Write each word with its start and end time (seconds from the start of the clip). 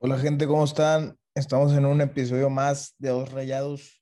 Hola 0.00 0.16
gente, 0.16 0.46
¿cómo 0.46 0.62
están? 0.62 1.18
Estamos 1.34 1.72
en 1.72 1.84
un 1.84 2.00
episodio 2.00 2.48
más 2.48 2.94
de 2.98 3.08
Dos 3.08 3.32
Rayados, 3.32 4.00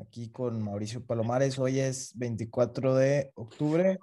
aquí 0.00 0.32
con 0.32 0.60
Mauricio 0.60 1.06
Palomares. 1.06 1.60
Hoy 1.60 1.78
es 1.78 2.10
24 2.18 2.96
de 2.96 3.30
octubre 3.36 4.00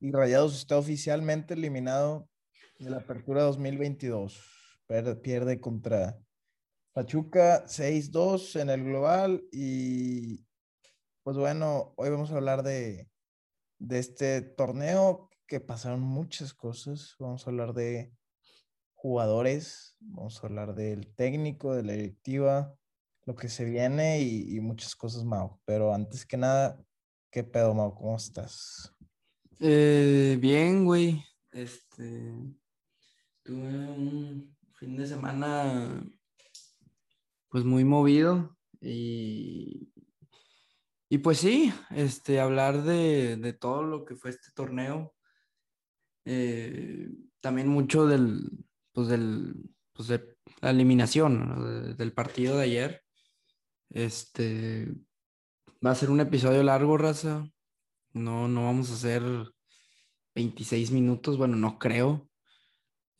y 0.00 0.10
Rayados 0.10 0.56
está 0.56 0.76
oficialmente 0.76 1.54
eliminado 1.54 2.28
de 2.80 2.90
la 2.90 2.96
Apertura 2.96 3.44
2022. 3.44 4.42
Pierde 5.22 5.60
contra 5.60 6.18
Pachuca 6.92 7.64
6-2 7.66 8.60
en 8.60 8.70
el 8.70 8.82
global 8.82 9.44
y 9.52 10.44
pues 11.22 11.36
bueno, 11.36 11.94
hoy 11.96 12.10
vamos 12.10 12.32
a 12.32 12.38
hablar 12.38 12.64
de, 12.64 13.08
de 13.78 13.98
este 14.00 14.40
torneo 14.42 15.30
que 15.46 15.60
pasaron 15.60 16.00
muchas 16.00 16.52
cosas. 16.54 17.14
Vamos 17.20 17.46
a 17.46 17.50
hablar 17.50 17.72
de 17.72 18.17
jugadores, 18.98 19.96
vamos 20.00 20.42
a 20.42 20.46
hablar 20.48 20.74
del 20.74 21.14
técnico, 21.14 21.72
de 21.72 21.84
la 21.84 21.92
directiva, 21.92 22.74
lo 23.26 23.36
que 23.36 23.48
se 23.48 23.64
viene 23.64 24.20
y, 24.20 24.58
muchas 24.58 24.96
cosas, 24.96 25.24
Mau. 25.24 25.60
Pero 25.64 25.94
antes 25.94 26.26
que 26.26 26.36
nada, 26.36 26.82
¿qué 27.30 27.44
pedo, 27.44 27.74
Mau? 27.74 27.94
¿Cómo 27.94 28.16
estás? 28.16 28.92
Eh, 29.60 30.36
bien, 30.40 30.84
güey. 30.84 31.24
Este, 31.52 32.34
tuve 33.44 33.68
un 33.68 34.56
fin 34.74 34.96
de 34.96 35.06
semana 35.06 36.04
pues 37.50 37.64
muy 37.64 37.84
movido 37.84 38.56
y, 38.80 39.92
y 41.08 41.18
pues 41.18 41.38
sí, 41.38 41.72
este, 41.90 42.40
hablar 42.40 42.82
de, 42.82 43.36
de 43.36 43.52
todo 43.52 43.84
lo 43.84 44.04
que 44.04 44.16
fue 44.16 44.30
este 44.30 44.50
torneo. 44.54 45.14
Eh, 46.24 47.08
también 47.40 47.68
mucho 47.68 48.06
del, 48.06 48.67
pues 48.98 49.06
del, 49.06 49.54
pues 49.92 50.08
de 50.08 50.36
la 50.60 50.70
eliminación 50.70 51.96
del 51.96 52.12
partido 52.12 52.56
de 52.56 52.64
ayer. 52.64 53.04
Este 53.90 54.92
va 55.86 55.92
a 55.92 55.94
ser 55.94 56.10
un 56.10 56.18
episodio 56.18 56.64
largo, 56.64 56.98
raza. 56.98 57.48
No, 58.12 58.48
no 58.48 58.64
vamos 58.64 58.90
a 58.90 58.94
hacer 58.94 59.22
26 60.34 60.90
minutos, 60.90 61.38
bueno, 61.38 61.54
no 61.54 61.78
creo, 61.78 62.28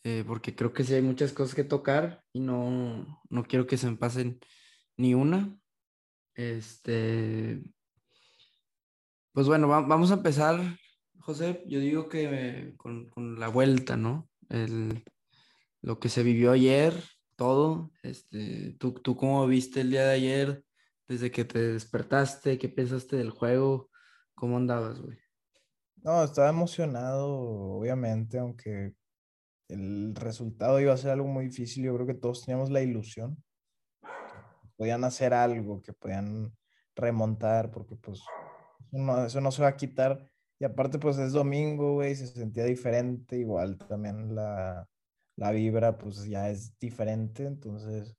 eh, 0.03 0.25
porque 0.27 0.57
creo 0.57 0.73
que 0.73 0.83
sí 0.83 0.95
hay 0.95 1.03
muchas 1.03 1.33
cosas 1.33 1.55
que 1.55 1.63
tocar 1.63 2.25
y 2.33 2.41
no, 2.41 3.23
no 3.31 3.45
quiero 3.45 3.69
que 3.69 3.77
se 3.77 3.89
me 3.89 3.97
pasen 3.97 4.41
ni 4.97 5.15
una. 5.15 5.57
Este, 6.35 7.63
pues 9.33 9.47
bueno, 9.47 9.69
vamos 9.69 10.11
a 10.11 10.15
empezar, 10.15 10.77
José. 11.21 11.63
Yo 11.69 11.79
digo 11.79 12.09
que 12.09 12.75
con, 12.77 13.09
con 13.11 13.39
la 13.39 13.47
vuelta, 13.47 13.97
¿no? 13.97 14.29
El, 14.49 15.05
lo 15.83 15.99
que 15.99 16.09
se 16.09 16.23
vivió 16.23 16.53
ayer, 16.53 16.95
todo. 17.37 17.93
Este, 18.03 18.77
¿tú, 18.79 18.93
¿Tú 18.93 19.17
cómo 19.17 19.47
viste 19.47 19.81
el 19.81 19.91
día 19.91 20.07
de 20.07 20.15
ayer? 20.15 20.65
Desde 21.07 21.31
que 21.31 21.45
te 21.45 21.59
despertaste, 21.73 22.59
¿qué 22.59 22.69
pensaste 22.69 23.17
del 23.17 23.31
juego? 23.31 23.91
¿Cómo 24.35 24.57
andabas, 24.57 25.01
güey? 25.01 25.19
No, 26.03 26.23
estaba 26.23 26.49
emocionado, 26.49 27.29
obviamente, 27.29 28.39
aunque 28.39 28.95
el 29.69 30.15
resultado 30.15 30.81
iba 30.81 30.93
a 30.93 30.97
ser 30.97 31.11
algo 31.11 31.29
muy 31.29 31.47
difícil. 31.47 31.85
Yo 31.85 31.95
creo 31.95 32.07
que 32.07 32.15
todos 32.15 32.45
teníamos 32.45 32.71
la 32.71 32.83
ilusión. 32.83 33.43
Que 34.03 34.69
podían 34.77 35.05
hacer 35.05 35.35
algo, 35.35 35.83
que 35.83 35.93
podían 35.93 36.53
remontar, 36.95 37.71
porque 37.71 37.97
pues 37.97 38.19
eso 38.19 38.99
no, 38.99 39.25
eso 39.25 39.41
no 39.41 39.51
se 39.51 39.63
va 39.63 39.69
a 39.69 39.77
quitar. 39.77 40.31
Y 40.59 40.65
aparte, 40.65 40.99
pues 40.99 41.19
es 41.19 41.33
domingo, 41.33 41.95
güey, 41.95 42.15
se 42.15 42.27
sentía 42.27 42.65
diferente. 42.65 43.39
Igual 43.39 43.79
también 43.79 44.35
la, 44.35 44.89
la 45.39 45.53
vibra 45.53 45.97
pues 45.97 46.25
ya 46.25 46.51
es 46.51 46.77
diferente, 46.79 47.47
entonces, 47.47 48.17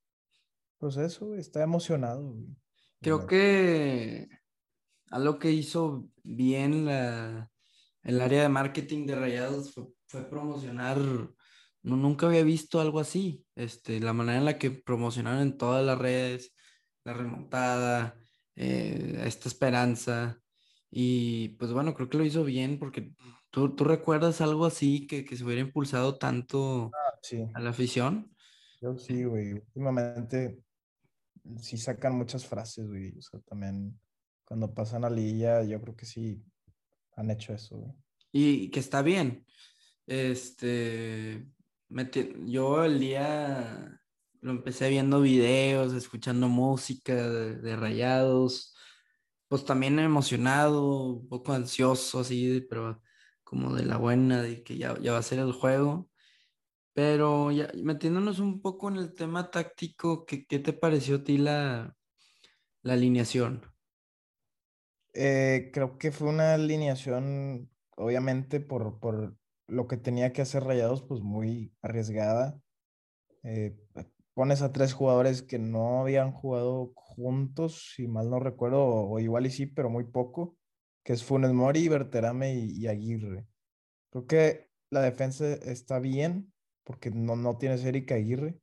pues 0.77 0.95
eso, 0.95 1.35
está 1.35 1.61
emocionado. 1.61 2.33
Creo 3.01 3.27
que 3.27 4.29
algo 5.11 5.37
que 5.37 5.51
hizo 5.51 6.07
bien 6.23 6.85
la, 6.85 7.51
el 8.03 8.21
área 8.21 8.41
de 8.41 8.49
marketing 8.49 9.05
de 9.05 9.15
Rayados 9.15 9.73
fue, 10.07 10.23
promocionar, 10.29 10.97
no, 10.97 11.97
nunca 11.97 12.27
había 12.27 12.43
visto 12.43 12.79
algo 12.79 13.01
así, 13.01 13.45
este, 13.55 13.99
la 13.99 14.13
manera 14.13 14.39
en 14.39 14.45
la 14.45 14.57
que 14.57 14.71
promocionaron 14.71 15.41
en 15.41 15.57
todas 15.57 15.85
las 15.85 15.99
redes, 15.99 16.53
la 17.03 17.13
remontada, 17.13 18.17
eh, 18.55 19.21
esta 19.25 19.49
esperanza, 19.49 20.39
y 20.89 21.49
pues 21.49 21.73
bueno, 21.73 21.93
creo 21.93 22.09
que 22.09 22.17
lo 22.17 22.23
hizo 22.23 22.45
bien 22.45 22.79
porque 22.79 23.11
tú, 23.49 23.75
tú 23.75 23.83
recuerdas 23.83 24.39
algo 24.39 24.65
así 24.65 25.05
que, 25.05 25.25
que 25.25 25.35
se 25.35 25.43
hubiera 25.43 25.61
impulsado 25.61 26.17
tanto 26.17 26.91
sí. 27.21 27.47
a 27.53 27.59
la 27.59 27.71
afición. 27.71 28.33
Yo 28.81 28.97
sí, 28.97 29.23
güey. 29.23 29.53
Últimamente 29.53 30.63
sí 31.61 31.77
sacan 31.77 32.15
muchas 32.15 32.45
frases, 32.45 32.87
güey. 32.87 33.17
O 33.17 33.21
sea, 33.21 33.39
también 33.41 33.99
cuando 34.45 34.73
pasan 34.73 35.05
a 35.05 35.09
Lilla, 35.09 35.63
yo 35.63 35.81
creo 35.81 35.95
que 35.95 36.05
sí 36.05 36.43
han 37.15 37.29
hecho 37.31 37.53
eso, 37.53 37.77
güey. 37.77 37.93
Y 38.31 38.69
que 38.69 38.79
está 38.79 39.01
bien. 39.01 39.45
Este, 40.07 41.47
yo 42.45 42.83
el 42.83 42.99
día 42.99 44.01
lo 44.41 44.51
empecé 44.51 44.89
viendo 44.89 45.21
videos, 45.21 45.93
escuchando 45.93 46.47
música 46.47 47.13
de, 47.15 47.75
rayados, 47.75 48.75
pues 49.47 49.65
también 49.65 49.99
emocionado, 49.99 51.05
un 51.15 51.27
poco 51.27 51.53
ansioso, 51.53 52.19
así, 52.21 52.65
pero 52.69 53.01
como 53.43 53.75
de 53.75 53.85
la 53.85 53.97
buena, 53.97 54.41
de 54.41 54.63
que 54.63 54.77
ya, 54.77 54.97
ya 54.99 55.11
va 55.13 55.19
a 55.19 55.23
ser 55.23 55.39
el 55.39 55.51
juego. 55.51 56.08
Pero 56.93 57.51
ya 57.51 57.69
metiéndonos 57.75 58.39
un 58.39 58.61
poco 58.61 58.89
en 58.89 58.97
el 58.97 59.13
tema 59.13 59.51
táctico, 59.51 60.25
¿qué, 60.25 60.45
qué 60.45 60.59
te 60.59 60.73
pareció 60.73 61.17
a 61.17 61.23
ti 61.23 61.37
la, 61.37 61.95
la 62.81 62.93
alineación? 62.93 63.61
Eh, 65.13 65.69
creo 65.73 65.97
que 65.97 66.11
fue 66.11 66.29
una 66.29 66.53
alineación, 66.53 67.69
obviamente, 67.95 68.59
por, 68.59 68.99
por, 68.99 69.35
lo 69.67 69.87
que 69.87 69.97
tenía 69.97 70.33
que 70.33 70.41
hacer 70.41 70.63
Rayados, 70.63 71.03
pues 71.03 71.21
muy 71.21 71.73
arriesgada. 71.81 72.59
Eh, 73.43 73.77
pones 74.33 74.61
a 74.61 74.71
tres 74.71 74.93
jugadores 74.93 75.41
que 75.41 75.59
no 75.59 76.01
habían 76.01 76.31
jugado 76.31 76.91
juntos, 76.95 77.93
si 77.95 78.07
mal 78.07 78.29
no 78.29 78.39
recuerdo, 78.39 78.83
o, 78.83 79.19
igual 79.19 79.45
y 79.45 79.51
sí, 79.51 79.65
pero 79.65 79.89
muy 79.89 80.05
poco, 80.05 80.57
que 81.03 81.13
es 81.13 81.23
Funes 81.23 81.53
Mori, 81.53 81.87
Berterame 81.87 82.55
y, 82.55 82.71
y 82.71 82.87
Aguirre. 82.87 83.45
Creo 84.11 84.25
que 84.25 84.69
la 84.89 85.01
defensa 85.01 85.53
está 85.53 85.99
bien, 85.99 86.51
porque 86.89 87.11
no, 87.11 87.35
no 87.35 87.55
tienes 87.59 87.85
Erika 87.85 88.15
Aguirre. 88.15 88.59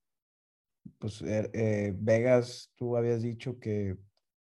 Pues 0.98 1.22
er, 1.22 1.48
eh, 1.54 1.94
Vegas, 1.96 2.72
tú 2.74 2.96
habías 2.96 3.22
dicho 3.22 3.60
que, 3.60 3.96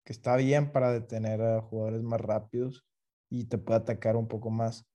que, 0.03 0.12
está 0.12 0.35
bien 0.35 0.73
para 0.73 0.91
detener 0.91 1.41
a 1.41 1.62
jugadores 1.62 2.01
más 2.01 2.19
rápidos 2.19 2.85
y 3.29 3.45
te 3.45 3.57
puede 3.57 3.79
atacar 3.79 4.17
un 4.17 4.28
poco 4.28 4.50
más. 4.50 4.85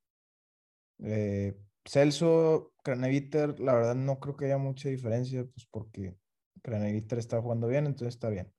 Eh, 0.98 1.58
Celso, 1.86 2.74
Craneviter, 2.82 3.58
la 3.58 3.72
verdad 3.72 3.94
no 3.94 4.20
creo 4.20 4.36
que 4.36 4.44
haya 4.44 4.58
mucha 4.58 4.90
diferencia, 4.90 5.46
pues 5.46 5.66
porque 5.70 6.18
Craneviter 6.60 7.18
está 7.18 7.40
jugando 7.40 7.68
bien, 7.68 7.86
entonces 7.86 8.16
está 8.16 8.28
bien. 8.28 8.52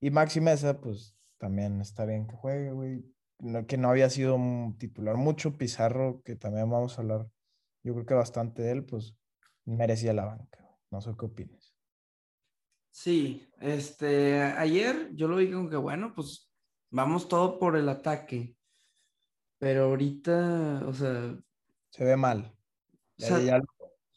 Y 0.00 0.10
Maxi 0.10 0.40
Mesa, 0.40 0.80
pues 0.80 1.16
también 1.38 1.80
está 1.80 2.04
bien 2.04 2.26
que 2.26 2.34
juegue, 2.34 2.72
güey. 2.72 3.04
que 3.68 3.76
no 3.76 3.90
había 3.90 4.10
sido 4.10 4.34
un 4.34 4.76
titular 4.76 5.16
mucho. 5.16 5.56
Pizarro, 5.56 6.20
que 6.24 6.34
también 6.34 6.68
vamos 6.68 6.98
a 6.98 7.02
hablar, 7.02 7.28
yo 7.82 7.94
creo 7.94 8.06
que 8.06 8.14
bastante 8.14 8.62
de 8.62 8.72
él, 8.72 8.84
pues 8.84 9.16
merecía 9.64 10.12
la 10.12 10.26
banca. 10.26 10.78
No 10.90 11.00
sé 11.00 11.10
qué 11.18 11.26
opinas. 11.26 11.74
Sí, 12.90 13.48
este, 13.60 14.42
ayer 14.42 15.10
yo 15.14 15.28
lo 15.28 15.36
vi 15.36 15.50
como 15.50 15.70
que, 15.70 15.76
bueno, 15.76 16.12
pues 16.14 16.52
vamos 16.90 17.28
todo 17.28 17.58
por 17.58 17.76
el 17.76 17.88
ataque. 17.88 18.56
Pero 19.58 19.84
ahorita, 19.84 20.82
o 20.86 20.92
sea... 20.92 21.38
Se 21.90 22.04
ve 22.04 22.16
mal. 22.16 22.54
Ya, 23.16 23.62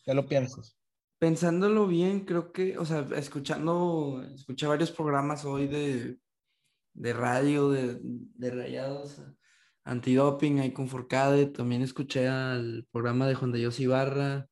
ya, 0.05 0.13
lo 0.13 0.25
piensas. 0.25 0.77
Pensándolo 1.19 1.87
bien, 1.87 2.21
creo 2.21 2.51
que, 2.51 2.77
o 2.77 2.85
sea, 2.85 3.07
escuchando, 3.15 4.23
escuché 4.33 4.67
varios 4.67 4.91
programas 4.91 5.45
hoy 5.45 5.67
de, 5.67 6.19
de 6.93 7.13
radio, 7.13 7.69
de, 7.69 7.99
de 8.01 8.51
rayados, 8.51 9.21
antidoping 9.83 10.59
ahí 10.59 10.71
con 10.71 10.87
Forcade, 10.87 11.47
también 11.47 11.81
escuché 11.81 12.27
al 12.27 12.87
programa 12.91 13.27
de 13.27 13.35
Juan 13.35 13.51
de 13.51 13.59
Dios 13.59 13.79
Ibarra, 13.79 14.47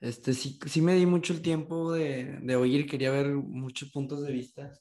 este, 0.00 0.32
sí, 0.32 0.58
sí 0.66 0.80
me 0.80 0.94
di 0.94 1.04
mucho 1.04 1.34
el 1.34 1.42
tiempo 1.42 1.92
de, 1.92 2.38
de, 2.40 2.56
oír, 2.56 2.88
quería 2.88 3.10
ver 3.10 3.34
muchos 3.34 3.90
puntos 3.90 4.22
de 4.22 4.32
vista. 4.32 4.72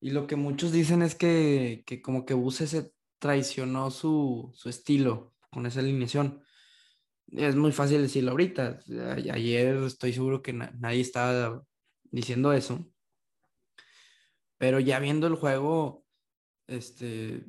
Y 0.00 0.10
lo 0.10 0.26
que 0.26 0.34
muchos 0.34 0.72
dicen 0.72 1.02
es 1.02 1.14
que, 1.14 1.84
que 1.86 2.02
como 2.02 2.26
que 2.26 2.34
Buse 2.34 2.66
se 2.66 2.92
traicionó 3.20 3.90
su, 3.92 4.50
su, 4.54 4.68
estilo 4.68 5.32
con 5.50 5.66
esa 5.66 5.78
alineación. 5.78 6.42
Es 7.28 7.54
muy 7.54 7.70
fácil 7.70 8.02
decirlo 8.02 8.32
ahorita. 8.32 8.80
Ayer 9.32 9.76
estoy 9.76 10.12
seguro 10.12 10.42
que 10.42 10.52
nadie 10.52 11.00
estaba 11.00 11.64
diciendo 12.10 12.52
eso. 12.52 12.84
Pero 14.58 14.80
ya 14.80 14.98
viendo 14.98 15.28
el 15.28 15.36
juego, 15.36 16.04
este, 16.66 17.44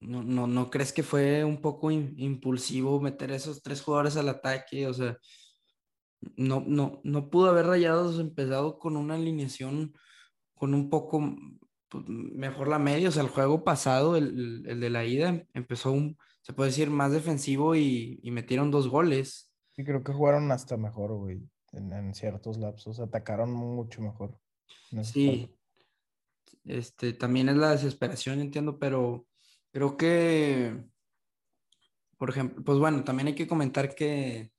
no, 0.00 0.22
no, 0.22 0.46
¿no 0.46 0.70
crees 0.70 0.92
que 0.92 1.02
fue 1.02 1.44
un 1.44 1.60
poco 1.60 1.90
impulsivo 1.90 3.00
meter 3.00 3.32
esos 3.32 3.62
tres 3.62 3.82
jugadores 3.82 4.16
al 4.16 4.28
ataque? 4.28 4.86
O 4.86 4.94
sea, 4.94 5.18
no, 6.36 6.62
no, 6.66 7.00
no 7.04 7.30
pudo 7.30 7.50
haber 7.50 7.66
Rayados 7.66 8.18
empezado 8.20 8.78
con 8.78 8.96
una 8.96 9.14
alineación 9.14 9.94
con 10.54 10.74
un 10.74 10.90
poco 10.90 11.36
pues, 11.88 12.04
mejor 12.08 12.68
la 12.68 12.78
media. 12.78 13.08
O 13.08 13.12
sea, 13.12 13.22
el 13.22 13.28
juego 13.28 13.64
pasado, 13.64 14.16
el, 14.16 14.64
el 14.66 14.80
de 14.80 14.90
la 14.90 15.04
ida, 15.04 15.44
empezó 15.54 15.92
un, 15.92 16.16
se 16.42 16.52
puede 16.52 16.70
decir, 16.70 16.90
más 16.90 17.12
defensivo 17.12 17.76
y, 17.76 18.20
y 18.22 18.30
metieron 18.30 18.70
dos 18.70 18.88
goles. 18.88 19.52
Sí, 19.72 19.84
creo 19.84 20.02
que 20.02 20.12
jugaron 20.12 20.50
hasta 20.50 20.76
mejor, 20.76 21.14
güey, 21.14 21.40
en, 21.72 21.92
en 21.92 22.14
ciertos 22.14 22.58
lapsos. 22.58 22.98
Atacaron 22.98 23.52
mucho 23.52 24.02
mejor. 24.02 24.38
Sí, 25.02 25.54
este, 26.64 27.12
también 27.12 27.48
es 27.48 27.56
la 27.56 27.70
desesperación, 27.70 28.40
entiendo, 28.40 28.78
pero 28.78 29.27
creo 29.72 29.96
que, 29.96 30.76
por 32.16 32.30
ejemplo, 32.30 32.64
pues 32.64 32.78
bueno, 32.78 33.04
también 33.04 33.28
hay 33.28 33.34
que 33.34 33.48
comentar 33.48 33.94
que, 33.94 34.50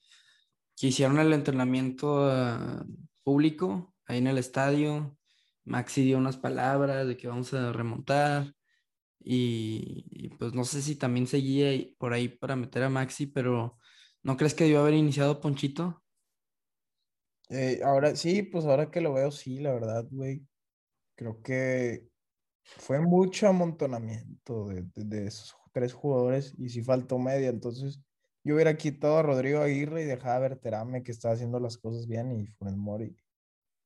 que 0.76 0.88
hicieron 0.88 1.20
el 1.20 1.34
entrenamiento 1.34 2.30
ah, 2.30 2.86
público 3.24 3.94
ahí 4.06 4.20
en 4.20 4.28
el 4.28 4.38
estadio. 4.38 5.18
Maxi 5.66 6.04
dio 6.04 6.18
unas 6.18 6.38
palabras 6.38 7.08
de 7.08 7.18
que 7.18 7.28
vamos 7.28 7.54
a 7.54 7.72
remontar. 7.72 8.54
Y, 9.22 10.30
pues 10.40 10.54
no 10.54 10.64
sé 10.64 10.82
si 10.82 10.96
también 10.96 11.28
seguía 11.28 11.72
por 11.98 12.14
ahí 12.14 12.30
para 12.30 12.56
meter 12.56 12.84
a 12.84 12.90
Maxi, 12.90 13.28
pero 13.28 13.78
¿no 14.24 14.38
crees 14.38 14.54
que 14.54 14.64
debió 14.64 14.80
haber 14.80 14.94
iniciado 14.94 15.42
Ponchito? 15.42 16.02
Eh, 17.50 17.82
ahora 17.84 18.16
sí, 18.16 18.44
pues 18.44 18.66
ahora 18.66 18.90
que 18.90 19.02
lo 19.02 19.14
veo, 19.14 19.32
sí, 19.32 19.60
la 19.60 19.74
verdad, 19.74 20.06
güey. 20.10 20.48
Creo 21.16 21.42
que 21.42 22.08
fue 22.78 23.00
mucho 23.00 23.48
amontonamiento 23.48 24.68
de, 24.70 24.84
de- 24.84 25.04
de 25.04 25.28
esos 25.28 25.56
tres 25.74 25.94
jugadores 25.94 26.54
y 26.58 26.70
sí 26.70 26.82
faltó 26.84 27.18
media. 27.20 27.50
Entonces, 27.50 28.00
yo 28.44 28.56
hubiera 28.56 28.76
quitado 28.78 29.18
a 29.18 29.24
Rodrigo 29.24 29.60
Aguirre 29.62 30.04
y 30.04 30.06
dejaba 30.06 30.36
a 30.38 30.40
Berterame 30.40 31.04
que 31.04 31.12
está 31.12 31.32
haciendo 31.32 31.60
las 31.60 31.78
cosas 31.78 32.08
bien 32.08 32.32
y 32.32 32.48
Funes 32.48 32.76
Mori. 32.78 33.16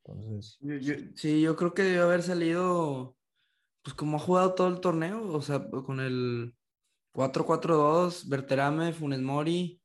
Entonces, 0.05 0.57
Yo- 0.61 0.75
yo- 0.75 0.95
sí, 1.15 1.41
yo 1.41 1.55
creo 1.55 1.73
que 1.73 1.83
debió 1.83 2.03
haber 2.03 2.23
salido, 2.23 3.17
pues 3.81 3.95
como 3.95 4.17
ha 4.17 4.19
jugado 4.19 4.53
todo 4.53 4.67
el 4.67 4.79
torneo, 4.79 5.31
o 5.33 5.41
sea, 5.41 5.69
con 5.69 5.99
el 5.99 6.55
4-4-2, 7.13 8.27
Berterame, 8.27 8.93
Funes 8.93 9.21
Mori, 9.21 9.81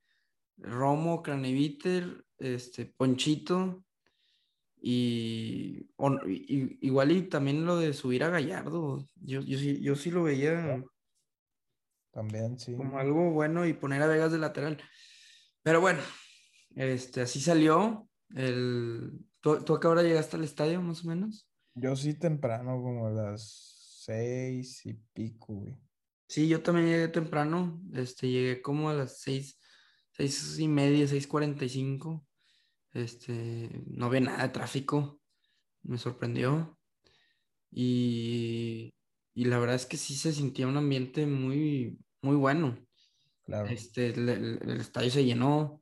Romo, 0.57 1.23
Craneviter, 1.23 2.25
este, 2.39 2.87
Ponchito, 2.87 3.85
y, 4.81 5.91
igual 6.81 7.13
y 7.13 7.23
también 7.23 7.65
lo 7.67 7.77
de 7.77 7.93
subir 7.93 8.25
a 8.25 8.31
Gallardo, 8.31 9.05
yo, 9.17 9.41
yo, 9.41 9.59
sí, 9.59 9.81
yo 9.81 9.95
sí 9.95 10.11
lo 10.11 10.23
veía 10.23 10.85
también 12.13 12.59
sí. 12.59 12.75
como 12.75 12.99
algo 12.99 13.31
bueno 13.31 13.67
y 13.67 13.73
poner 13.73 14.03
a 14.03 14.07
Vegas 14.07 14.33
de 14.33 14.39
lateral. 14.39 14.83
Pero 15.63 15.81
bueno, 15.81 16.01
este, 16.75 17.21
así 17.23 17.41
salió. 17.41 18.09
El... 18.35 19.25
¿Tú, 19.41 19.63
tú 19.63 19.75
a 19.75 19.81
qué 19.81 19.87
hora 19.87 20.03
llegaste 20.03 20.37
al 20.37 20.45
estadio, 20.45 20.83
más 20.83 21.05
o 21.05 21.09
menos? 21.09 21.49
Yo 21.75 21.95
sí 21.95 22.15
temprano, 22.15 22.83
como 22.83 23.07
a 23.07 23.11
las 23.11 24.03
seis 24.05 24.85
y 24.85 24.95
pico, 25.13 25.55
güey. 25.55 25.79
Sí, 26.29 26.49
yo 26.49 26.63
también 26.63 26.89
llegué 26.89 27.09
temprano. 27.09 27.81
Este, 27.93 28.29
llegué 28.29 28.61
como 28.61 28.91
a 28.91 28.95
las 28.95 29.21
seis, 29.21 29.61
seis 30.11 30.59
y 30.59 30.69
media, 30.69 31.07
seis 31.07 31.27
cuarenta 31.27 31.65
y 31.65 31.69
cinco. 31.69 32.27
Este, 32.99 33.83
no 33.87 34.07
había 34.07 34.21
nada 34.21 34.43
de 34.45 34.49
tráfico. 34.51 35.21
Me 35.83 35.99
sorprendió. 35.99 36.79
Y, 37.71 38.95
y 39.35 39.45
la 39.47 39.59
verdad 39.59 39.77
es 39.77 39.87
que 39.87 39.97
sí 39.97 40.17
se 40.17 40.33
sentía 40.33 40.67
un 40.67 40.77
ambiente 40.77 41.27
muy, 41.27 41.99
muy 42.23 42.37
bueno. 42.37 42.79
Claro. 43.45 43.69
Este, 43.71 44.09
el, 44.11 44.29
el- 44.29 44.61
el 44.71 44.81
estadio 44.81 45.11
se 45.11 45.25
llenó, 45.25 45.81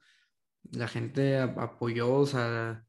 la 0.72 0.88
gente 0.88 1.38
apoyó, 1.38 2.14
o 2.14 2.26
sea, 2.26 2.86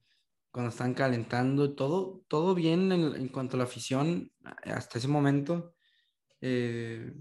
cuando 0.51 0.71
estaban 0.71 0.93
calentando, 0.95 1.75
todo, 1.75 2.23
todo 2.29 2.55
bien 2.55 2.91
en, 2.93 3.15
en 3.15 3.29
cuanto 3.29 3.57
a 3.57 3.59
la 3.59 3.65
afición 3.65 4.31
a- 4.43 4.51
hasta 4.75 4.99
ese 4.99 5.07
momento. 5.09 5.75
Eh, 6.41 7.13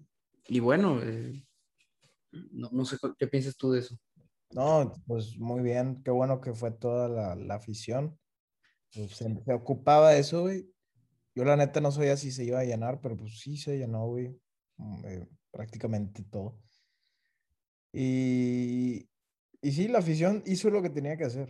y 0.49 0.61
bueno, 0.61 1.01
eh, 1.03 1.47
no, 2.53 2.71
no 2.73 2.85
sé 2.85 2.97
qué 3.19 3.27
piensas 3.29 3.57
tú 3.57 3.71
de 3.73 3.81
eso. 3.81 3.97
No, 4.51 4.93
pues 5.07 5.37
muy 5.39 5.63
bien. 5.63 6.03
Qué 6.03 6.11
bueno 6.11 6.41
que 6.41 6.55
fue 6.55 6.71
toda 6.71 7.09
la, 7.09 7.35
la 7.37 7.55
afición. 7.57 8.19
Pues, 8.95 9.13
se, 9.17 9.27
se 9.45 9.55
ocupaba 9.55 10.13
de 10.13 10.21
eso, 10.21 10.43
güey. 10.43 10.69
Yo 11.35 11.45
la 11.45 11.57
neta 11.57 11.81
no 11.81 11.93
sabía 11.93 12.17
si 12.17 12.33
se 12.33 12.45
iba 12.45 12.61
a 12.61 12.65
llenar, 12.65 13.01
pero 13.01 13.17
pues 13.17 13.41
sí 13.41 13.57
se 13.59 13.79
llenó, 13.79 14.07
güey. 14.09 14.41
mm, 14.79 15.07
eh, 15.07 15.29
prácticamente 15.53 16.25
todo. 16.25 16.59
Y, 17.93 19.09
y 19.63 19.73
sí, 19.73 19.89
la 19.89 19.99
afición 20.01 20.43
hizo 20.47 20.71
lo 20.71 20.83
que 20.83 20.91
tenía 20.91 21.17
que 21.17 21.25
hacer. 21.25 21.49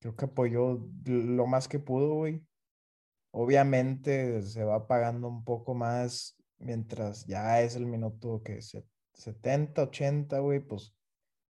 Creo 0.00 0.16
que 0.16 0.26
apoyó 0.26 0.80
lo 1.04 1.46
más 1.46 1.68
que 1.68 1.78
pudo, 1.78 2.14
güey. 2.14 2.42
Obviamente 3.32 4.42
se 4.42 4.64
va 4.64 4.86
pagando 4.88 5.28
un 5.28 5.44
poco 5.44 5.74
más 5.74 6.36
mientras 6.58 7.26
ya 7.26 7.62
es 7.62 7.76
el 7.76 7.86
minuto 7.86 8.42
que 8.44 8.62
se, 8.62 8.86
70, 9.14 9.84
80, 9.84 10.40
güey, 10.40 10.60
pues 10.60 10.94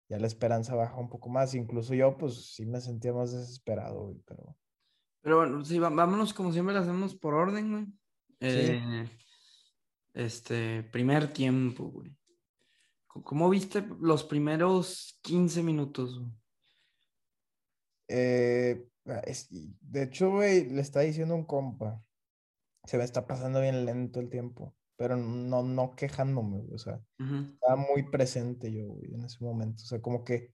ya 0.10 0.20
la 0.20 0.28
esperanza 0.28 0.76
baja 0.76 0.98
un 0.98 1.10
poco 1.10 1.30
más. 1.30 1.54
Incluso 1.56 1.94
yo, 1.94 2.18
pues 2.18 2.54
sí 2.54 2.66
me 2.66 2.82
sentía 2.82 3.14
más 3.14 3.32
desesperado, 3.32 4.04
güey, 4.06 4.18
pero 4.26 4.58
Pero 5.22 5.38
bueno, 5.38 5.64
sí, 5.66 5.80
vámonos 5.80 6.34
como 6.34 6.52
siempre 6.52 6.76
lo 6.76 6.82
hacemos 6.82 7.16
por 7.16 7.34
orden, 7.34 7.72
güey. 7.72 7.86
Sí. 8.42 8.72
Eh, 8.72 9.10
este, 10.14 10.84
primer 10.84 11.32
tiempo, 11.34 11.86
güey. 11.86 12.16
¿Cómo 13.08 13.50
viste 13.50 13.86
los 14.02 14.24
primeros 14.24 15.20
15 15.22 15.62
minutos? 15.64 16.20
güey? 16.20 16.32
Eh, 18.08 18.88
ah, 19.06 19.22
es- 19.26 19.48
de 19.50 20.04
hecho, 20.04 20.32
güey, 20.32 20.70
le 20.70 20.82
está 20.82 21.02
diciendo 21.02 21.36
un 21.36 21.46
compa, 21.46 22.04
se 22.86 22.98
me 22.98 23.04
está 23.04 23.26
pasando 23.26 23.62
bien 23.62 23.86
lento 23.86 24.20
el 24.20 24.30
tiempo, 24.30 24.76
pero 24.95 25.16
no, 25.18 25.63
no 25.63 25.95
quejándome, 25.95 26.60
güey, 26.60 26.74
o 26.74 26.78
sea, 26.78 27.01
Ujú. 27.19 27.54
estaba 27.54 27.75
muy 27.75 28.04
presente 28.10 28.72
yo, 28.72 28.88
güey, 28.88 29.13
en 29.13 29.25
ese 29.25 29.44
momento, 29.44 29.84
o 29.84 29.86
sea, 29.86 30.01
como 30.01 30.24
que 30.24 30.54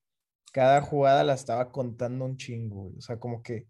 cada 0.53 0.81
jugada 0.81 1.23
la 1.23 1.33
estaba 1.33 1.71
contando 1.71 2.25
un 2.25 2.37
chingo, 2.37 2.83
güey, 2.83 2.97
o 2.97 3.01
sea, 3.01 3.19
como 3.19 3.43
que 3.43 3.67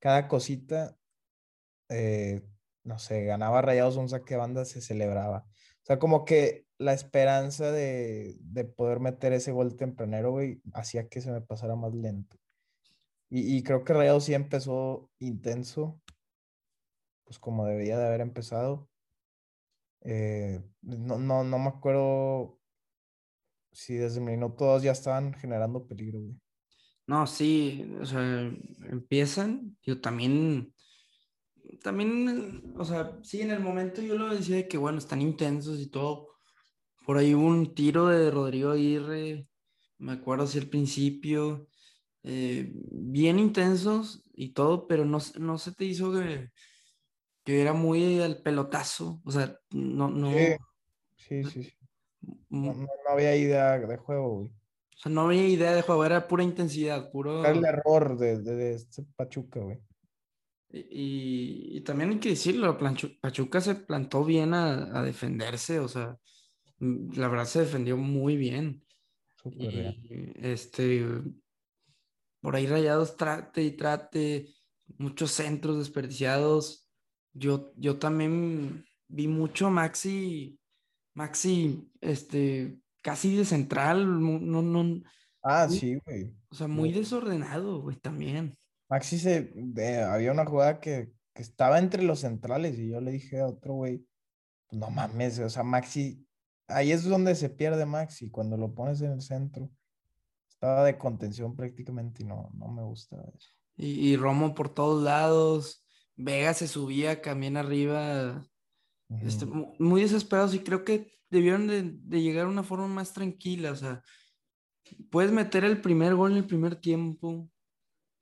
cada 0.00 0.28
cosita, 0.28 0.96
eh, 1.88 2.42
no 2.84 2.98
sé, 2.98 3.24
ganaba 3.24 3.62
Rayados 3.62 3.96
un 3.96 4.08
saque 4.08 4.34
de 4.34 4.38
banda, 4.38 4.64
se 4.64 4.80
celebraba, 4.80 5.46
o 5.48 5.86
sea, 5.86 5.98
como 5.98 6.24
que 6.24 6.66
la 6.78 6.92
esperanza 6.92 7.72
de, 7.72 8.36
de 8.40 8.64
poder 8.64 9.00
meter 9.00 9.32
ese 9.32 9.52
gol 9.52 9.76
tempranero, 9.76 10.32
güey, 10.32 10.60
hacía 10.74 11.08
que 11.08 11.20
se 11.20 11.30
me 11.30 11.40
pasara 11.40 11.74
más 11.76 11.94
lento. 11.94 12.36
Y, 13.28 13.56
y 13.56 13.62
creo 13.62 13.84
que 13.84 13.92
Rayados 13.92 14.24
sí 14.24 14.34
empezó 14.34 15.10
intenso, 15.18 16.00
pues 17.24 17.38
como 17.38 17.66
debería 17.66 17.98
de 17.98 18.06
haber 18.06 18.20
empezado. 18.20 18.88
Eh, 20.08 20.62
no, 20.82 21.18
no, 21.18 21.42
no 21.42 21.58
me 21.58 21.68
acuerdo 21.68 22.60
si 23.72 23.94
desde 23.94 24.20
el 24.20 24.24
minuto 24.24 24.64
dos 24.64 24.82
ya 24.82 24.92
estaban 24.92 25.34
generando 25.34 25.84
peligro, 25.84 26.20
güey. 26.20 26.36
No, 27.08 27.26
sí, 27.26 27.92
o 28.00 28.06
sea, 28.06 28.50
empiezan, 28.88 29.76
yo 29.82 30.00
también, 30.00 30.72
también, 31.82 32.72
o 32.76 32.84
sea, 32.84 33.18
sí, 33.22 33.42
en 33.42 33.50
el 33.50 33.60
momento 33.60 34.00
yo 34.00 34.16
lo 34.16 34.34
decía 34.34 34.56
de 34.56 34.68
que, 34.68 34.78
bueno, 34.78 34.98
están 34.98 35.22
intensos 35.22 35.80
y 35.80 35.88
todo. 35.88 36.28
Por 37.04 37.18
ahí 37.18 37.34
hubo 37.34 37.46
un 37.46 37.74
tiro 37.74 38.06
de 38.06 38.30
Rodrigo 38.30 38.70
Aguirre, 38.70 39.48
me 39.98 40.12
acuerdo 40.12 40.44
hacia 40.44 40.60
el 40.60 40.68
principio, 40.68 41.68
eh, 42.22 42.72
bien 42.74 43.38
intensos 43.38 44.22
y 44.34 44.52
todo, 44.52 44.86
pero 44.86 45.04
no, 45.04 45.18
no 45.38 45.58
se 45.58 45.72
te 45.72 45.84
hizo 45.84 46.12
que, 46.12 46.50
que 47.46 47.62
era 47.62 47.72
muy 47.72 48.20
al 48.20 48.42
pelotazo, 48.42 49.22
o 49.24 49.30
sea, 49.30 49.56
no, 49.70 50.10
no, 50.10 50.32
Sí, 50.32 50.56
sí, 51.16 51.44
sí, 51.44 51.62
sí. 51.62 51.72
No, 52.48 52.72
mm, 52.74 52.80
no- 52.82 52.88
había 53.08 53.36
idea 53.36 53.78
de 53.78 53.96
juego, 53.96 54.28
güey. 54.30 54.46
o 54.48 54.98
sea, 54.98 55.12
no 55.12 55.20
había 55.22 55.46
idea 55.46 55.72
de 55.72 55.82
juego, 55.82 56.04
era 56.04 56.26
pura 56.26 56.42
intensidad, 56.42 57.08
puro... 57.12 57.44
Era 57.44 57.52
el 57.52 57.64
error 57.64 58.18
de, 58.18 58.42
de, 58.42 58.56
de 58.56 58.74
este 58.74 59.04
Pachuca, 59.14 59.60
güey. 59.60 59.78
Y, 60.70 61.76
y 61.78 61.80
también 61.82 62.10
hay 62.10 62.18
que 62.18 62.30
decirlo, 62.30 62.76
Pachuca 63.20 63.60
se 63.60 63.76
plantó 63.76 64.24
bien 64.24 64.52
a, 64.52 64.98
a 64.98 65.02
defenderse, 65.04 65.78
o 65.78 65.86
sea, 65.86 66.18
mm, 66.80 67.12
la 67.16 67.28
verdad 67.28 67.44
se 67.44 67.60
defendió 67.60 67.96
muy 67.96 68.36
bien. 68.36 68.84
Súper 69.36 69.72
bien. 69.72 70.32
Este, 70.34 71.06
por 72.40 72.56
ahí 72.56 72.66
rayados 72.66 73.16
trate 73.16 73.62
y 73.62 73.76
trate, 73.76 74.48
muchos 74.98 75.30
centros 75.30 75.78
desperdiciados. 75.78 76.85
Yo, 77.38 77.72
yo 77.76 77.98
también 77.98 78.84
vi 79.08 79.28
mucho 79.28 79.66
a 79.66 79.70
Maxi, 79.70 80.58
Maxi, 81.14 81.90
este, 82.00 82.78
casi 83.02 83.36
de 83.36 83.44
central, 83.44 84.20
no, 84.20 84.62
no, 84.62 85.00
Ah, 85.42 85.66
muy- 85.68 85.78
sí, 85.78 85.98
güey. 86.04 86.34
o 86.48 86.54
sea, 86.54 86.66
muy 86.66 86.92
desordenado, 86.92 87.80
güey, 87.82 87.96
también. 87.96 88.56
Maxi 88.88 89.18
se, 89.18 89.52
de- 89.54 90.02
había 90.02 90.32
una 90.32 90.44
jugada 90.46 90.80
que, 90.80 91.12
que 91.34 91.42
estaba 91.42 91.78
entre 91.78 92.02
los 92.02 92.20
centrales 92.20 92.78
y 92.78 92.88
yo 92.90 93.00
le 93.00 93.12
dije 93.12 93.40
a 93.40 93.46
otro 93.46 93.74
güey, 93.74 94.04
no 94.70 94.90
mames, 94.90 95.38
o 95.38 95.48
sea, 95.50 95.62
Maxi, 95.62 96.26
ahí 96.68 96.90
es 96.90 97.04
donde 97.04 97.34
se 97.34 97.48
pierde 97.50 97.86
Maxi, 97.86 98.30
cuando 98.30 98.56
lo 98.56 98.74
pones 98.74 99.00
en 99.02 99.12
el 99.12 99.20
centro. 99.22 99.70
estaba 100.48 100.84
de 100.84 100.96
contención 100.98 101.54
prácticamente 101.54 102.22
y 102.22 102.26
no, 102.26 102.50
no 102.54 102.68
me 102.68 102.82
gusta 102.82 103.16
eso. 103.36 103.50
Y, 103.76 104.08
y 104.08 104.16
Romo 104.16 104.54
por 104.54 104.70
todos 104.70 105.02
lados. 105.02 105.85
Vega 106.16 106.54
se 106.54 106.68
subía 106.68 107.20
también 107.20 107.56
arriba. 107.56 108.44
Este, 109.22 109.46
muy 109.46 110.02
desesperados 110.02 110.52
y 110.54 110.60
creo 110.60 110.84
que 110.84 111.12
debieron 111.30 111.68
de, 111.68 111.82
de 111.94 112.22
llegar 112.22 112.46
a 112.46 112.50
una 112.50 112.62
forma 112.64 112.88
más 112.88 113.12
tranquila. 113.12 113.72
O 113.72 113.76
sea, 113.76 114.02
puedes 115.10 115.32
meter 115.32 115.64
el 115.64 115.80
primer 115.80 116.14
gol 116.14 116.32
en 116.32 116.38
el 116.38 116.46
primer 116.46 116.76
tiempo 116.76 117.48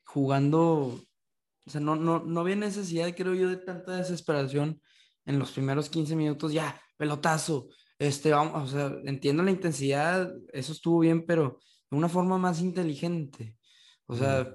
jugando. 0.04 1.00
O 1.66 1.70
sea, 1.70 1.80
no, 1.80 1.96
no, 1.96 2.20
no 2.20 2.40
había 2.40 2.56
necesidad, 2.56 3.14
creo 3.16 3.34
yo, 3.34 3.48
de 3.48 3.56
tanta 3.56 3.96
desesperación 3.96 4.80
en 5.24 5.38
los 5.38 5.52
primeros 5.52 5.88
15 5.88 6.16
minutos. 6.16 6.52
Ya, 6.52 6.80
pelotazo. 6.96 7.68
Este, 7.98 8.32
vamos, 8.32 8.70
o 8.70 8.76
sea, 8.76 8.92
entiendo 9.04 9.42
la 9.42 9.52
intensidad, 9.52 10.32
eso 10.52 10.72
estuvo 10.72 10.98
bien, 11.00 11.24
pero 11.24 11.60
de 11.90 11.96
una 11.96 12.08
forma 12.08 12.38
más 12.38 12.60
inteligente. 12.60 13.56
O 14.06 14.16
sea, 14.16 14.54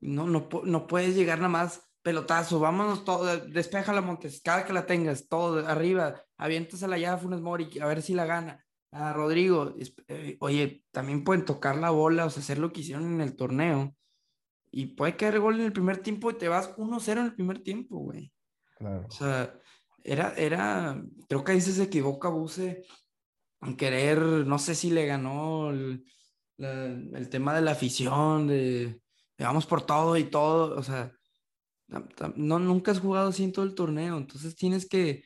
no, 0.00 0.26
no, 0.26 0.48
no 0.64 0.86
puedes 0.86 1.14
llegar 1.14 1.38
nada 1.38 1.50
más 1.50 1.91
pelotazo, 2.02 2.58
vámonos 2.60 3.04
todo, 3.04 3.36
despeja 3.38 3.92
la 3.92 4.00
Montes, 4.00 4.40
cada 4.42 4.64
que 4.64 4.72
la 4.72 4.86
tengas, 4.86 5.28
todo 5.28 5.66
arriba, 5.66 6.22
aviéntasela 6.36 6.98
ya 6.98 7.14
a 7.14 7.18
Funes 7.18 7.40
Mori, 7.40 7.78
a 7.80 7.86
ver 7.86 8.02
si 8.02 8.14
la 8.14 8.26
gana. 8.26 8.64
A 8.90 9.12
Rodrigo, 9.14 9.74
eh, 10.08 10.36
oye, 10.40 10.84
también 10.90 11.24
pueden 11.24 11.44
tocar 11.46 11.76
la 11.76 11.90
bola, 11.90 12.26
o 12.26 12.30
sea, 12.30 12.42
hacer 12.42 12.58
lo 12.58 12.72
que 12.72 12.80
hicieron 12.80 13.04
en 13.14 13.20
el 13.22 13.36
torneo. 13.36 13.94
Y 14.70 14.86
puede 14.96 15.16
caer 15.16 15.38
gol 15.40 15.54
en 15.60 15.66
el 15.66 15.72
primer 15.72 15.98
tiempo 15.98 16.30
y 16.30 16.34
te 16.34 16.48
vas 16.48 16.74
1-0 16.76 17.20
en 17.20 17.26
el 17.26 17.34
primer 17.34 17.62
tiempo, 17.62 17.98
güey. 17.98 18.32
Claro. 18.76 19.06
O 19.08 19.10
sea, 19.10 19.54
era, 20.04 20.34
era, 20.34 21.02
creo 21.28 21.44
que 21.44 21.52
ahí 21.52 21.60
se 21.60 21.82
equivoca 21.82 22.28
Buse 22.28 22.82
en 23.60 23.76
querer, 23.76 24.18
no 24.20 24.58
sé 24.58 24.74
si 24.74 24.90
le 24.90 25.06
ganó 25.06 25.70
el, 25.70 26.04
la- 26.56 26.84
el 26.84 27.28
tema 27.30 27.54
de 27.54 27.62
la 27.62 27.72
afición, 27.72 28.46
de, 28.48 29.00
de 29.38 29.44
vamos 29.44 29.66
por 29.66 29.86
todo 29.86 30.16
y 30.16 30.24
todo, 30.24 30.76
o 30.76 30.82
sea, 30.82 31.12
no, 32.36 32.58
nunca 32.58 32.92
has 32.92 33.00
jugado 33.00 33.28
así 33.28 33.44
en 33.44 33.52
todo 33.52 33.64
el 33.64 33.74
torneo, 33.74 34.16
entonces 34.16 34.54
tienes 34.56 34.88
que, 34.88 35.24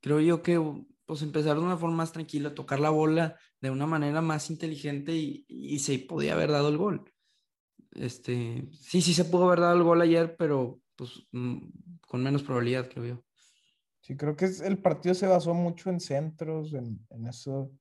creo 0.00 0.20
yo 0.20 0.42
que, 0.42 0.60
pues 1.04 1.22
empezar 1.22 1.56
de 1.56 1.62
una 1.62 1.76
forma 1.76 1.96
más 1.96 2.12
tranquila, 2.12 2.54
tocar 2.54 2.80
la 2.80 2.90
bola 2.90 3.38
de 3.60 3.70
una 3.70 3.86
manera 3.86 4.20
más 4.20 4.50
inteligente 4.50 5.14
y, 5.14 5.44
y 5.48 5.78
se 5.78 5.98
podía 6.00 6.34
haber 6.34 6.50
dado 6.50 6.68
el 6.68 6.76
gol. 6.76 7.04
Este, 7.92 8.68
sí, 8.72 9.00
sí 9.00 9.14
se 9.14 9.24
pudo 9.24 9.46
haber 9.46 9.60
dado 9.60 9.76
el 9.76 9.82
gol 9.82 10.00
ayer, 10.00 10.36
pero 10.36 10.80
pues 10.96 11.26
mm, 11.32 11.58
con 12.06 12.22
menos 12.22 12.42
probabilidad, 12.42 12.88
creo 12.88 13.04
yo. 13.04 13.24
Sí, 14.00 14.16
creo 14.16 14.36
que 14.36 14.46
el 14.64 14.78
partido 14.78 15.14
se 15.14 15.26
basó 15.26 15.54
mucho 15.54 15.90
en 15.90 16.00
centros, 16.00 16.74
en, 16.74 17.04
en 17.10 17.26
eso. 17.26 17.72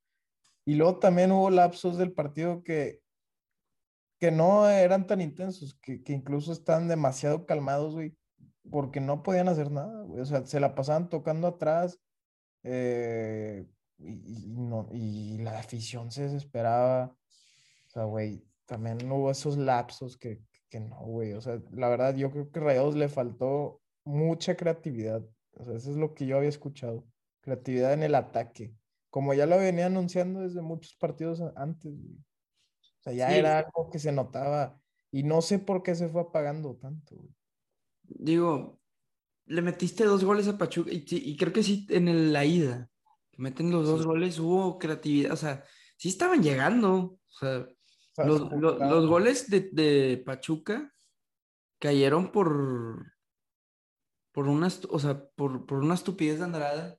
Y 0.66 0.76
luego 0.76 0.98
también 0.98 1.32
hubo 1.32 1.50
lapsos 1.50 1.98
del 1.98 2.14
partido 2.14 2.64
que, 2.64 3.02
que 4.20 4.32
no 4.32 4.68
eran 4.68 5.06
tan 5.06 5.22
intensos, 5.22 5.76
que, 5.76 6.02
que 6.02 6.14
incluso 6.14 6.52
estaban 6.52 6.88
demasiado 6.88 7.46
calmados, 7.46 7.94
güey, 7.94 8.18
porque 8.72 9.00
no 9.02 9.24
podían 9.24 9.48
hacer 9.50 9.72
nada, 9.72 10.04
güey. 10.04 10.22
O 10.22 10.26
sea, 10.26 10.46
se 10.46 10.60
la 10.60 10.76
pasaban 10.76 11.10
tocando 11.10 11.48
atrás 11.48 12.00
eh, 12.64 13.66
y, 13.98 14.46
y 14.46 14.58
no, 14.58 14.90
y 14.92 15.38
la 15.40 15.60
afición 15.60 16.12
se 16.12 16.24
desesperaba. 16.24 17.16
O 17.88 17.90
sea, 17.90 18.04
güey, 18.06 18.46
también 18.66 19.10
hubo 19.12 19.32
esos 19.32 19.58
lapsos 19.58 20.18
que, 20.18 20.42
que 20.70 20.80
no, 20.80 21.00
güey. 21.02 21.34
O 21.34 21.42
sea, 21.42 21.62
la 21.72 21.90
verdad, 21.90 22.16
yo 22.16 22.32
creo 22.32 22.52
que 22.52 22.60
Rayados 22.60 22.96
le 22.96 23.08
faltó 23.10 23.82
mucha 24.04 24.56
creatividad. 24.56 25.24
O 25.54 25.64
sea, 25.64 25.76
eso 25.76 25.92
es 25.92 25.98
lo 25.98 26.14
que 26.14 26.26
yo 26.26 26.38
había 26.38 26.50
escuchado. 26.50 27.06
Creatividad 27.42 27.94
en 27.94 28.04
el 28.04 28.16
ataque. 28.16 28.74
Como 29.10 29.34
ya 29.34 29.46
lo 29.46 29.58
venía 29.58 29.86
anunciando 29.86 30.42
desde 30.42 30.62
muchos 30.62 30.96
partidos 30.96 31.42
antes, 31.56 31.94
güey. 31.98 32.18
O 32.18 33.02
sea, 33.04 33.14
ya 33.14 33.30
Sí. 33.30 33.36
era 33.38 33.60
algo 33.60 33.90
que 33.90 34.00
se 34.00 34.12
notaba. 34.12 34.82
Y 35.12 35.24
no 35.24 35.42
sé 35.42 35.60
por 35.60 35.84
qué 35.84 35.96
se 35.96 36.10
fue 36.10 36.22
apagando 36.24 36.76
tanto, 36.76 37.16
güey. 37.16 37.30
Digo, 38.08 38.80
le 39.46 39.62
metiste 39.62 40.06
dos 40.06 40.24
goles 40.24 40.48
a 40.48 40.58
Pachuca 40.58 40.92
y, 40.92 41.38
creo 41.38 41.54
que 41.54 41.64
sí 41.64 41.86
en 41.90 42.08
el- 42.08 42.34
la 42.34 42.46
ida, 42.46 42.90
que 43.32 43.42
meten 43.42 43.72
los 43.72 43.88
dos 43.88 44.02
Sí. 44.02 44.06
goles, 44.08 44.40
hubo 44.40 44.78
creatividad, 44.78 45.34
o 45.34 45.38
sea, 45.38 45.64
sí 45.98 46.10
estaban 46.10 46.42
llegando, 46.42 46.94
o 46.94 47.20
sea, 47.40 47.68
los, 48.26 48.50
los 48.52 49.08
goles 49.08 49.50
de, 49.50 49.70
de 49.72 50.24
Pachuca 50.26 50.94
cayeron 51.80 52.32
por, 52.32 53.14
por 54.32 54.48
una, 54.48 54.68
o 54.90 55.00
sea, 55.00 55.28
por, 55.36 55.66
por 55.66 55.80
una 55.80 55.94
estupidez 55.94 56.40
de 56.40 56.46
Andrada, 56.46 56.98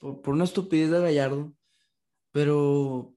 por, 0.00 0.22
por 0.22 0.34
una 0.34 0.44
estupidez 0.44 0.90
de 0.90 1.00
Gallardo, 1.00 1.52
pero 2.32 3.14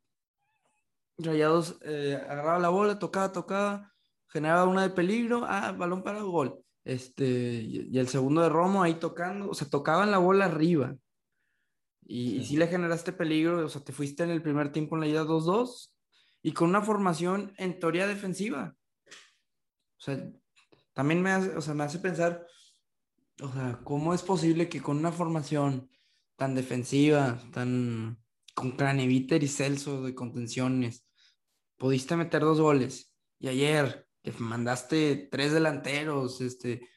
Rayados 1.18 1.77
eh, 1.84 2.15
agarraba 2.27 2.60
la 2.60 2.70
bola, 2.70 3.00
tocaba, 3.00 3.32
tocaba, 3.32 3.94
generaba 4.27 4.65
una 4.65 4.84
de 4.84 4.89
peligro, 4.89 5.44
ah, 5.48 5.72
balón 5.72 6.03
para 6.03 6.22
gol. 6.22 6.63
Este, 6.83 7.25
y, 7.25 7.97
el 7.97 8.07
segundo 8.07 8.41
de 8.41 8.50
Romo 8.50 8.83
ahí 8.83 8.95
tocando, 8.95 9.50
o 9.50 9.53
sea, 9.53 9.69
tocaban 9.69 10.11
la 10.11 10.17
bola 10.17 10.45
arriba. 10.45 10.95
Y, 12.03 12.43
sí 12.45 12.57
le 12.57 12.67
generaste 12.67 13.13
peligro, 13.13 13.65
o 13.65 13.69
sea, 13.69 13.83
te 13.83 13.93
fuiste 13.93 14.23
en 14.23 14.31
el 14.31 14.41
primer 14.41 14.71
tiempo 14.71 14.95
en 14.95 15.01
la 15.01 15.07
ida 15.07 15.23
2-2 15.23 15.93
y 16.41 16.53
con 16.53 16.69
una 16.69 16.81
formación 16.81 17.53
en 17.57 17.79
teoría 17.79 18.07
defensiva. 18.07 18.75
O 19.97 20.03
sea, 20.03 20.31
también 20.93 21.21
me 21.21 21.31
hace, 21.31 21.55
o 21.55 21.61
sea, 21.61 21.73
me 21.73 21.83
hace 21.83 22.00
pensar, 22.00 22.45
o 23.41 23.51
sea, 23.53 23.79
¿cómo 23.83 24.13
es 24.13 24.23
posible 24.23 24.67
que 24.67 24.81
con 24.81 24.97
una 24.97 25.11
formación 25.11 25.89
tan 26.35 26.55
defensiva, 26.55 27.39
tan 27.53 28.19
con 28.55 28.71
Craneviter 28.71 29.43
y 29.43 29.47
Celso 29.47 30.01
de 30.01 30.15
contenciones, 30.15 31.07
pudiste 31.77 32.15
meter 32.15 32.41
dos 32.41 32.59
goles? 32.59 33.15
Y 33.39 33.47
ayer, 33.47 34.07
que 34.22 34.32
mandaste 34.34 35.28
tres 35.32 35.51
delanteros, 35.51 36.42
este, 36.42 36.88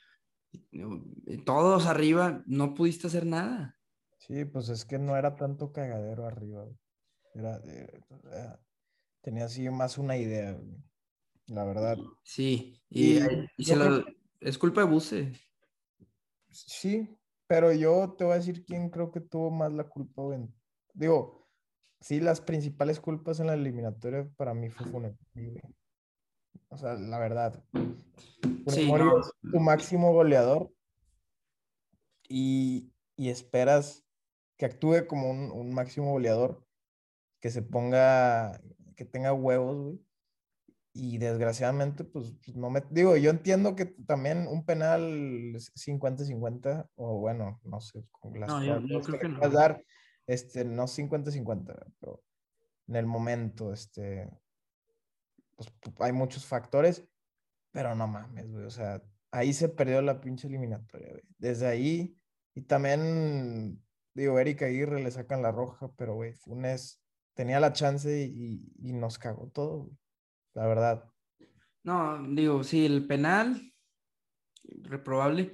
todos 1.45 1.87
arriba, 1.87 2.43
no 2.47 2.75
pudiste 2.75 3.07
hacer 3.07 3.27
nada. 3.27 3.79
Sí, 4.19 4.45
pues 4.45 4.69
es 4.69 4.85
que 4.85 4.99
no 4.99 5.17
era 5.17 5.37
tanto 5.37 5.73
cagadero 5.73 6.27
arriba. 6.27 6.67
Era, 7.35 7.61
era- 7.65 8.61
tenía 9.21 9.47
así 9.47 9.69
más 9.71 9.99
una 9.99 10.17
idea, 10.17 10.59
La 11.47 11.65
verdad. 11.65 11.99
Sí, 12.23 12.83
y, 12.89 13.19
se 13.59 13.77
lo- 13.77 14.03
es 14.41 14.57
culpa 14.57 14.81
de 14.81 14.87
Buse. 14.87 15.33
Sí, 16.49 17.19
pero 17.47 17.73
yo 17.73 18.15
te 18.17 18.25
voy 18.25 18.33
a 18.35 18.37
decir 18.37 18.65
quién 18.65 18.89
creo 18.89 19.11
que 19.11 19.21
tuvo 19.21 19.51
más 19.51 19.73
la 19.73 19.85
culpa. 19.85 20.23
Digo, 20.95 21.51
sí, 22.01 22.21
las 22.21 22.41
principales 22.41 23.01
culpas 23.01 23.41
en 23.41 23.49
la 23.49 23.55
eliminatoria 23.55 24.27
para 24.37 24.55
mí 24.55 24.71
fue 24.71 24.87
Funes. 24.87 25.17
O 26.75 26.79
sea, 26.79 26.95
la 26.95 27.19
verdad. 27.19 27.63
Sí, 28.67 28.85
Mori 28.87 29.05
no. 29.05 29.21
es 29.21 29.31
tu 29.53 29.61
máximo 29.61 30.13
goleador 30.13 30.71
y, 32.29 32.93
y 33.17 33.29
esperas 33.31 34.05
que 34.57 34.67
actúe 34.67 35.07
como 35.07 35.31
un, 35.31 35.51
un 35.53 35.73
máximo 35.73 36.11
goleador, 36.13 36.67
que 37.41 37.51
se 37.51 37.63
ponga, 37.63 38.61
que 38.97 39.05
tenga 39.05 39.33
huevos, 39.33 39.77
güey. 39.81 40.01
Y 40.97 41.19
desgraciadamente, 41.19 42.05
pues, 42.05 42.35
no 42.55 42.71
me... 42.71 42.81
Digo, 42.91 43.17
yo 43.17 43.31
entiendo 43.31 43.75
que 43.75 43.87
también 43.87 44.47
un 44.47 44.65
penal 44.65 45.53
es 45.57 45.73
50-50, 45.75 46.89
o 46.95 47.19
bueno, 47.19 47.61
no 47.65 47.81
sé, 47.81 48.05
con 48.13 48.39
las 48.39 48.49
No, 48.49 48.65
yo- 48.65 48.81
yo 48.87 49.01
creo 49.01 49.19
que 49.19 49.27
que 49.27 49.33
no. 49.33 49.49
dar, 49.51 49.85
este, 50.29 50.65
no 50.65 50.85
50-50, 50.87 51.85
pero 52.01 52.23
en 52.87 52.95
el 52.97 53.07
momento, 53.07 53.73
este, 53.73 54.31
pues 55.57 55.69
pu- 55.81 55.95
hay 56.05 56.13
muchos 56.13 56.45
factores, 56.47 57.07
pero 57.71 57.95
no 57.95 58.07
mames, 58.07 58.51
güey, 58.51 58.65
o 58.67 58.71
sea, 58.71 59.03
ahí 59.31 59.53
se 59.53 59.69
perdió 59.69 60.01
la 60.03 60.21
pinche 60.21 60.47
eliminatoria, 60.49 61.11
güey. 61.11 61.23
Desde 61.39 61.67
ahí, 61.67 62.17
y 62.55 62.63
también, 62.63 63.83
digo, 64.15 64.39
Erika 64.39 64.67
Aguirre 64.67 65.03
le 65.03 65.11
sacan 65.11 65.43
la 65.43 65.51
roja, 65.53 65.91
pero, 65.97 66.15
güey, 66.15 66.33
Funes 66.35 67.03
tenía 67.35 67.59
la 67.59 67.73
chance 67.73 68.27
y, 68.27 68.63
y 68.81 68.93
nos 68.93 69.19
cagó 69.19 69.49
todo, 69.49 69.79
güey. 69.85 69.99
La 70.55 70.67
verdad. 70.69 71.05
No, 71.83 72.23
digo, 72.33 72.63
sí, 72.63 72.87
el 72.87 73.07
penal, 73.09 73.75
reprobable. 74.63 75.53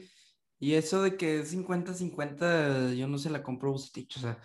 Y 0.59 0.75
eso 0.75 1.03
de 1.03 1.17
que 1.17 1.41
es 1.41 1.55
50-50, 1.55 2.93
yo 2.95 3.09
no 3.09 3.17
se 3.17 3.31
la 3.31 3.43
compro 3.43 3.73
Bucetich. 3.73 4.19
O 4.19 4.21
sea, 4.21 4.39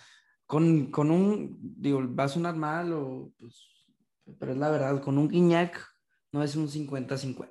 con, 0.45 0.89
con 0.91 1.11
un, 1.11 1.57
digo, 1.59 1.99
va 2.15 2.23
a 2.23 2.29
sonar 2.29 2.55
mal, 2.55 2.93
o, 2.93 3.33
pues, 3.37 3.67
pero 4.39 4.51
es 4.51 4.57
la 4.57 4.69
verdad, 4.69 5.01
con 5.01 5.17
un 5.17 5.27
Guiñac 5.27 5.81
no 6.31 6.43
es 6.43 6.55
un 6.55 6.67
50-50. 6.67 7.49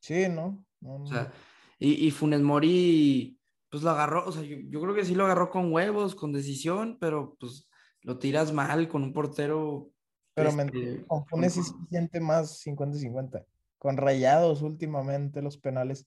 Sí, 0.00 0.28
¿no? 0.28 0.64
No, 0.80 0.94
O 0.94 0.98
no. 1.00 1.06
sea, 1.06 1.32
y, 1.78 2.06
y 2.06 2.10
Funes 2.10 2.40
Mori, 2.40 3.38
pues 3.70 3.82
lo 3.82 3.90
agarró, 3.90 4.26
o 4.26 4.32
sea, 4.32 4.42
yo, 4.42 4.56
yo 4.68 4.80
creo 4.80 4.94
que 4.94 5.04
sí 5.04 5.14
lo 5.14 5.24
agarró 5.24 5.50
con 5.50 5.72
huevos, 5.72 6.14
con 6.14 6.32
decisión, 6.32 6.98
pero 7.00 7.36
pues 7.38 7.68
lo 8.02 8.18
tiras 8.18 8.52
mal 8.52 8.88
con 8.88 9.02
un 9.02 9.12
portero. 9.12 9.90
Pero 10.34 10.52
me 10.52 10.64
este, 10.64 11.04
con 11.06 11.26
Funes 11.26 11.54
sí 11.54 11.62
se 11.62 11.74
siente 11.88 12.20
más 12.20 12.64
50-50. 12.64 13.44
Con 13.78 13.96
Rayados 13.96 14.62
últimamente 14.62 15.42
los 15.42 15.58
penales 15.58 16.06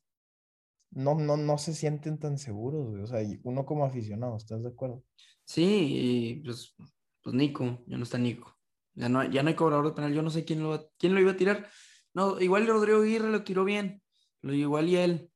no, 0.91 1.15
no, 1.15 1.37
no 1.37 1.57
se 1.57 1.73
sienten 1.73 2.19
tan 2.19 2.37
seguros, 2.37 2.89
güey. 2.89 3.01
O 3.01 3.07
sea, 3.07 3.19
uno 3.43 3.65
como 3.65 3.85
aficionado, 3.85 4.37
¿estás 4.37 4.63
de 4.63 4.69
acuerdo? 4.69 5.03
Sí, 5.45 5.87
y 5.91 6.35
pues, 6.43 6.75
pues 7.21 7.35
Nico, 7.35 7.83
ya 7.87 7.97
no 7.97 8.03
está 8.03 8.17
Nico. 8.17 8.55
Ya 8.95 9.09
no, 9.09 9.23
ya 9.23 9.43
no 9.43 9.49
hay 9.49 9.55
cobrador 9.55 9.87
de 9.87 9.93
penal. 9.93 10.13
Yo 10.13 10.21
no 10.21 10.29
sé 10.29 10.45
quién 10.45 10.63
lo, 10.63 10.91
quién 10.97 11.13
lo 11.13 11.21
iba 11.21 11.31
a 11.31 11.37
tirar. 11.37 11.69
No, 12.13 12.39
igual 12.39 12.67
Rodrigo 12.67 13.01
Aguirre 13.01 13.29
lo 13.29 13.43
tiró 13.43 13.65
bien. 13.65 14.03
Lo 14.41 14.53
igual 14.53 14.87
y 14.89 14.97
él. 14.97 15.31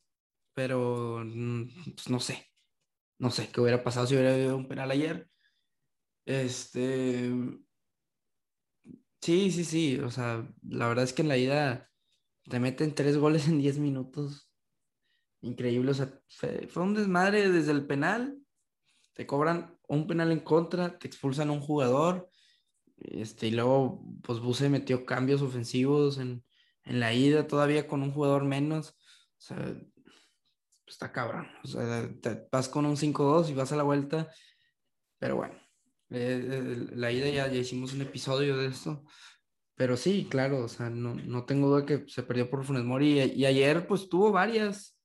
Pero 0.53 1.21
mm, 1.25 1.93
pues 1.95 2.09
no 2.09 2.19
sé. 2.19 2.47
No 3.19 3.31
sé 3.31 3.49
qué 3.49 3.61
hubiera 3.61 3.83
pasado 3.83 4.05
si 4.07 4.15
hubiera 4.15 4.33
habido 4.33 4.55
un 4.57 4.67
penal 4.67 4.91
ayer. 4.91 5.29
Este. 6.25 7.31
Sí, 9.21 9.51
sí, 9.51 9.63
sí. 9.65 9.99
O 9.99 10.11
sea, 10.11 10.47
la 10.61 10.87
verdad 10.87 11.03
es 11.03 11.13
que 11.13 11.23
en 11.23 11.27
la 11.27 11.37
ida 11.37 11.89
te 12.43 12.59
meten 12.59 12.93
tres 12.93 13.17
goles 13.17 13.47
en 13.47 13.59
diez 13.59 13.79
minutos. 13.79 14.51
Increíble. 15.41 15.91
O 15.91 15.93
sea, 15.95 16.19
fue, 16.29 16.67
fue 16.67 16.83
un 16.83 16.93
desmadre 16.93 17.49
desde 17.49 17.71
el 17.71 17.87
penal. 17.87 18.37
Te 19.13 19.25
cobran 19.25 19.79
un 19.87 20.05
penal 20.05 20.31
en 20.31 20.41
contra, 20.41 20.99
te 20.99 21.07
expulsan 21.07 21.49
a 21.49 21.53
un 21.53 21.61
jugador 21.61 22.29
este, 22.99 23.47
y 23.47 23.51
luego, 23.51 24.03
pues 24.23 24.39
Buse 24.39 24.69
metió 24.69 25.05
cambios 25.05 25.41
ofensivos 25.41 26.17
en, 26.17 26.43
en, 26.83 26.99
la 26.99 27.13
ida, 27.13 27.47
todavía 27.47 27.87
con 27.87 28.01
un 28.01 28.11
jugador 28.11 28.43
menos. 28.43 28.89
O 28.89 29.41
sea, 29.41 29.57
pues, 29.57 30.15
está 30.87 31.11
cabrón. 31.11 31.47
O 31.63 31.67
sea, 31.67 32.09
te 32.21 32.47
vas 32.51 32.69
con 32.69 32.85
un 32.85 32.97
5-2 32.97 33.49
y 33.49 33.53
vas 33.53 33.71
a 33.71 33.75
la 33.75 33.83
vuelta. 33.83 34.29
Pero 35.19 35.35
bueno, 35.37 35.55
eh, 36.09 36.41
eh, 36.51 36.87
la 36.95 37.11
ida 37.11 37.29
ya, 37.29 37.47
ya 37.47 37.59
hicimos 37.59 37.93
un 37.93 38.01
episodio 38.01 38.57
de 38.57 38.67
esto. 38.67 39.03
Pero 39.75 39.95
sí, 39.95 40.27
claro, 40.29 40.63
o 40.63 40.67
sea, 40.67 40.89
no, 40.89 41.13
no 41.13 41.45
tengo 41.45 41.67
duda 41.67 41.85
que 41.85 42.05
se 42.07 42.23
perdió 42.23 42.49
por 42.49 42.63
Funes 42.63 42.83
Mori. 42.83 43.21
Y, 43.21 43.41
y 43.41 43.45
ayer, 43.45 43.87
pues 43.87 44.09
tuvo 44.09 44.31
varias. 44.31 44.97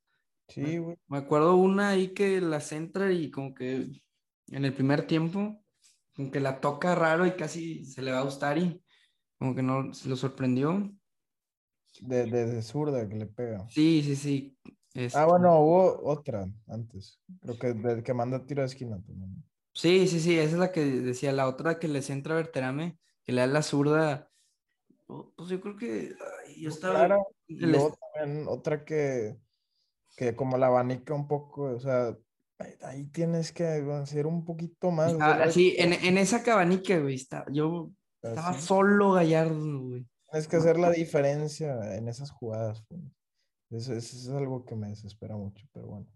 Sí, 0.48 0.78
güey. 0.78 0.96
Me 1.08 1.18
acuerdo 1.18 1.56
una 1.56 1.90
ahí 1.90 2.08
que 2.14 2.40
la 2.40 2.60
centra 2.60 3.12
y 3.12 3.30
como 3.30 3.54
que 3.54 4.02
en 4.48 4.64
el 4.64 4.72
primer 4.72 5.06
tiempo 5.06 5.61
como 6.14 6.30
que 6.30 6.40
la 6.40 6.60
toca 6.60 6.94
raro 6.94 7.26
y 7.26 7.32
casi 7.32 7.84
se 7.84 8.02
le 8.02 8.12
va 8.12 8.20
a 8.20 8.24
gustar 8.24 8.58
y 8.58 8.82
como 9.38 9.54
que 9.54 9.62
no 9.62 9.92
se 9.92 10.08
lo 10.08 10.16
sorprendió. 10.16 10.92
De, 12.00 12.26
de, 12.26 12.62
zurda 12.62 13.08
que 13.08 13.16
le 13.16 13.26
pega. 13.26 13.66
Sí, 13.68 14.02
sí, 14.02 14.16
sí. 14.16 14.58
Ah, 15.14 15.26
bueno, 15.26 15.60
hubo 15.60 16.00
otra 16.04 16.48
antes. 16.68 17.20
Creo 17.40 17.58
que 17.58 17.72
de, 17.72 18.02
que 18.02 18.14
manda 18.14 18.46
tiro 18.46 18.62
de 18.62 18.66
esquina 18.66 19.02
también. 19.02 19.42
Sí, 19.74 20.06
sí, 20.06 20.20
sí, 20.20 20.38
esa 20.38 20.52
es 20.52 20.58
la 20.58 20.72
que 20.72 20.84
decía, 20.84 21.32
la 21.32 21.48
otra 21.48 21.78
que 21.78 21.88
le 21.88 22.02
centra 22.02 22.34
a 22.34 22.36
Berterame, 22.36 22.98
que 23.24 23.32
le 23.32 23.40
da 23.40 23.46
la 23.46 23.62
zurda. 23.62 24.30
Pues 25.06 25.48
yo 25.48 25.60
creo 25.60 25.76
que 25.76 26.14
yo 26.56 26.68
estaba. 26.68 26.94
Claro, 26.94 27.26
y 27.46 27.66
luego 27.66 27.96
también 28.14 28.46
otra 28.48 28.84
que, 28.84 29.36
que 30.16 30.36
como 30.36 30.58
la 30.58 30.66
abanica 30.66 31.14
un 31.14 31.26
poco, 31.26 31.64
o 31.64 31.80
sea, 31.80 32.16
ahí 32.82 33.06
tienes 33.06 33.52
que 33.52 33.64
hacer 33.64 34.26
un 34.26 34.44
poquito 34.44 34.90
más. 34.90 35.14
Ah, 35.20 35.50
sí, 35.50 35.74
en, 35.78 35.92
en, 35.92 36.18
esa 36.18 36.42
cabanica, 36.42 36.98
güey, 36.98 37.14
está, 37.14 37.44
yo 37.50 37.90
estaba 38.22 38.54
solo 38.54 39.12
Gallardo, 39.12 39.80
güey. 39.80 40.06
Tienes 40.30 40.48
que 40.48 40.56
hacer 40.56 40.78
la 40.78 40.90
diferencia 40.90 41.96
en 41.96 42.08
esas 42.08 42.30
jugadas. 42.30 42.84
Eso, 43.70 43.92
eso, 43.92 44.16
es 44.16 44.28
algo 44.28 44.64
que 44.64 44.74
me 44.74 44.88
desespera 44.88 45.36
mucho, 45.36 45.66
pero 45.72 45.88
bueno. 45.88 46.06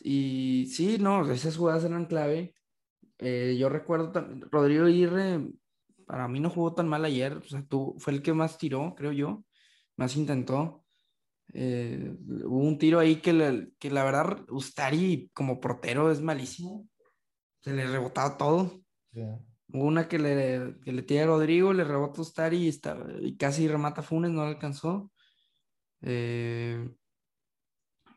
Y 0.00 0.66
sí, 0.72 0.98
no, 0.98 1.30
esas 1.30 1.56
jugadas 1.56 1.84
eran 1.84 2.06
clave. 2.06 2.54
Eh, 3.18 3.56
yo 3.58 3.68
recuerdo, 3.68 4.12
Rodrigo 4.50 4.88
Irre, 4.88 5.50
para 6.06 6.28
mí 6.28 6.40
no 6.40 6.50
jugó 6.50 6.74
tan 6.74 6.88
mal 6.88 7.04
ayer, 7.04 7.38
o 7.38 7.44
sea, 7.44 7.64
tú, 7.66 7.96
fue 7.98 8.12
el 8.12 8.22
que 8.22 8.32
más 8.32 8.58
tiró, 8.58 8.94
creo 8.96 9.12
yo, 9.12 9.44
más 9.96 10.16
intentó. 10.16 10.83
Eh, 11.56 12.12
hubo 12.44 12.58
un 12.58 12.78
tiro 12.78 12.98
ahí 12.98 13.16
que, 13.16 13.68
que 13.78 13.90
la 13.90 14.02
verdad, 14.02 14.44
Ustari 14.50 15.30
como 15.32 15.60
portero 15.60 16.10
es 16.10 16.20
malísimo. 16.20 16.88
Se 17.60 17.72
le 17.72 17.86
rebotaba 17.86 18.36
todo. 18.36 18.82
Hubo 19.12 19.84
una 19.84 20.08
que 20.08 20.18
le, 20.18 20.74
que 20.84 20.92
le 20.92 21.02
tira 21.02 21.22
a 21.22 21.26
Rodrigo, 21.26 21.72
le 21.72 21.84
rebota 21.84 22.20
Ustari 22.20 22.64
y, 22.64 22.68
está, 22.68 22.98
y 23.20 23.36
casi 23.36 23.68
remata 23.68 24.02
Funes, 24.02 24.32
no 24.32 24.42
alcanzó. 24.42 25.12
Eh, 26.02 26.90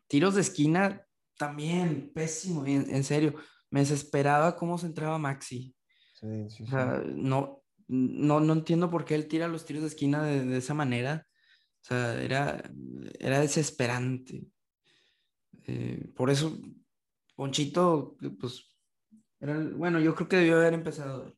tiros 0.08 0.34
de 0.34 0.42
esquina 0.42 1.06
también, 1.38 2.12
pésimo, 2.14 2.66
en, 2.66 3.04
serio. 3.04 3.36
Me 3.70 3.82
desesperaba 3.82 4.56
cómo 4.56 4.80
se 4.80 4.88
entraba 4.88 5.20
Maxi. 5.20 5.76
no, 6.22 7.64
no, 7.88 8.40
no 8.40 8.54
entiendo 8.54 8.90
por 8.90 9.06
qué 9.06 9.14
él 9.14 9.28
tira 9.28 9.48
los 9.48 9.66
tiros 9.66 9.84
de 9.84 9.90
esquina 9.90 10.24
de, 10.24 10.44
de 10.44 10.58
esa 10.58 10.74
manera. 10.74 11.28
O 11.88 11.94
sea, 11.94 12.22
era, 12.22 12.62
era 13.18 13.40
desesperante. 13.40 14.46
Eh, 15.64 16.12
por 16.14 16.30
eso, 16.30 16.60
Ponchito, 17.34 18.18
pues, 18.38 18.68
era, 19.40 19.58
bueno, 19.58 20.02
yo 20.02 20.14
creo 20.14 20.28
que 20.28 20.36
debió 20.36 20.58
haber 20.58 20.74
empezado. 20.74 21.34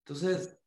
Entonces, 0.00 0.58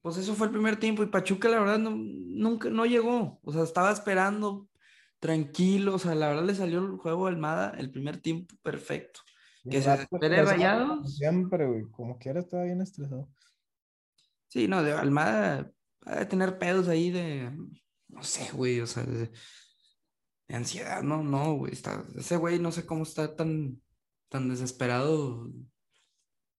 pues 0.00 0.16
eso 0.16 0.34
fue 0.34 0.46
el 0.46 0.54
primer 0.54 0.76
tiempo 0.78 1.02
y 1.02 1.08
Pachuca 1.08 1.50
la 1.50 1.60
verdad 1.60 1.78
no, 1.78 1.90
nunca, 1.90 2.70
no 2.70 2.86
llegó. 2.86 3.40
O 3.42 3.52
sea, 3.52 3.62
estaba 3.62 3.92
esperando 3.92 4.70
tranquilo. 5.18 5.96
O 5.96 5.98
sea, 5.98 6.14
la 6.14 6.28
verdad 6.28 6.44
le 6.44 6.54
salió 6.54 6.78
el 6.78 6.96
juego 6.96 7.26
de 7.26 7.32
Almada 7.32 7.74
el 7.76 7.90
primer 7.90 8.22
tiempo 8.22 8.54
perfecto. 8.62 9.20
Que 9.68 9.82
se 9.82 9.92
espere 9.92 10.42
rayado. 10.42 11.04
Siempre, 11.04 11.66
güey, 11.66 11.82
como 11.90 12.16
quiera 12.16 12.40
estaba 12.40 12.64
bien 12.64 12.80
estresado. 12.80 13.28
Sí, 14.46 14.66
no, 14.66 14.82
de 14.82 14.92
Almada, 14.92 15.70
de 16.06 16.24
tener 16.24 16.56
pedos 16.56 16.88
ahí 16.88 17.10
de 17.10 17.52
no 18.08 18.22
sé, 18.22 18.50
güey, 18.52 18.80
o 18.80 18.86
sea, 18.86 19.04
de, 19.04 19.30
ansiedad, 20.48 21.02
no, 21.02 21.22
no, 21.22 21.54
güey, 21.54 21.72
está, 21.72 22.04
ese 22.16 22.36
güey 22.36 22.58
no 22.58 22.72
sé 22.72 22.86
cómo 22.86 23.02
está 23.02 23.36
tan, 23.36 23.80
tan 24.28 24.48
desesperado, 24.48 25.50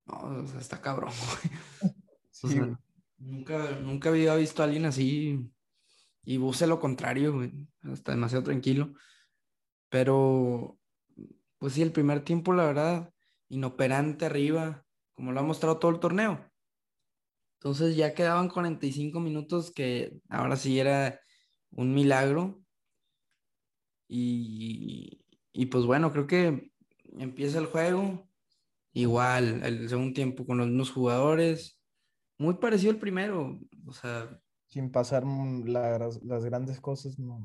no, 0.06 0.16
o 0.44 0.48
sea, 0.48 0.60
está 0.60 0.82
cabrón, 0.82 1.12
güey. 1.82 1.94
O 2.42 2.48
sea, 2.48 2.80
nunca, 3.18 3.72
nunca 3.82 4.10
había 4.10 4.36
visto 4.36 4.62
a 4.62 4.66
alguien 4.66 4.86
así 4.86 5.52
y 6.24 6.38
busque 6.38 6.68
lo 6.68 6.80
contrario, 6.80 7.34
güey, 7.34 7.52
está 7.92 8.12
demasiado 8.12 8.44
tranquilo, 8.44 8.94
pero, 9.90 10.80
pues 11.58 11.74
sí, 11.74 11.82
el 11.82 11.92
primer 11.92 12.24
tiempo, 12.24 12.54
la 12.54 12.66
verdad, 12.66 13.14
inoperante 13.50 14.26
arriba, 14.26 14.86
como 15.14 15.32
lo 15.32 15.40
ha 15.40 15.44
mostrado 15.44 15.80
todo 15.80 15.92
el 15.92 16.00
torneo. 16.00 16.46
Entonces 17.60 17.98
ya 17.98 18.14
quedaban 18.14 18.48
45 18.48 19.20
minutos 19.20 19.72
que 19.72 20.14
ahora 20.30 20.56
sí 20.56 20.80
era 20.80 21.20
un 21.72 21.94
milagro. 21.94 22.62
Y, 24.08 25.22
y, 25.54 25.66
pues 25.68 25.86
bueno, 25.86 26.12
creo 26.12 26.28
que 26.28 26.72
empieza 27.18 27.60
el 27.60 27.68
juego. 27.68 28.28
Igual, 28.94 29.64
el 29.64 29.88
segundo 29.90 30.14
tiempo 30.14 30.46
con 30.46 30.58
los 30.58 30.68
mismos 30.68 30.92
jugadores. 30.92 31.80
Muy 32.38 32.56
parecido 32.56 32.92
al 32.92 33.00
primero. 33.00 33.60
O 33.86 33.94
sea. 33.94 34.40
Sin 34.72 34.92
pasar 34.92 35.24
las, 35.26 36.24
las 36.24 36.46
grandes 36.46 36.80
cosas, 36.80 37.18
no. 37.18 37.44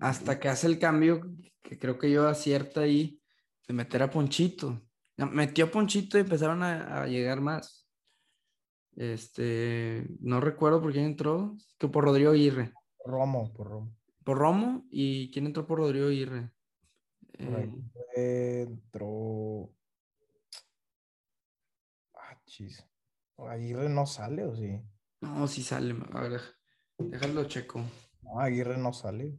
Hasta 0.00 0.40
que 0.40 0.48
hace 0.48 0.66
el 0.66 0.80
cambio, 0.80 1.20
que 1.62 1.78
creo 1.78 1.96
que 1.96 2.10
yo 2.10 2.26
acierta 2.26 2.80
ahí, 2.80 3.20
de 3.68 3.72
meter 3.72 4.02
a 4.02 4.10
Ponchito. 4.10 4.82
Metió 5.16 5.66
a 5.66 5.70
Ponchito 5.70 6.18
y 6.18 6.22
empezaron 6.22 6.64
a, 6.64 7.02
a 7.02 7.06
llegar 7.06 7.40
más. 7.40 7.88
Este, 8.96 10.08
no 10.18 10.40
recuerdo 10.40 10.82
por 10.82 10.90
quién 10.90 11.04
entró, 11.04 11.56
que 11.78 11.86
por 11.86 12.02
Rodrigo 12.02 12.32
Aguirre. 12.32 12.72
Romo, 13.06 13.52
por 13.52 13.68
Romo. 13.68 13.96
Por 14.24 14.38
Romo 14.38 14.86
y 14.90 15.30
quién 15.30 15.46
entró 15.46 15.66
por 15.66 15.78
Rodrigo 15.78 16.08
Aguirre. 16.08 16.52
Eh... 17.38 18.66
Entró. 18.68 19.72
Ah, 22.14 22.40
chis. 22.44 22.84
Aguirre 23.38 23.88
no 23.88 24.06
sale 24.06 24.44
o 24.44 24.56
sí? 24.56 24.80
No, 25.20 25.46
sí 25.46 25.62
sale. 25.62 25.94
A 26.12 26.20
ver, 26.22 26.40
déjalo 26.98 27.44
checo. 27.44 27.82
No, 28.22 28.40
Aguirre 28.40 28.76
no 28.76 28.92
sale. 28.92 29.38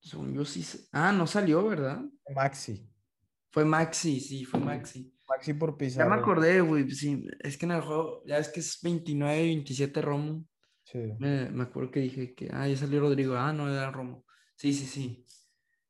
Según 0.00 0.32
yo 0.32 0.44
sí. 0.44 0.64
Ah, 0.92 1.12
no 1.12 1.26
salió, 1.26 1.66
¿verdad? 1.66 2.02
Maxi. 2.34 2.90
Fue 3.50 3.64
Maxi, 3.64 4.20
sí, 4.20 4.44
fue 4.44 4.60
Maxi. 4.60 5.12
Maxi 5.28 5.54
por 5.54 5.76
Pizarro. 5.76 6.08
Ya 6.08 6.16
me 6.16 6.20
acordé, 6.20 6.60
güey. 6.60 6.90
Sí, 6.90 7.24
es 7.40 7.56
que 7.56 7.66
en 7.66 7.72
el 7.72 7.82
juego, 7.82 8.22
ya 8.26 8.38
es 8.38 8.48
que 8.48 8.60
es 8.60 8.80
29 8.82 9.42
27 9.42 10.02
Romo. 10.02 10.44
Me, 10.94 11.62
acuerdo 11.62 11.90
que 11.90 12.00
dije 12.00 12.34
que, 12.34 12.48
ah, 12.52 12.66
ya 12.66 12.76
salió 12.76 13.00
Rodrigo, 13.00 13.36
ah, 13.36 13.52
no, 13.52 13.68
era 13.68 13.90
Romo. 13.90 14.24
Sí, 14.56 14.72
sí, 14.72 14.86
sí. 14.86 15.24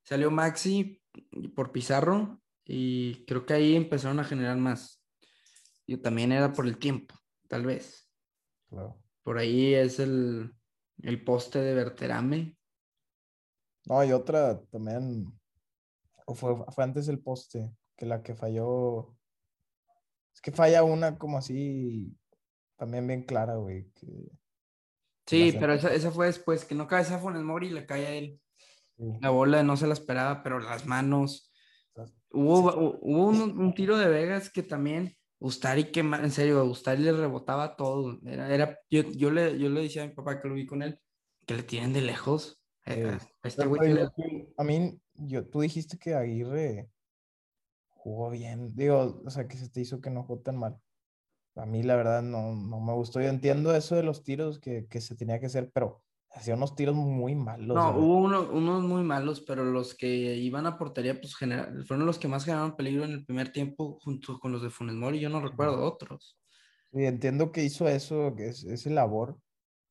Salió 0.02 0.30
Maxi 0.30 1.00
por 1.54 1.72
Pizarro 1.72 2.40
y 2.64 3.24
creo 3.26 3.46
que 3.46 3.54
ahí 3.54 3.76
empezaron 3.76 4.20
a 4.20 4.24
generar 4.24 4.56
más. 4.56 5.02
Yo 5.86 6.00
también 6.00 6.32
era 6.32 6.52
por 6.52 6.66
el 6.66 6.78
tiempo, 6.78 7.14
tal 7.48 7.66
vez. 7.66 8.08
Por 9.22 9.38
ahí 9.38 9.74
es 9.74 9.98
el, 9.98 10.52
el 11.02 11.24
poste 11.24 11.60
de 11.60 11.74
Verterame. 11.74 12.56
No, 13.86 14.04
y 14.04 14.12
otra 14.12 14.60
también, 14.66 15.26
o 16.26 16.34
fue, 16.34 16.54
fue 16.68 16.84
antes 16.84 17.08
el 17.08 17.20
poste, 17.20 17.72
que 17.96 18.06
la 18.06 18.22
que 18.22 18.34
falló, 18.34 19.16
es 20.34 20.40
que 20.40 20.52
falla 20.52 20.84
una 20.84 21.18
como 21.18 21.38
así, 21.38 22.16
también 22.76 23.06
bien 23.06 23.24
clara, 23.24 23.56
güey, 23.56 23.90
que 23.92 24.30
Sí, 25.26 25.54
pero 25.58 25.74
esa, 25.74 26.10
fue 26.10 26.26
después, 26.26 26.64
que 26.64 26.74
no 26.74 26.86
cae 26.86 27.02
esa 27.02 27.20
el 27.34 27.44
Mori 27.44 27.68
y 27.68 27.70
le 27.70 27.86
cae 27.86 28.06
a 28.06 28.14
él. 28.14 28.40
La 29.20 29.30
bola 29.30 29.62
no 29.62 29.76
se 29.76 29.86
la 29.86 29.94
esperaba, 29.94 30.42
pero 30.42 30.58
las 30.58 30.86
manos. 30.86 31.52
Hubo, 32.32 32.98
hubo 33.00 33.26
un, 33.28 33.74
tiro 33.74 33.96
de 33.96 34.08
Vegas 34.08 34.50
que 34.50 34.62
también 34.62 35.16
Ustari, 35.38 35.90
que 35.90 36.00
en 36.00 36.30
serio, 36.30 36.64
Ustari 36.64 37.02
le 37.02 37.12
rebotaba 37.12 37.76
todo. 37.76 38.20
Era, 38.26 38.52
era, 38.54 38.78
yo, 38.90 39.02
yo, 39.12 39.30
le, 39.30 39.58
yo 39.58 39.70
le 39.70 39.82
decía 39.82 40.02
a 40.02 40.06
mi 40.06 40.12
papá 40.12 40.40
que 40.40 40.48
lo 40.48 40.54
vi 40.54 40.66
con 40.66 40.82
él, 40.82 41.00
que 41.46 41.54
le 41.54 41.62
tienen 41.62 41.92
de 41.92 42.02
lejos. 42.02 42.62
Eh, 42.86 43.18
este 43.42 43.64
a 44.56 44.64
mí, 44.64 45.00
yo, 45.14 45.46
tú 45.46 45.60
dijiste 45.60 45.98
que 45.98 46.14
Aguirre 46.14 46.90
jugó 47.88 48.30
bien. 48.30 48.74
Digo, 48.74 49.22
o 49.24 49.30
sea, 49.30 49.48
que 49.48 49.56
se 49.56 49.70
te 49.70 49.80
hizo 49.80 50.00
que 50.00 50.10
no 50.10 50.24
jugó 50.24 50.40
tan 50.40 50.56
mal. 50.56 50.78
A 51.60 51.66
mí, 51.66 51.82
la 51.82 51.96
verdad, 51.96 52.22
no, 52.22 52.54
no 52.54 52.80
me 52.80 52.92
gustó. 52.94 53.20
Yo 53.20 53.28
entiendo 53.28 53.74
eso 53.74 53.94
de 53.94 54.02
los 54.02 54.24
tiros 54.24 54.58
que, 54.58 54.86
que 54.88 55.00
se 55.00 55.14
tenía 55.14 55.38
que 55.40 55.46
hacer, 55.46 55.70
pero 55.72 56.02
hacía 56.32 56.54
unos 56.54 56.74
tiros 56.74 56.94
muy 56.94 57.34
malos. 57.34 57.76
No, 57.76 57.96
hubo 57.98 58.18
unos 58.52 58.82
muy 58.82 59.02
malos, 59.02 59.40
pero 59.40 59.64
los 59.64 59.94
que 59.94 60.08
iban 60.08 60.66
a 60.66 60.78
portería, 60.78 61.20
pues 61.20 61.36
general, 61.36 61.84
fueron 61.86 62.06
los 62.06 62.18
que 62.18 62.28
más 62.28 62.44
generaron 62.44 62.76
peligro 62.76 63.04
en 63.04 63.12
el 63.12 63.24
primer 63.24 63.52
tiempo 63.52 63.98
junto 64.00 64.38
con 64.38 64.52
los 64.52 64.62
de 64.62 64.70
Funes 64.70 64.94
Mori. 64.94 65.20
Yo 65.20 65.28
no 65.28 65.40
recuerdo 65.40 65.84
otros. 65.84 66.38
Sí, 66.92 67.04
entiendo 67.04 67.52
que 67.52 67.64
hizo 67.64 67.88
eso, 67.88 68.34
que 68.36 68.48
es 68.48 68.64
ese 68.64 68.90
labor, 68.90 69.38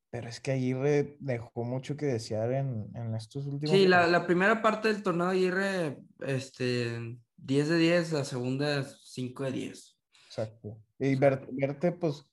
pero 0.10 0.28
es 0.28 0.40
que 0.40 0.52
Aguirre 0.52 1.18
dejó 1.20 1.64
mucho 1.64 1.96
que 1.96 2.08
desear 2.08 2.52
en, 2.52 2.90
en 2.96 3.16
estos 3.16 3.46
últimos. 3.46 3.76
Sí, 3.76 3.88
la, 3.88 4.08
la, 4.08 4.26
primera 4.26 4.62
parte 4.62 4.88
del 4.92 5.04
torneo 5.04 5.28
de 5.28 5.32
Aguirre, 5.32 5.98
este, 6.20 7.18
10 7.38 7.70
de 7.70 7.78
10, 7.78 8.12
la 8.14 8.26
segunda 8.26 8.84
5 8.84 9.44
de 9.44 9.52
10. 9.52 9.98
Exacto. 10.28 10.78
Y 11.00 11.16
verte, 11.16 11.94
pues... 11.94 12.26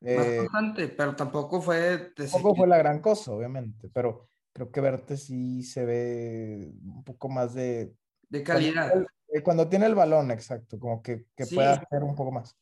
Eh, 0.00 0.38
bastante, 0.40 0.88
pero 0.88 1.16
tampoco 1.16 1.60
fue... 1.60 2.12
Tampoco 2.14 2.54
fue 2.54 2.68
la 2.68 2.78
gran 2.78 3.00
cosa, 3.00 3.32
obviamente, 3.32 3.88
pero 3.92 4.28
creo 4.52 4.70
que 4.70 4.80
verte 4.80 5.16
sí 5.16 5.62
se 5.62 5.84
ve 5.84 6.72
un 6.84 7.04
poco 7.04 7.28
más 7.28 7.54
de... 7.54 7.94
De 8.28 8.42
calidad. 8.42 9.04
Cuando, 9.42 9.68
tiene 9.68 9.86
el 9.86 9.94
balón, 9.94 10.30
exacto, 10.30 10.78
como 10.78 11.02
que, 11.02 11.26
que 11.36 11.46
pueda 11.46 11.72
hacer 11.72 12.02
un 12.02 12.14
poco 12.14 12.30
más. 12.30 12.56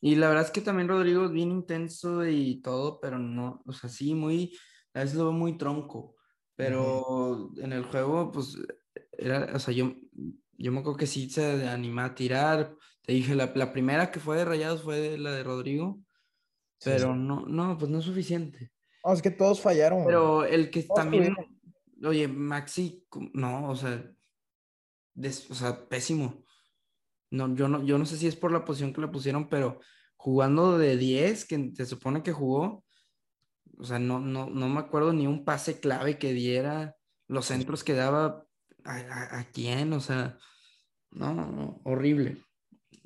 Y 0.00 0.16
la 0.16 0.28
verdad 0.28 0.44
es 0.46 0.50
que 0.50 0.60
también 0.60 0.88
Rodrigo 0.88 1.26
es 1.26 1.30
bien 1.30 1.50
intenso 1.50 2.26
y 2.26 2.60
todo, 2.62 3.00
pero 3.00 3.18
no, 3.18 3.62
o 3.66 3.72
sea, 3.72 3.88
sí, 3.88 4.14
muy, 4.14 4.56
a 4.94 5.00
veces 5.00 5.16
lo 5.16 5.24
veo 5.24 5.32
muy 5.32 5.56
tronco, 5.56 6.16
pero 6.56 7.52
en 7.58 7.72
el 7.72 7.84
juego, 7.84 8.32
pues, 8.32 8.56
era, 9.12 9.50
o 9.54 9.58
sea, 9.58 9.74
yo, 9.74 9.94
yo 10.58 10.72
me 10.72 10.80
acuerdo 10.80 10.98
que 10.98 11.06
sí 11.06 11.30
se 11.30 11.68
animó 11.68 12.02
a 12.02 12.14
tirar. 12.14 12.74
Te 13.10 13.14
dije, 13.14 13.34
la, 13.34 13.50
la 13.56 13.72
primera 13.72 14.12
que 14.12 14.20
fue 14.20 14.36
de 14.36 14.44
Rayados 14.44 14.84
fue 14.84 15.18
la 15.18 15.32
de 15.32 15.42
Rodrigo, 15.42 16.00
pero 16.84 17.16
no, 17.16 17.44
no, 17.44 17.76
pues 17.76 17.90
no 17.90 17.98
es 17.98 18.04
suficiente. 18.04 18.70
No, 19.04 19.12
es 19.12 19.20
que 19.20 19.32
todos 19.32 19.60
fallaron. 19.60 20.04
Pero 20.06 20.44
el 20.44 20.70
que 20.70 20.84
también, 20.84 21.34
oye, 22.04 22.28
Maxi, 22.28 23.04
no, 23.32 23.68
o 23.68 23.74
sea, 23.74 24.08
o 25.16 25.54
sea, 25.56 25.88
pésimo. 25.88 26.44
No, 27.32 27.52
yo 27.56 27.66
no, 27.66 27.82
yo 27.82 27.98
no 27.98 28.06
sé 28.06 28.16
si 28.16 28.28
es 28.28 28.36
por 28.36 28.52
la 28.52 28.64
posición 28.64 28.92
que 28.92 29.00
le 29.00 29.08
pusieron, 29.08 29.48
pero 29.48 29.80
jugando 30.14 30.78
de 30.78 30.96
10, 30.96 31.46
que 31.46 31.72
se 31.74 31.86
supone 31.86 32.22
que 32.22 32.30
jugó, 32.30 32.84
o 33.76 33.82
sea, 33.82 33.98
no, 33.98 34.20
no, 34.20 34.48
no 34.48 34.68
me 34.68 34.78
acuerdo 34.78 35.12
ni 35.12 35.26
un 35.26 35.44
pase 35.44 35.80
clave 35.80 36.16
que 36.16 36.32
diera, 36.32 36.94
los 37.26 37.46
centros 37.46 37.82
que 37.82 37.94
daba, 37.94 38.46
¿a, 38.84 39.44
quién? 39.52 39.94
O 39.94 40.00
sea, 40.00 40.38
no, 41.10 41.34
no, 41.34 41.80
horrible. 41.82 42.40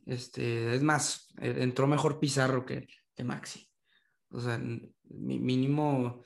Este, 0.06 0.74
es 0.74 0.82
más, 0.82 1.32
e, 1.40 1.62
entró 1.62 1.86
mejor 1.86 2.20
Pizarro 2.20 2.64
que, 2.64 2.86
que 3.14 3.24
Maxi. 3.24 3.68
O 4.30 4.40
sea, 4.40 4.60
mínimo, 5.04 6.22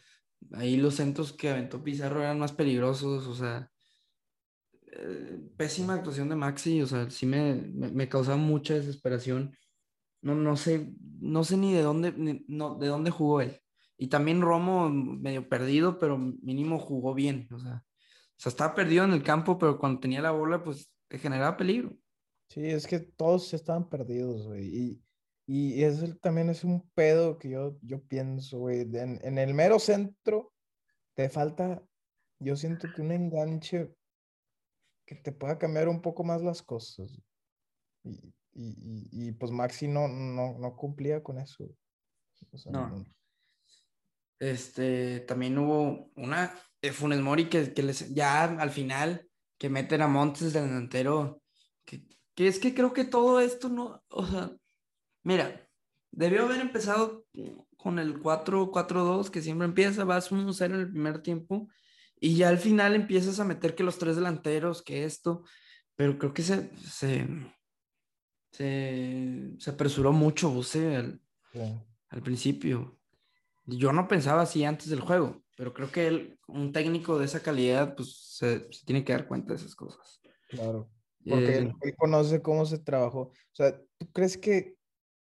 ahí 0.53 0.77
los 0.77 0.97
centros 0.97 1.33
que 1.33 1.51
aventó 1.51 1.83
Pizarro 1.83 2.21
eran 2.23 2.39
más 2.39 2.53
peligrosos, 2.53 3.27
o 3.27 3.35
sea, 3.35 3.71
eh, 4.93 5.39
pésima 5.57 5.95
actuación 5.95 6.29
de 6.29 6.37
Maxi, 6.37 6.83
o 6.83 6.87
sea, 6.87 7.11
sí 7.11 7.27
me, 7.27 7.55
me, 7.55 8.09
causaba 8.09 8.37
mucha 8.37 8.75
desesperación. 8.75 9.57
No, 10.23 10.35
no 10.35 10.57
sé, 10.57 10.93
no 11.21 11.45
sé 11.45 11.57
ni 11.57 11.75
de 11.75 11.83
dónde, 11.83 12.45
no, 12.49 12.77
de 12.77 12.89
dónde 12.89 13.11
jugó 13.11 13.41
él. 13.41 13.61
Y 13.97 14.09
también 14.09 14.41
Romo 14.41 14.89
medio 14.91 15.49
perdido, 15.49 15.99
pero 15.99 16.19
mínimo 16.19 16.79
jugó 16.79 17.15
bien, 17.15 17.49
o 17.51 17.59
sea, 17.59 17.85
o 18.39 18.41
sea, 18.41 18.51
estaba 18.51 18.75
perdido 18.75 19.05
en 19.05 19.13
el 19.13 19.23
campo, 19.25 19.59
pero 19.59 19.79
cuando 19.79 20.01
tenía 20.01 20.23
la 20.23 20.31
bola, 20.31 20.63
pues 20.63 20.93
generaba 21.11 21.57
peligro. 21.57 21.97
Sí, 22.49 22.67
es 22.67 22.87
que 22.87 23.01
todos 23.01 23.53
estaban 23.53 23.89
perdidos, 23.89 24.47
güey. 24.47 24.65
Y, 24.67 25.03
y 25.47 25.83
eso 25.83 26.15
también 26.17 26.51
es 26.51 26.65
un 26.65 26.89
pedo 26.91 27.39
que 27.39 27.51
yo, 27.51 27.79
yo 27.83 28.03
pienso, 28.03 28.59
güey. 28.59 28.81
En, 28.81 29.21
en, 29.23 29.39
el 29.39 29.55
mero 29.55 29.79
centro 29.79 30.53
te 31.15 31.29
falta, 31.29 31.83
yo 32.39 32.57
siento 32.57 32.89
que 32.95 33.03
un 33.03 33.13
enganche 33.13 33.93
que 35.07 35.15
te 35.15 35.33
pueda 35.33 35.59
cambiar 35.59 35.89
un 35.89 36.01
poco 36.01 36.25
más 36.25 36.43
las 36.43 36.63
cosas. 36.63 37.19
Y, 38.03 38.33
y, 38.55 39.09
y, 39.13 39.33
pues 39.33 39.51
Maxi 39.53 39.89
no, 39.89 40.09
no, 40.09 40.59
no 40.59 40.77
cumplía 40.77 41.23
con 41.23 41.39
eso. 41.39 41.69
no. 42.71 43.05
Este, 44.41 45.21
también 45.21 45.59
hubo 45.59 46.11
una, 46.15 46.55
Funes 46.93 47.21
Mori 47.21 47.49
que, 47.49 47.75
que, 47.75 47.83
les, 47.83 48.15
ya 48.15 48.45
al 48.45 48.71
final, 48.71 49.29
que 49.59 49.69
meten 49.69 50.03
a 50.03 50.09
Montes 50.09 50.53
delantero, 50.53 51.43
que, 51.85 52.07
que, 52.39 52.47
es 52.47 52.61
que 52.61 52.73
creo 52.73 52.93
que 52.93 53.05
todo 53.05 53.41
esto 53.41 53.69
no, 53.69 54.01
o 54.11 54.25
sea, 54.25 54.53
mira, 55.25 55.69
debió 56.13 56.45
haber 56.45 56.61
empezado 56.61 57.27
con 57.77 57.99
el 57.99 58.23
4-4-2 58.23 59.29
que 59.29 59.43
siempre 59.43 59.67
empieza, 59.67 60.05
vas 60.05 60.31
1-0 60.31 60.67
en 60.67 60.73
el 60.75 60.89
primer 60.89 61.21
tiempo 61.21 61.69
y 62.21 62.37
ya 62.37 62.49
al 62.49 62.59
final 62.59 62.95
empiezas 62.95 63.41
a 63.41 63.45
meter 63.45 63.75
que 63.75 63.83
los 63.83 63.99
tres 63.99 64.15
delanteros, 64.15 64.83
que 64.83 65.05
esto, 65.05 65.43
pero 65.97 66.17
creo 66.17 66.33
que 66.33 66.45
se, 66.45 66.71
se, 66.79 67.27
se, 68.53 69.71
apresuró 69.71 70.13
mucho, 70.13 70.49
Buse, 70.49 70.95
al, 70.95 71.21
al 72.09 72.23
principio. 72.23 73.01
Yo 73.65 73.93
no 73.93 74.07
pensaba 74.07 74.43
así 74.43 74.65
antes 74.65 74.91
del 74.91 75.01
juego, 75.01 75.43
pero 75.57 75.75
creo 75.75 75.91
que 75.91 76.07
él, 76.07 76.39
un 76.47 76.71
técnico 76.71 77.19
de 77.19 77.25
esa 77.25 77.43
calidad, 77.43 77.97
pues 77.97 78.37
se, 78.37 78.61
tiene 78.87 79.05
que 79.05 79.13
dar 79.13 79.27
cuenta 79.27 79.55
de 79.55 79.59
esas 79.59 79.75
cosas. 79.75 80.21
Claro, 80.49 80.89
porque 81.29 81.59
él, 81.59 81.73
eh, 81.83 81.95
conoce 81.95 82.43
cómo 82.43 82.67
se 82.67 82.79
trabajó. 82.79 83.21
O 83.21 83.55
sea, 83.55 83.79
¿tú 83.99 84.11
crees 84.13 84.37
que 84.39 84.77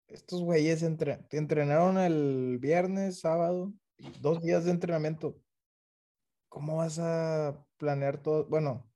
estos 0.09 0.42
güeyes 0.42 0.83
entre, 0.83 1.21
entrenaron 1.31 1.99
el 1.99 2.59
viernes, 2.59 3.21
sábado, 3.21 3.73
dos 4.21 4.42
días 4.42 4.64
de 4.64 4.71
entrenamiento? 4.71 5.37
¿Cómo 6.49 6.77
vas 6.77 6.99
a 6.99 7.64
planear 7.77 8.23
todo? 8.23 8.47
Bueno, 8.47 8.90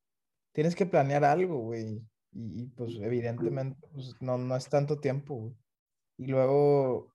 tienes 0.53 0.75
que 0.75 0.87
planear 0.87 1.25
algo, 1.25 1.59
güey. 1.59 2.03
Y, 2.35 2.67
pues 2.69 2.97
evidentemente 3.01 3.87
pues, 3.93 4.15
no, 4.21 4.39
no 4.39 4.57
es 4.57 4.69
tanto 4.69 4.99
tiempo, 4.99 5.35
güey. 5.35 5.57
Y 6.17 6.27
luego 6.27 7.13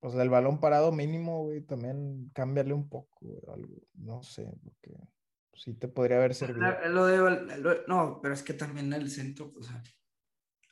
pues 0.00 0.14
el 0.14 0.30
balón 0.30 0.60
parado 0.60 0.92
mínimo, 0.92 1.44
güey, 1.44 1.62
también 1.62 2.30
cámbiale 2.32 2.74
un 2.74 2.88
poco, 2.88 3.18
algo, 3.52 3.74
no 3.94 4.22
sé, 4.22 4.48
porque 4.62 4.94
sí 5.56 5.74
te 5.74 5.88
podría 5.88 6.18
haber 6.18 6.34
servido. 6.34 6.66
Lo 6.88 7.06
de, 7.06 7.82
no, 7.86 8.20
pero 8.22 8.34
es 8.34 8.42
que 8.42 8.54
también 8.54 8.92
el 8.92 9.10
centro, 9.10 9.52
o 9.56 9.62
sea. 9.62 9.82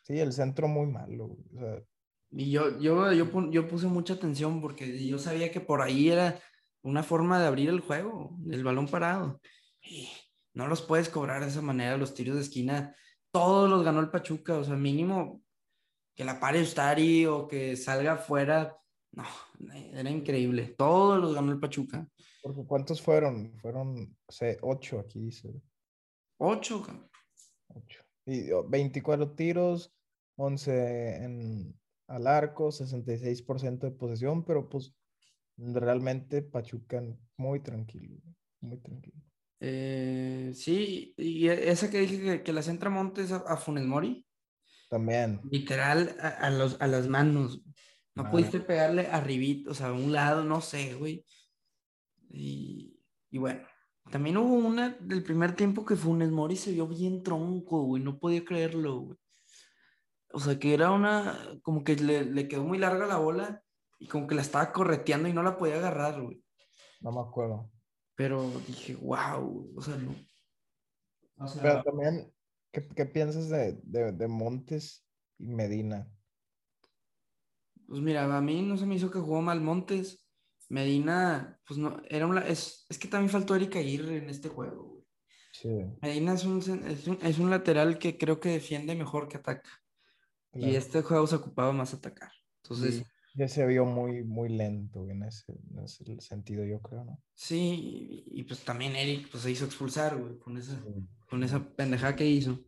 Sí, 0.03 0.19
el 0.19 0.33
centro 0.33 0.69
muy 0.69 0.87
malo, 0.87 1.37
o 1.55 1.59
sea. 1.59 1.83
Y 2.31 2.51
yo, 2.51 2.81
yo, 2.81 3.13
yo, 3.13 3.51
yo 3.51 3.69
puse 3.69 3.87
mucha 3.87 4.15
atención 4.15 4.61
porque 4.61 5.07
yo 5.07 5.19
sabía 5.19 5.53
que 5.53 5.61
por 5.61 5.83
ahí 5.83 6.11
era 6.11 6.41
una 6.83 7.03
forma 7.03 7.41
de 7.41 7.47
abrir 7.47 7.69
el 7.69 7.81
juego, 7.81 8.37
el 8.51 8.65
balón 8.65 8.89
parado. 8.89 9.41
Y 9.81 10.09
no 10.53 10.67
los 10.67 10.83
puedes 10.83 11.09
cobrar 11.09 11.43
de 11.43 11.49
esa 11.49 11.63
manera, 11.63 11.97
los 11.97 12.15
tiros 12.15 12.37
de 12.37 12.43
esquina, 12.43 12.97
todos 13.31 13.71
los 13.71 13.85
ganó 13.85 14.01
el 14.01 14.11
Pachuca, 14.11 14.59
o 14.59 14.65
sea, 14.65 14.75
mínimo 14.75 15.43
que 16.15 16.25
la 16.25 16.41
pare 16.41 16.63
Ustari 16.63 17.27
o 17.27 17.47
que 17.47 17.77
salga 17.77 18.17
fuera 18.17 18.77
no, 19.15 19.25
era 19.93 20.11
increíble. 20.11 20.75
Todos 20.77 21.21
los 21.21 21.35
ganó 21.35 21.53
el 21.53 21.61
Pachuca. 21.61 22.09
Porque 22.45 22.63
¿cuántos 22.67 23.01
fueron? 23.01 23.59
Fueron, 23.59 24.15
sé, 24.29 24.59
ocho 24.61 25.01
aquí 25.01 25.19
dice. 25.19 25.63
Ocho, 26.37 26.85
Ocho. 27.69 28.05
Y 28.27 28.51
24 28.69 29.33
tiros, 29.35 29.97
11 30.37 31.25
en, 31.25 31.81
al 32.07 32.27
arco, 32.27 32.71
66% 32.71 33.79
de 33.79 33.93
posesión, 33.93 34.45
pero 34.45 34.69
pues 34.69 34.95
realmente 35.57 36.43
Pachuca 36.43 37.03
muy 37.39 37.61
tranquilo, 37.61 38.21
muy 38.61 38.77
tranquilo. 38.77 39.23
Eh, 39.61 40.53
sí, 40.55 41.15
y 41.17 41.49
esa 41.49 41.91
que 41.91 42.01
dije 42.01 42.43
que, 42.43 42.53
la 42.53 42.61
centra 42.61 42.91
Montes 42.91 43.33
a, 43.33 43.37
a 43.37 43.57
Funes 43.57 43.87
Mori. 43.87 44.27
También. 44.91 45.41
Literal 45.51 46.15
a, 46.21 46.51
los, 46.51 46.79
a 46.79 46.89
las 46.89 47.09
manos. 47.09 47.63
No 48.15 48.31
pudiste 48.31 48.61
pegarle 48.61 49.07
arribito, 49.07 49.71
o 49.71 49.75
sea, 49.75 49.87
a 49.87 49.93
un 49.95 50.13
lado, 50.13 50.45
no 50.45 50.61
sé, 50.61 50.93
güey. 50.93 51.25
Y, 52.35 53.01
y, 53.31 53.39
bueno, 53.39 53.61
también 54.11 54.37
hubo 54.37 54.55
una 54.55 54.91
del 55.01 55.23
primer 55.23 55.55
tiempo 55.55 55.85
que 55.85 55.97
Funes 55.97 56.31
Mori 56.31 56.57
se 56.57 56.73
vio 56.73 56.89
bien 56.89 57.23
tronco, 57.23 57.83
güey, 57.85 58.03
no 58.03 58.19
podía 58.19 58.45
creerlo, 58.45 59.01
güey. 59.01 59.19
O 60.33 60.41
sea, 60.41 60.59
que 60.59 60.75
era 60.75 60.91
una, 60.91 61.39
como 61.63 61.85
que 61.85 61.95
le, 61.95 62.25
le, 62.25 62.49
quedó 62.49 62.65
muy 62.65 62.79
larga 62.79 63.07
la 63.07 63.19
bola 63.19 63.63
y 64.01 64.09
como 64.09 64.27
que 64.27 64.35
la 64.35 64.43
estaba 64.43 64.73
correteando 64.73 65.29
y 65.29 65.33
no 65.33 65.45
la 65.45 65.57
podía 65.57 65.77
agarrar, 65.77 66.21
güey. 66.21 66.43
No 67.01 67.13
me 67.13 67.21
acuerdo. 67.21 67.71
Pero 68.17 68.51
dije, 68.67 68.97
wow, 68.97 69.73
o 69.77 69.81
sea, 69.81 69.97
no. 69.97 70.15
Pero 71.63 71.83
también, 71.85 72.33
¿qué, 72.73 72.87
qué 72.89 73.07
piensas 73.07 73.49
de, 73.49 73.79
de, 73.85 74.13
de 74.13 74.29
Montes 74.29 75.07
y 75.39 75.47
Medina? 75.47 76.11
Pues 77.87 78.01
mira, 78.01 78.25
a 78.37 78.41
mí 78.41 78.63
no 78.63 78.77
se 78.77 78.87
me 78.87 78.97
hizo 78.97 79.11
que 79.11 79.21
jugó 79.21 79.41
mal 79.41 79.61
Montes. 79.61 80.24
Medina, 80.75 81.61
pues 81.67 81.79
no, 81.79 82.03
era 82.09 82.27
un, 82.27 82.37
es, 82.39 82.87
es 82.89 82.99
que 82.99 83.09
también 83.09 83.31
faltó 83.31 83.55
Erika 83.55 83.79
Aguirre 83.79 84.17
en 84.19 84.29
este 84.29 84.49
juego, 84.49 84.83
güey. 84.89 85.05
Sí, 85.53 85.69
Medina 86.03 86.35
es 86.35 86.45
un, 86.45 86.59
es 86.59 87.07
un, 87.07 87.19
es 87.23 87.39
un 87.39 87.49
lateral 87.51 87.99
que 87.99 88.19
creo 88.19 88.41
que 88.41 88.49
defiende 88.51 88.95
mejor 88.97 89.29
que 89.29 89.37
ataca. 89.39 89.71
Y 90.53 90.61
claro. 90.61 90.79
este 90.79 91.03
juego 91.03 91.27
se 91.29 91.37
ocupaba 91.37 91.73
más 91.73 91.95
atacar. 91.95 92.33
Entonces, 92.63 92.97
Sí, 92.97 93.05
ya 93.35 93.49
se 93.49 93.67
vio 93.67 93.85
muy, 93.85 94.25
muy 94.25 94.49
lento 94.49 95.09
en 95.09 95.23
ese, 95.23 95.53
en 95.53 95.79
ese 95.85 96.21
sentido, 96.21 96.65
yo 96.65 96.81
creo, 96.81 97.05
¿no? 97.05 97.23
sí, 97.35 98.25
y, 98.33 98.41
y 98.41 98.43
pues 98.45 98.65
también 98.65 98.97
Eric 98.97 99.29
pues, 99.31 99.43
se 99.45 99.51
hizo 99.53 99.65
expulsar, 99.65 100.17
güey, 100.17 100.39
con 100.39 100.57
esa, 100.59 100.81
Sí, 100.83 101.09
con 101.29 101.43
esa 101.45 101.61
pendejada 101.77 102.17
que 102.17 102.27
hizo. 102.27 102.65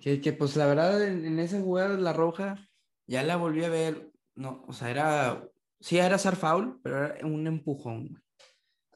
Que, 0.00 0.20
que 0.20 0.32
pues 0.32 0.56
la 0.56 0.66
verdad 0.66 1.02
en, 1.06 1.24
en 1.24 1.38
esa 1.38 1.60
jugada 1.60 1.96
la 1.96 2.12
roja 2.12 2.68
ya 3.06 3.22
la 3.22 3.36
volví 3.36 3.64
a 3.64 3.68
ver, 3.68 4.12
no, 4.34 4.64
o 4.68 4.72
sea, 4.72 4.90
era, 4.90 5.48
sí 5.80 5.98
era 5.98 6.16
hacer 6.16 6.36
foul, 6.36 6.80
pero 6.82 7.04
era 7.06 7.26
un 7.26 7.46
empujón. 7.46 8.22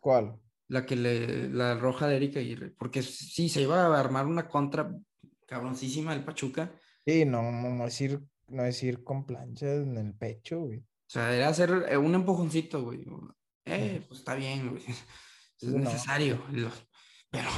¿Cuál? 0.00 0.38
la 0.68 0.86
que 0.86 0.96
le, 0.96 1.50
la 1.50 1.74
roja 1.74 2.06
de 2.08 2.16
Erika 2.16 2.40
Aguirre, 2.40 2.70
porque 2.70 3.02
sí, 3.02 3.48
se 3.50 3.60
iba 3.62 3.84
a 3.94 4.00
armar 4.00 4.26
una 4.26 4.48
contra 4.48 4.90
cabroncísima 5.46 6.14
del 6.14 6.24
Pachuca, 6.24 6.72
Sí, 7.04 7.24
no, 7.24 7.42
no, 7.50 7.68
no 7.70 7.86
es 7.86 8.00
ir, 8.00 8.20
no 8.48 8.64
es 8.64 8.82
ir 8.82 9.02
con 9.04 9.26
planchas 9.26 9.82
en 9.82 9.96
el 9.98 10.14
pecho, 10.14 10.60
güey. 10.60 10.78
o 10.78 10.84
sea, 11.06 11.34
era 11.34 11.48
hacer 11.48 11.86
eh, 11.90 11.96
un 11.98 12.14
empujoncito, 12.14 12.82
güey, 12.84 13.04
eh, 13.66 13.96
Ujú. 13.98 14.08
pues 14.08 14.20
está 14.20 14.34
bien, 14.34 14.70
güey, 14.70 14.82
Sí, 15.56 15.66
es 15.66 15.74
no. 15.74 15.80
necesario, 15.80 16.42
pero, 17.30 17.48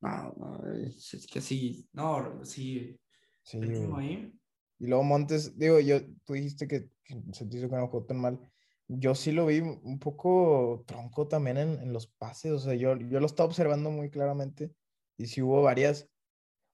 no, 0.00 0.34
no, 0.36 0.72
es, 0.74 1.26
que 1.32 1.40
sí, 1.40 1.88
no, 1.92 2.44
sí, 2.44 2.98
Sí, 3.44 3.58
güey. 3.58 3.94
ahí, 3.96 4.32
Y 4.78 4.86
luego 4.86 5.04
Montes, 5.04 5.56
digo, 5.58 5.80
yo, 5.80 6.00
tú 6.24 6.34
dijiste 6.34 6.68
que, 6.68 6.88
que 7.04 7.22
se 7.32 7.46
te 7.46 7.58
hizo 7.58 7.68
que 7.68 7.76
no 7.76 7.88
jugó 7.88 8.04
tan 8.06 8.20
mal. 8.20 8.40
Yo 8.88 9.14
sí 9.14 9.32
lo 9.32 9.46
vi 9.46 9.60
un 9.60 9.98
poco 10.00 10.84
tronco 10.86 11.28
también 11.28 11.56
en, 11.58 11.80
en 11.82 11.92
los 11.92 12.06
pases, 12.08 12.52
o 12.52 12.58
sea, 12.58 12.74
yo, 12.74 12.96
yo 12.96 13.20
lo 13.20 13.26
estaba 13.26 13.48
observando 13.48 13.90
muy 13.90 14.10
claramente 14.10 14.74
y 15.16 15.26
sí 15.26 15.40
hubo 15.42 15.62
varias, 15.62 16.10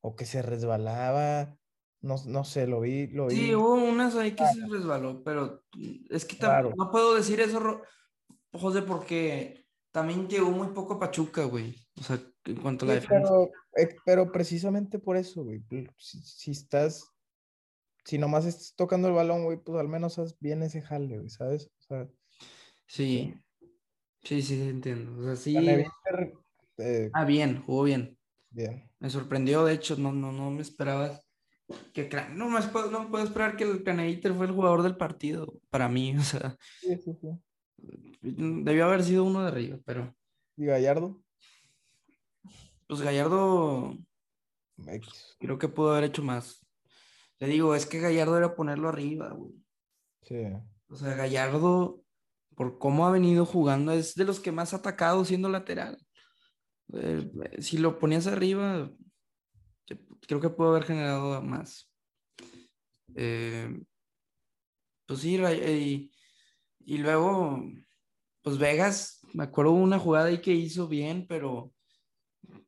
o 0.01 0.17
que 0.17 0.27
se 0.27 0.43
resbalaba, 0.43 1.59
no, 2.01 2.17
no 2.27 2.45
sé, 2.45 2.67
lo 2.67 2.81
vi, 2.81 3.09
lo 3.09 3.29
sí, 3.29 3.55
vi 3.55 3.55
hubo 3.55 3.75
unas 3.75 4.17
ahí 4.17 4.35
que 4.35 4.47
se 4.47 4.61
resbaló, 4.67 5.23
pero 5.25 5.65
es 6.11 6.25
que 6.25 6.37
raro. 6.41 6.73
no 6.77 6.91
puedo 6.91 7.15
decir 7.15 7.41
eso, 7.41 7.83
José, 8.53 8.83
porque 8.83 9.67
también 9.93 10.29
llegó 10.29 10.51
muy 10.51 10.69
poco 10.69 10.99
Pachuca, 10.99 11.45
güey, 11.45 11.77
o 12.01 12.03
sea, 12.03 12.21
en 12.45 12.57
cuanto 12.57 12.85
a 12.85 12.89
la 12.89 12.95
Sí, 12.95 12.97
defensa. 12.97 13.35
pero, 13.39 13.51
eh, 13.77 13.97
pero 14.05 14.33
precisamente 14.33 14.99
por 14.99 15.17
eso, 15.17 15.43
güey, 15.45 15.63
si, 15.99 16.23
si 16.23 16.51
estás, 16.53 17.05
si 18.09 18.17
nomás 18.17 18.47
estás 18.47 18.75
tocando 18.75 19.07
el 19.09 19.15
balón, 19.15 19.45
güey, 19.45 19.59
pues 19.59 19.79
al 19.79 19.87
menos 19.89 20.19
haz 20.19 20.35
bien 20.41 20.63
ese 20.63 20.81
jale, 20.81 21.19
güey, 21.19 21.29
¿sabes? 21.29 21.71
O 21.79 21.83
sea, 21.83 22.09
Sí, 22.87 23.35
sí, 24.23 24.41
sí, 24.41 24.63
entiendo. 24.63 25.21
O 25.21 25.25
sea, 25.25 25.37
sí. 25.37 25.55
Eh, 26.79 27.11
Ah, 27.13 27.27
bien, 27.27 27.63
jugó 27.67 27.83
bien. 27.83 28.19
bien. 28.51 28.91
Me 28.99 29.11
sorprendió, 29.11 29.63
de 29.67 29.75
hecho, 29.75 29.97
no, 29.97 30.11
no, 30.11 30.33
no 30.33 30.51
me 30.51 30.63
esperaba 30.63 31.21
que 31.93 32.09
no 32.35 32.49
me 32.49 32.63
puedo, 32.63 32.91
no 32.91 33.11
puedo 33.11 33.25
esperar 33.25 33.57
que 33.57 33.65
el 33.65 33.85
Canaíter 33.85 34.33
fue 34.33 34.47
el 34.47 34.53
jugador 34.53 34.83
del 34.83 34.97
partido 34.97 35.61
para 35.69 35.91
mí, 35.91 36.17
o 36.19 36.23
sea, 36.23 36.57
Sí, 36.81 36.97
sí, 36.97 37.15
sí. 37.21 37.29
debió 38.23 38.87
haber 38.87 39.05
sido 39.05 39.25
uno 39.25 39.43
de 39.43 39.49
arriba, 39.49 39.79
pero 39.85 40.17
Y 40.57 40.65
Gallardo, 40.65 41.23
pues 42.87 43.03
Gallardo 43.03 43.95
creo 45.39 45.59
que 45.59 45.69
pudo 45.69 45.93
haber 45.93 46.05
hecho 46.05 46.23
más. 46.23 46.68
Le 47.41 47.47
digo, 47.47 47.75
es 47.75 47.87
que 47.87 48.01
Gallardo 48.01 48.37
era 48.37 48.55
ponerlo 48.55 48.89
arriba, 48.89 49.31
güey. 49.31 49.53
Sí, 50.23 50.37
O 50.89 50.97
sea, 50.97 51.15
Gallardo, 51.15 52.03
por 52.55 52.79
cómo 52.79 53.07
ha 53.07 53.13
venido 53.13 53.47
jugando, 53.47 53.93
es 53.93 54.15
de 54.15 54.25
los 54.25 54.41
que 54.41 54.53
más 54.53 54.75
ha 54.75 54.79
atacado 54.79 55.25
siendo 55.25 55.49
lateral. 55.49 55.99
Eh, 56.93 57.31
si 57.61 57.79
lo 57.79 57.99
ponías 57.99 58.27
arriba, 58.27 58.91
creo 60.27 60.41
que 60.41 60.51
pudo 60.51 60.71
haber 60.71 60.85
generado 60.85 61.41
más. 61.43 61.93
Eh, 63.15 63.81
pues 65.07 65.21
sí, 65.21 65.37
y, 65.37 66.11
y 66.81 66.99
luego, 66.99 67.63
pues 68.43 68.59
Vegas, 68.59 69.21
me 69.33 69.45
acuerdo 69.45 69.73
una 69.73 69.99
jugada 69.99 70.27
ahí 70.27 70.41
que 70.41 70.53
hizo 70.53 70.89
bien, 70.89 71.27
pero 71.29 71.73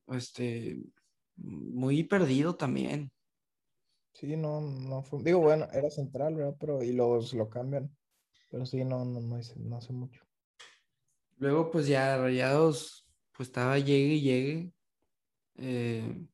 este, 0.08 0.78
muy 1.36 2.04
perdido 2.04 2.54
también. 2.56 3.12
Sí, 4.12 4.36
no, 4.36 4.60
no 4.60 5.02
fue. 5.02 5.22
Digo, 5.22 5.40
bueno, 5.40 5.66
era 5.72 5.90
central, 5.90 6.34
¿verdad? 6.34 6.56
Pero, 6.58 6.82
y 6.82 6.92
los 6.92 7.32
lo 7.34 7.48
cambian. 7.48 7.96
Pero 8.50 8.66
sí, 8.66 8.84
no, 8.84 9.04
no, 9.04 9.20
no, 9.20 9.38
no 9.56 9.76
hace 9.76 9.92
mucho. 9.92 10.24
Luego, 11.38 11.70
pues 11.70 11.86
ya 11.86 12.18
Rayados, 12.18 13.08
pues 13.32 13.48
estaba 13.48 13.78
llegue 13.78 14.14
y 14.14 14.20
llegue, 14.20 14.74
eh, 15.56 16.26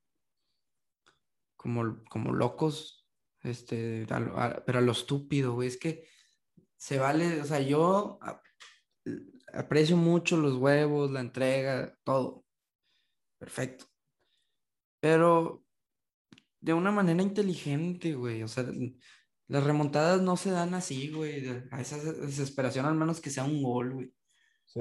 como, 1.56 2.02
como 2.10 2.32
locos, 2.32 3.08
este, 3.42 4.06
a 4.10 4.16
a- 4.16 4.64
pero 4.64 4.78
a 4.78 4.82
lo 4.82 4.92
estúpido, 4.92 5.54
güey, 5.54 5.68
es 5.68 5.76
que 5.78 6.08
se 6.76 6.98
vale, 6.98 7.40
o 7.40 7.44
sea, 7.44 7.60
yo 7.60 8.18
aprecio 9.52 9.96
mucho 9.96 10.36
los 10.36 10.56
huevos, 10.56 11.10
la 11.10 11.20
entrega, 11.20 11.96
todo, 12.04 12.44
perfecto, 13.38 13.86
pero 15.00 15.65
de 16.60 16.72
una 16.74 16.90
manera 16.90 17.22
inteligente, 17.22 18.14
güey, 18.14 18.42
o 18.42 18.48
sea, 18.48 18.66
las 19.48 19.64
remontadas 19.64 20.22
no 20.22 20.36
se 20.36 20.50
dan 20.50 20.74
así, 20.74 21.10
güey, 21.12 21.46
a 21.70 21.80
esa 21.80 21.98
desesperación, 21.98 22.86
al 22.86 22.94
menos 22.94 23.20
que 23.20 23.30
sea 23.30 23.44
un 23.44 23.62
gol, 23.62 23.94
güey. 23.94 24.12
Sí, 24.64 24.80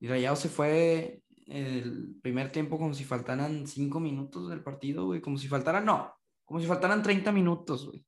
Y 0.00 0.08
Rayado 0.08 0.36
se 0.36 0.48
fue 0.48 1.22
el 1.46 2.16
primer 2.22 2.50
tiempo 2.50 2.78
como 2.78 2.94
si 2.94 3.04
faltaran 3.04 3.66
cinco 3.66 4.00
minutos 4.00 4.48
del 4.48 4.62
partido, 4.62 5.06
güey. 5.06 5.20
Como 5.20 5.38
si 5.38 5.48
faltaran, 5.48 5.84
no, 5.84 6.12
como 6.44 6.60
si 6.60 6.66
faltaran 6.66 7.02
30 7.02 7.32
minutos, 7.32 7.86
güey. 7.86 8.04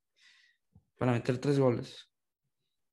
Para 0.96 1.12
meter 1.12 1.38
tres 1.38 1.58
goles. 1.58 2.08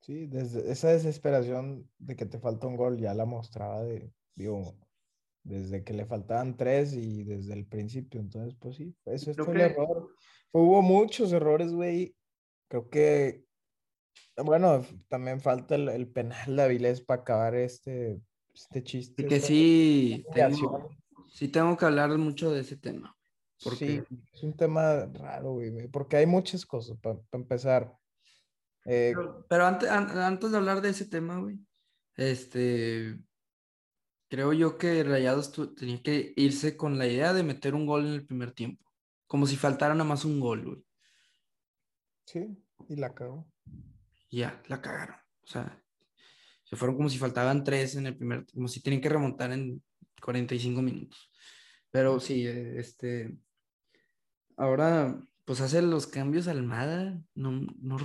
sí, 0.02 0.28
desde 0.28 0.72
esa 0.72 0.90
desesperación 0.90 1.90
de 1.98 2.16
que 2.16 2.26
te 2.26 2.40
falta 2.40 2.68
un 2.68 2.76
gol 2.78 2.98
ya 3.00 3.14
la 3.14 3.26
mostraba 3.26 3.84
de, 3.84 4.12
digo, 4.36 4.76
desde 5.50 5.84
que 5.84 5.94
le 5.94 6.06
faltaban 6.06 6.56
tres 6.56 6.94
y 6.94 7.24
desde 7.24 7.54
el 7.54 7.66
principio. 7.66 8.20
Entonces, 8.22 8.56
pues 8.60 8.76
sí, 8.76 8.96
ese 9.06 9.34
Creo 9.34 9.46
fue 9.46 9.56
el 9.56 9.62
error. 9.62 10.14
Hubo 10.52 10.82
muchos 10.82 11.34
errores, 11.34 11.74
güey. 11.74 12.16
Creo 12.70 12.90
que, 12.90 13.46
bueno, 14.38 14.86
también 15.08 15.42
falta 15.42 15.76
el, 15.76 15.90
el 15.90 16.08
penal 16.08 16.56
de 16.56 16.62
Avilés 16.62 17.02
para 17.02 17.22
acabar 17.22 17.56
este, 17.56 18.22
este 18.54 18.84
chiste. 18.84 19.24
Y 19.24 19.26
que 19.28 19.40
sí 19.40 20.26
tengo, 20.34 20.90
sí 21.28 21.48
tengo 21.48 21.76
que 21.76 21.86
hablar 21.86 22.16
mucho 22.18 22.52
de 22.52 22.62
ese 22.62 22.78
tema. 22.78 23.16
Sí, 23.58 23.64
Porque 23.70 24.04
es 24.34 24.44
un 24.44 24.56
tema 24.56 25.06
raro, 25.08 25.54
güey, 25.54 25.88
porque 25.88 26.16
hay 26.18 26.26
muchas 26.26 26.66
cosas. 26.66 26.98
Para 27.00 27.20
empezar, 27.34 27.94
eh, 28.86 29.12
Pero, 29.16 29.46
pero 29.50 29.66
antes, 29.66 29.90
an- 29.90 30.18
antes 30.18 30.52
de 30.52 30.58
hablar 30.58 30.82
de 30.82 30.90
ese 30.90 31.06
tema, 31.06 31.40
güey, 31.40 31.60
este, 32.16 33.20
creo 34.30 34.54
yo 34.54 34.78
que 34.78 35.04
Rayados 35.04 35.52
tenía 35.76 36.02
que 36.02 36.34
irse 36.38 36.78
con 36.78 36.98
la 36.98 37.08
idea 37.08 37.34
de 37.34 37.44
meter 37.44 37.76
un 37.76 37.86
gol 37.86 38.08
en 38.08 38.14
el 38.14 38.26
primer 38.26 38.52
tiempo. 38.54 38.86
Como 39.28 39.46
si 39.48 39.56
faltara 39.58 39.94
nada 39.94 40.10
más 40.10 40.26
un 40.26 40.40
gol, 40.40 40.66
güey. 40.66 40.84
sí, 42.26 42.58
y 42.88 42.96
la 42.96 43.14
cago. 43.14 43.52
Y 44.30 44.40
ya, 44.40 44.62
la 44.68 44.82
cagaron. 44.82 45.16
O 45.44 45.48
sea, 45.48 45.84
se 46.64 46.76
fueron 46.76 46.96
como 46.98 47.10
si 47.10 47.18
faltaban 47.18 47.64
tres 47.64 47.96
en 47.96 48.08
el 48.08 48.18
primer, 48.18 48.46
como 48.54 48.68
si 48.68 48.82
tienen 48.82 49.02
que 49.02 49.10
remontar 49.10 49.52
en 49.52 49.84
45 50.22 50.82
minutos. 50.82 51.32
Pero 51.92 52.20
sí, 52.20 52.46
eh, 52.48 52.80
este, 52.80 53.38
ahora, 54.58 55.22
pues 55.46 55.62
hace 55.62 55.82
los 55.82 56.08
cambios 56.08 56.48
Almada, 56.48 57.20
no, 57.34 57.52
no, 57.82 57.98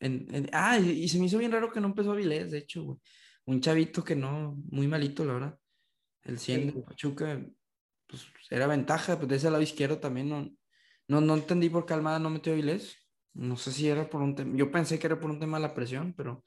en- 0.00 0.26
en- 0.34 0.50
ah, 0.52 0.78
y, 0.78 0.90
y 1.04 1.08
se 1.08 1.18
me 1.18 1.26
hizo 1.26 1.38
bien 1.38 1.52
raro 1.52 1.70
que 1.70 1.80
no 1.80 1.88
empezó 1.88 2.12
Avilés, 2.12 2.50
de 2.50 2.58
hecho, 2.58 2.84
güey. 2.84 2.98
Un 3.44 3.60
chavito 3.60 4.02
que 4.02 4.16
no, 4.16 4.56
muy 4.70 4.88
malito, 4.88 5.24
la 5.24 5.34
verdad. 5.34 5.58
El 6.26 6.38
100 6.38 6.60
Sí. 6.60 6.76
de 6.76 6.82
Pachuca, 6.82 7.46
pues 8.06 8.26
era 8.50 8.66
ventaja, 8.66 9.16
pues 9.16 9.28
de 9.28 9.36
ese 9.36 9.50
lado 9.50 9.62
izquierdo 9.62 9.98
también 9.98 10.28
no, 10.28 10.50
no, 11.08 11.20
no 11.20 11.34
entendí 11.34 11.70
por 11.70 11.86
qué 11.86 11.94
Almada 11.94 12.18
no 12.18 12.30
metió 12.30 12.52
a 12.52 12.54
Avilés. 12.54 12.96
No 13.32 13.56
sé 13.56 13.70
si 13.72 13.88
era 13.88 14.08
por 14.08 14.22
un 14.22 14.34
tema, 14.34 14.56
yo 14.56 14.70
pensé 14.70 14.98
que 14.98 15.06
era 15.06 15.20
por 15.20 15.30
un 15.30 15.38
tema 15.38 15.58
de 15.58 15.62
la 15.62 15.74
presión, 15.74 16.14
pero 16.14 16.44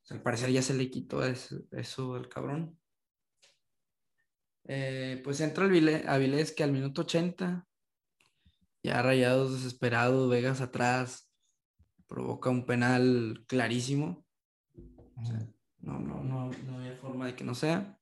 pues, 0.00 0.12
al 0.12 0.22
parecer 0.22 0.50
ya 0.50 0.62
se 0.62 0.74
le 0.74 0.90
quitó 0.90 1.24
eso, 1.24 1.60
eso 1.72 2.14
al 2.14 2.28
cabrón. 2.28 2.78
Eh, 4.64 5.20
pues 5.24 5.40
entra 5.40 5.64
el 5.64 6.08
Avilés 6.08 6.52
que 6.52 6.62
al 6.62 6.72
minuto 6.72 7.02
80, 7.02 7.66
ya 8.82 9.02
rayados 9.02 9.52
desesperados, 9.54 10.30
Vegas 10.30 10.60
atrás, 10.60 11.32
provoca 12.06 12.48
un 12.50 12.64
penal 12.64 13.44
clarísimo. 13.46 14.24
O 15.16 15.24
sea, 15.24 15.36
Ujú. 15.36 15.54
no, 15.80 15.98
no, 15.98 16.22
no, 16.22 16.50
no 16.50 16.78
había 16.78 16.94
forma 16.96 17.26
de 17.26 17.34
que 17.34 17.44
no 17.44 17.54
sea. 17.54 17.98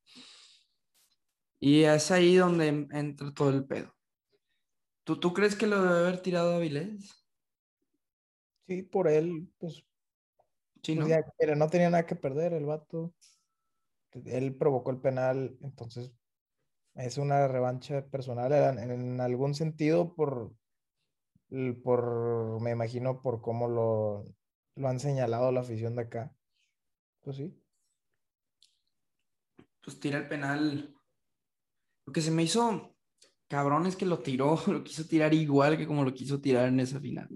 Y 1.61 1.83
es 1.85 2.11
ahí 2.11 2.37
donde 2.37 2.69
en- 2.69 2.88
entra 2.92 3.33
todo 3.33 3.51
el 3.51 3.66
pedo. 3.66 3.95
¿Tú, 5.05 5.19
tú 5.21 5.33
crees 5.33 5.55
que 5.57 5.66
lo 5.66 5.83
debe 5.83 5.99
haber 6.01 6.21
tirado 6.21 6.55
Avilés? 6.57 7.27
Sí, 8.69 8.83
por 8.83 9.09
él, 9.09 9.49
pues 9.59 9.85
Sí, 10.83 10.95
Pues 10.95 11.09
¿no? 11.09 11.09
ya, 11.09 11.25
mira, 11.40 11.57
no 11.57 11.69
tenía 11.69 11.90
nada 11.90 12.07
que 12.07 12.14
perder 12.16 12.53
el 12.53 12.64
vato. 12.64 13.12
Él 14.25 14.57
provocó 14.57 14.90
el 14.90 15.01
penal, 15.01 15.59
entonces 15.62 16.12
es 16.95 17.19
una 17.19 17.49
revancha 17.49 18.07
personal 18.09 18.53
en, 18.53 18.90
en 18.90 19.21
algún 19.21 19.55
sentido 19.55 20.14
por, 20.14 20.55
por, 21.83 22.61
me 22.61 22.71
imagino, 22.73 23.23
por 23.23 23.40
cómo 23.40 23.69
lo, 23.69 24.25
lo 24.77 24.88
han 24.88 25.01
señalado 25.01 25.53
la 25.53 25.61
afición 25.61 25.97
de 25.97 26.03
acá. 26.03 26.37
Pues 27.23 27.37
sí. 27.37 27.62
Pues 29.83 29.99
tira 29.99 30.19
el 30.19 30.29
penal. 30.29 30.96
Lo 32.07 32.12
que 32.12 32.21
se 32.21 32.31
me 32.31 32.45
hizo 32.45 32.97
cabrón 33.49 33.87
es 33.87 33.97
que 33.97 34.07
lo 34.07 34.19
tiró, 34.21 34.59
lo 34.66 34.83
quiso 34.83 35.05
tirar 35.07 35.35
igual 35.35 35.77
que 35.77 35.87
como 35.87 36.05
lo 36.05 36.14
quiso 36.14 36.40
tirar 36.40 36.69
en 36.69 36.81
esa 36.81 37.01
final. 37.01 37.29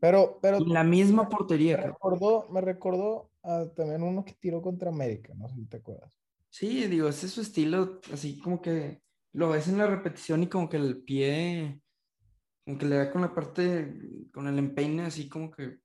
Pero, 0.00 0.38
pero 0.40 0.60
la 0.60 0.84
misma 0.84 1.24
me 1.24 1.30
portería, 1.30 1.76
creo. 1.76 1.92
recordó, 1.92 2.48
me 2.50 2.60
recordó 2.60 3.30
a 3.42 3.66
también 3.74 4.02
uno 4.02 4.24
que 4.24 4.34
tiró 4.34 4.60
contra 4.60 4.90
América, 4.90 5.32
no 5.34 5.48
sé 5.48 5.54
si 5.54 5.66
te 5.66 5.78
acuerdas. 5.78 6.18
Sí, 6.50 6.86
digo, 6.86 7.08
ese 7.08 7.26
es 7.26 7.32
su 7.32 7.40
estilo, 7.40 8.00
así 8.12 8.38
como 8.38 8.60
que 8.60 9.02
lo 9.32 9.48
ves 9.48 9.66
en 9.68 9.78
la 9.78 9.86
repetición 9.86 10.42
y 10.42 10.46
como 10.46 10.68
que 10.68 10.76
el 10.76 11.02
pie, 11.02 11.80
como 12.64 12.78
que 12.78 12.86
le 12.86 12.96
da 12.96 13.10
con 13.10 13.22
la 13.22 13.34
parte, 13.34 14.28
con 14.32 14.46
el 14.46 14.58
empeine, 14.58 15.04
así 15.04 15.28
como 15.28 15.50
que, 15.50 15.78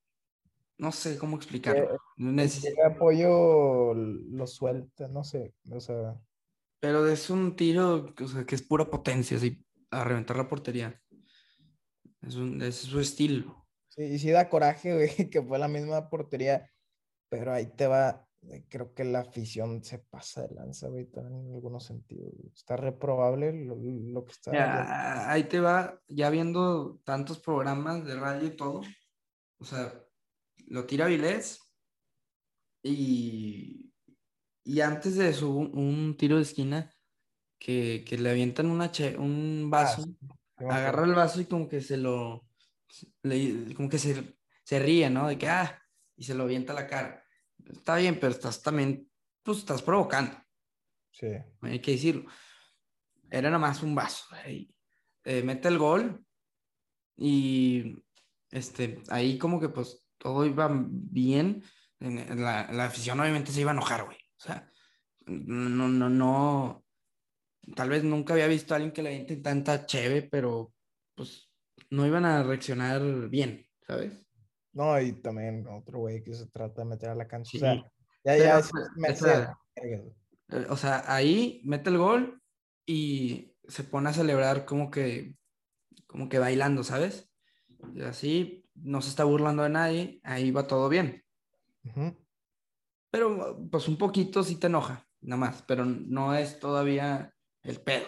no 0.78 0.92
sé 0.92 1.18
cómo 1.18 1.38
explicarlo. 1.38 1.98
No 2.18 2.42
El 2.42 2.82
apoyo 2.86 3.94
lo 3.94 4.48
suelta, 4.48 5.08
no 5.08 5.24
sé, 5.24 5.54
o 5.72 5.80
sea, 5.80 6.20
Pero 6.80 7.08
es 7.08 7.30
un 7.30 7.56
tiro, 7.56 8.14
o 8.20 8.28
sea, 8.28 8.46
que 8.46 8.56
es 8.56 8.62
pura 8.62 8.90
potencia, 8.90 9.38
así, 9.38 9.66
a 9.92 10.04
reventar 10.04 10.38
la 10.38 10.48
portería. 10.48 11.02
Es, 12.22 12.36
un, 12.36 12.62
es 12.62 12.76
su 12.76 13.00
estilo. 13.00 13.68
sí, 13.90 14.04
y 14.04 14.20
sí 14.20 14.32
da 14.32 14.50
coraje, 14.50 14.94
güey, 14.96 15.30
que 15.30 15.42
fue 15.42 15.60
la 15.60 15.68
misma 15.68 16.10
portería, 16.10 16.70
pero 17.30 17.54
ahí 17.54 17.68
te 17.76 17.88
va, 17.88 18.28
eh, 18.44 18.66
creo 18.70 18.94
que 18.94 19.04
la 19.04 19.20
afición 19.20 19.84
se 19.84 20.00
pasa 20.00 20.48
de 20.48 20.56
lanza, 20.56 20.88
güey, 20.88 21.10
en 21.14 21.54
algunos 21.54 21.86
sentidos. 21.86 22.34
Está 22.54 22.78
reprobable 22.78 23.52
lo, 23.66 23.76
lo 23.76 24.26
que 24.26 24.32
está. 24.32 24.54
Ya, 24.54 25.32
ahí 25.32 25.44
te 25.44 25.60
va, 25.60 26.00
ya 26.08 26.30
viendo 26.30 27.00
tantos 27.04 27.40
programas 27.40 28.06
de 28.06 28.16
radio 28.16 28.48
y 28.48 28.56
todo, 28.56 28.82
o 29.60 29.66
sea, 29.66 29.94
lo 30.68 30.86
tira 30.86 31.08
Vilés 31.08 31.60
y, 32.84 33.89
y 34.76 34.82
antes 34.82 35.16
de 35.18 35.30
eso 35.30 35.50
un, 35.50 35.78
un 35.78 36.18
tiro 36.18 36.38
de 36.38 36.44
esquina 36.44 36.92
que, 37.60 38.04
que 38.08 38.18
le 38.18 38.30
avientan 38.32 38.68
una 38.68 38.92
che- 38.92 39.18
un 39.18 39.70
vaso, 39.70 40.06
me 40.58 40.74
agarra 40.74 41.06
el 41.06 41.14
vaso 41.14 41.42
y 41.42 41.46
como 41.46 41.68
que 41.68 41.82
se 41.82 41.98
lo, 41.98 42.48
le- 43.24 43.74
como 43.76 43.90
que 43.90 43.98
se, 44.00 44.38
se 44.64 44.80
ríe, 44.80 45.10
¿no? 45.10 45.28
De 45.28 45.38
que, 45.38 45.48
ah, 45.50 45.82
y 46.16 46.24
se 46.24 46.36
lo 46.36 46.44
avienta 46.44 46.74
a 46.74 46.76
la 46.76 46.88
cara. 46.88 47.24
Está 47.66 47.98
bien, 47.98 48.20
pero 48.20 48.32
estás 48.32 48.62
también, 48.62 49.10
pues 49.44 49.60
estás 49.60 49.82
provocando 49.82 50.38
Sí, 51.12 51.28
hay 51.62 51.80
que 51.82 51.92
decirlo. 51.92 52.26
Era 53.30 53.50
nada 53.50 53.60
más 53.60 53.84
un 53.84 53.94
vaso. 53.96 54.26
ahí. 54.32 54.74
Eh, 55.24 55.44
mete 55.44 55.68
el 55.68 55.78
gol 55.78 56.26
y 57.18 57.96
este, 58.52 59.02
ahí 59.10 59.38
como 59.38 59.60
que 59.60 59.70
pues 59.70 60.08
todo 60.18 60.46
iba 60.46 60.70
bien. 60.72 61.64
En- 62.00 62.18
en 62.20 62.42
la, 62.42 62.72
la 62.72 62.86
afición 62.86 63.20
obviamente 63.20 63.52
se 63.52 63.62
iba 63.62 63.72
a 63.72 63.74
enojar, 63.74 64.06
güey. 64.06 64.18
O 64.40 64.42
sea, 64.42 64.72
no, 65.26 65.88
no, 65.90 66.10
no. 66.10 66.86
Tal 67.76 67.90
vez 67.90 68.04
nunca 68.04 68.34
había 68.34 68.48
visto 68.48 68.74
a 68.74 68.78
alguien 68.78 68.94
que 68.94 69.04
le 69.04 69.10
aviente 69.10 69.36
tanta 69.38 69.86
cheve, 69.86 70.24
pero 70.24 70.74
pues 71.16 71.52
no 71.90 72.08
iban 72.08 72.26
a 72.26 72.42
reaccionar 72.44 73.30
bien, 73.30 73.66
¿sabes? 73.86 74.26
no, 74.72 75.00
y 75.02 75.14
también 75.14 75.68
otro 75.68 76.00
güey 76.00 76.24
que 76.24 76.34
se 76.34 76.48
trata 76.48 76.84
de 76.84 76.90
meter 76.90 77.10
a 77.10 77.16
la 77.16 77.28
cancha, 77.28 77.50
o 77.50 77.52
Sí. 77.52 77.60
sea, 77.60 77.76
ya, 77.76 77.92
Pero, 78.24 78.44
ya, 78.44 78.60
es, 78.60 78.70
pues, 78.72 78.90
me- 78.96 79.54
Eh, 80.52 80.66
O 80.70 80.78
sea, 80.78 81.04
ahí 81.14 81.62
mete 81.66 81.90
el 81.90 81.98
gol 81.98 82.42
y 82.86 83.56
se 83.68 83.84
pone 83.84 84.10
a 84.10 84.14
celebrar 84.14 84.66
como 84.66 84.90
que, 84.90 85.36
como 86.08 86.30
que 86.30 86.40
bailando, 86.40 86.84
¿sabes? 86.84 87.30
Y 87.94 88.02
así 88.02 88.66
no 88.74 89.02
se 89.02 89.10
está 89.10 89.26
burlando 89.26 89.64
de 89.64 89.70
nadie, 89.70 90.20
ahí 90.24 90.52
va 90.52 90.66
todo 90.68 90.90
bien. 90.90 91.24
Pero 93.12 93.58
pues 93.72 93.88
un 93.88 93.98
poquito 93.98 94.44
sí 94.44 94.58
te 94.60 94.68
enoja, 94.68 95.08
nada 95.22 95.40
más, 95.40 95.64
pero 95.64 95.86
no 95.86 96.36
es 96.36 96.60
todavía 96.60 97.34
el 97.64 97.82
pedo 97.82 98.08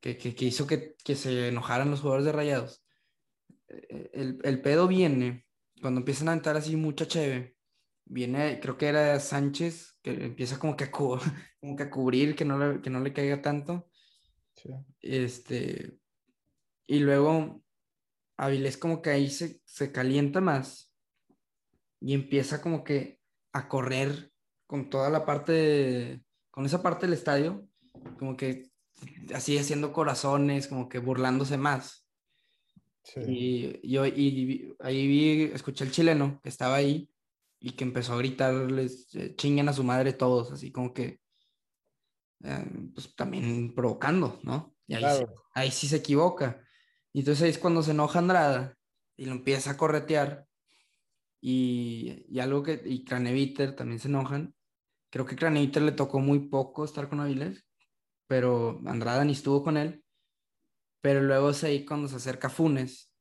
que, 0.00 0.16
que, 0.18 0.34
que 0.34 0.44
hizo 0.46 0.66
que, 0.66 0.94
que 1.04 1.14
se 1.16 1.48
enojaran 1.48 1.90
los 1.90 2.00
jugadores 2.00 2.26
de 2.26 2.32
Rayados. 2.32 2.84
Eh, 3.68 4.10
El, 4.12 4.40
el 4.44 4.62
pedo 4.62 4.88
viene 4.88 5.46
cuando 5.80 6.00
empiezan 6.00 6.28
a 6.28 6.32
aventar 6.32 6.56
así 6.56 6.76
mucha 6.76 7.06
cheve. 7.08 7.56
Viene, 8.04 8.60
creo 8.60 8.78
que 8.78 8.88
era 8.88 9.20
Sánchez, 9.20 9.98
que 10.02 10.12
empieza 10.12 10.58
como 10.58 10.76
que 10.76 10.84
a, 10.84 10.90
como 11.60 11.76
que 11.76 11.82
a 11.84 11.90
cubrir, 11.90 12.36
que 12.36 12.44
no, 12.44 12.58
le, 12.58 12.80
que 12.82 12.90
no 12.90 13.00
le 13.00 13.12
caiga 13.12 13.42
tanto. 13.42 13.90
Sí. 14.54 14.70
Este, 15.00 15.98
y 16.86 17.00
luego 17.00 17.64
Avilés 18.38 18.76
como 18.78 19.02
que 19.02 19.10
ahí 19.10 19.30
se, 19.30 19.62
se 19.64 19.92
calienta 19.92 20.40
más 20.40 20.94
y 22.00 22.14
empieza 22.14 22.60
como 22.62 22.84
que 22.84 23.17
a 23.52 23.68
correr 23.68 24.30
con 24.66 24.90
toda 24.90 25.10
la 25.10 25.24
parte, 25.24 25.52
de- 25.52 26.22
con 26.50 26.66
esa 26.66 26.82
parte 26.82 27.06
del 27.06 27.14
estadio, 27.14 27.66
como 28.18 28.36
que 28.36 28.70
así 29.34 29.56
haciendo 29.56 29.92
corazones, 29.92 30.66
como 30.68 30.88
que 30.88 30.98
burlándose 30.98 31.56
más. 31.56 32.06
Sí. 33.02 33.20
Y 33.82 33.90
yo 33.90 34.06
y 34.06 34.74
ahí 34.80 35.06
vi, 35.06 35.42
escuché 35.54 35.84
al 35.84 35.90
chileno 35.92 36.40
que 36.42 36.48
estaba 36.50 36.74
ahí 36.76 37.10
y 37.60 37.70
que 37.72 37.84
empezó 37.84 38.12
a 38.12 38.18
gritarles, 38.18 39.14
eh, 39.14 39.34
chinguen 39.34 39.68
a 39.68 39.72
su 39.72 39.82
madre 39.82 40.12
todos, 40.12 40.52
así 40.52 40.70
como 40.70 40.92
que, 40.92 41.20
eh, 42.44 42.64
pues 42.94 43.14
también 43.16 43.74
provocando, 43.74 44.38
¿no? 44.42 44.74
Y 44.86 44.94
ahí, 44.94 45.02
sí- 45.18 45.24
ahí 45.54 45.70
sí 45.70 45.88
se 45.88 45.96
equivoca. 45.96 46.62
Y 47.12 47.20
entonces 47.20 47.42
ahí 47.44 47.50
es 47.50 47.58
cuando 47.58 47.82
se 47.82 47.92
enoja 47.92 48.18
Andrada 48.18 48.76
y 49.16 49.24
lo 49.24 49.32
empieza 49.32 49.72
a 49.72 49.76
corretear. 49.76 50.46
Y, 51.40 52.24
y 52.28 52.40
algo 52.40 52.62
que, 52.62 52.82
y 52.84 53.04
Craneviter 53.04 53.76
también 53.76 54.00
se 54.00 54.08
enojan. 54.08 54.54
Creo 55.10 55.24
que 55.26 55.36
Craneviter 55.36 55.82
le 55.82 55.92
tocó 55.92 56.20
muy 56.20 56.48
poco 56.48 56.84
estar 56.84 57.08
con 57.08 57.20
Avilés, 57.20 57.64
pero 58.26 58.80
Andrada 58.86 59.24
ni 59.24 59.32
estuvo 59.32 59.62
con 59.62 59.76
él. 59.76 60.04
Pero 61.00 61.22
luego 61.22 61.50
es 61.50 61.64
ahí 61.64 61.84
cuando 61.84 62.08
se 62.08 62.16
acerca 62.16 62.50
Funes. 62.50 63.12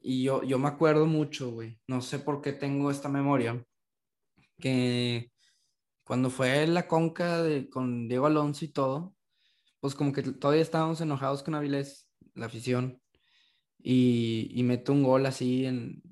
Y 0.00 0.24
yo, 0.24 0.42
yo 0.42 0.58
me 0.58 0.68
acuerdo 0.68 1.06
mucho, 1.06 1.50
güey. 1.52 1.80
No 1.86 2.00
sé 2.00 2.18
por 2.18 2.42
qué 2.42 2.52
tengo 2.52 2.90
esta 2.90 3.08
memoria. 3.08 3.64
Que 4.58 5.32
cuando 6.04 6.30
fue 6.30 6.66
la 6.66 6.88
conca 6.88 7.42
de, 7.42 7.70
con 7.70 8.08
Diego 8.08 8.26
Alonso 8.26 8.64
y 8.64 8.68
todo, 8.68 9.14
pues 9.80 9.94
como 9.94 10.12
que 10.12 10.22
todavía 10.22 10.62
estábamos 10.62 11.00
enojados 11.00 11.42
con 11.42 11.54
Avilés, 11.54 12.08
la 12.34 12.46
afición. 12.46 13.00
Y, 13.78 14.50
y 14.54 14.62
mete 14.64 14.92
un 14.92 15.02
gol 15.04 15.26
así 15.26 15.66
en, 15.66 16.02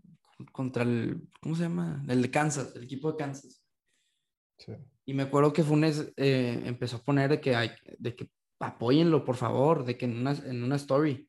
contra 0.53 0.83
el, 0.83 1.29
¿cómo 1.40 1.57
se 1.57 1.62
llama? 1.62 2.05
El 2.09 2.22
de 2.22 2.31
Kansas, 2.31 2.74
el 2.76 2.85
equipo 2.85 3.12
de 3.12 3.18
Kansas. 3.18 3.64
Sí. 4.59 4.72
Y 5.07 5.14
me 5.14 5.24
acuerdo 5.24 5.53
que 5.53 5.62
Funes 5.62 6.12
eh, 6.16 6.62
empezó 6.64 6.98
a 6.98 7.03
poner 7.03 7.31
de 7.31 7.40
que, 7.40 7.57
hay, 7.57 7.70
de 7.98 8.14
que 8.14 8.31
apóyenlo, 8.61 9.24
por 9.24 9.37
favor, 9.37 9.85
de 9.85 9.96
que 9.96 10.05
en 10.05 10.18
una, 10.18 10.33
en 10.33 10.62
una 10.62 10.76
story. 10.76 11.29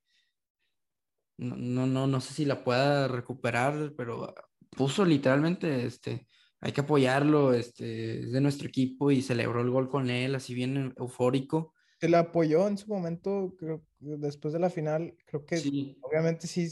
No, 1.37 1.55
no, 1.55 1.87
no, 1.87 2.07
no 2.07 2.21
sé 2.21 2.33
si 2.33 2.45
la 2.45 2.63
pueda 2.63 3.07
recuperar, 3.07 3.93
pero 3.97 4.35
puso 4.69 5.05
literalmente, 5.05 5.85
este, 5.85 6.27
hay 6.59 6.71
que 6.71 6.81
apoyarlo, 6.81 7.53
este, 7.53 8.19
es 8.19 8.31
de 8.31 8.41
nuestro 8.41 8.67
equipo 8.67 9.09
y 9.09 9.21
celebró 9.21 9.61
el 9.61 9.71
gol 9.71 9.89
con 9.89 10.09
él, 10.09 10.35
así 10.35 10.53
bien 10.53 10.93
eufórico. 10.97 11.73
Se 11.99 12.09
le 12.09 12.17
apoyó 12.17 12.67
en 12.67 12.77
su 12.77 12.87
momento, 12.87 13.55
creo, 13.57 13.83
después 13.99 14.53
de 14.53 14.59
la 14.59 14.69
final, 14.69 15.15
creo 15.25 15.45
que 15.45 15.57
Sí, 15.57 15.97
obviamente 16.01 16.47
sí, 16.47 16.69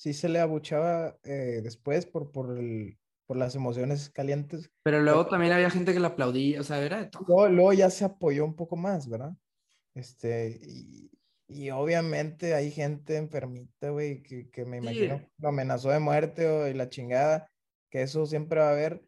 sí 0.00 0.14
se 0.14 0.28
le 0.28 0.40
abuchaba 0.40 1.18
eh, 1.24 1.60
después 1.62 2.06
por, 2.06 2.32
por, 2.32 2.58
el, 2.58 2.98
por 3.26 3.36
las 3.36 3.54
emociones 3.54 4.10
calientes. 4.10 4.70
pero 4.82 5.00
luego 5.00 5.26
también 5.28 5.52
había 5.52 5.70
gente 5.70 5.92
que 5.92 6.00
le 6.00 6.06
aplaudía, 6.06 6.60
o 6.60 6.64
sea, 6.64 6.82
era 6.82 6.98
de 7.00 7.06
todo. 7.06 7.26
Luego, 7.26 7.48
luego 7.48 7.72
ya 7.74 7.90
se 7.90 8.04
apoyó 8.04 8.44
un 8.44 8.56
poco 8.56 8.76
más, 8.76 9.08
¿verdad? 9.08 9.32
Este, 9.94 10.58
y, 10.62 11.10
y 11.48 11.70
obviamente 11.70 12.54
hay 12.54 12.70
gente 12.72 13.16
enfermita, 13.16 13.90
güey, 13.90 14.22
que, 14.22 14.50
que 14.50 14.64
me 14.64 14.78
Sí. 14.78 14.88
imagino 14.90 15.28
lo 15.38 15.48
amenazó 15.50 15.90
de 15.90 16.00
muerte 16.00 16.48
o 16.48 16.68
y 16.68 16.74
la 16.74 16.88
chingada, 16.90 17.50
que 17.90 18.02
eso 18.02 18.26
siempre 18.26 18.60
va 18.60 18.68
a 18.70 18.72
haber. 18.72 19.04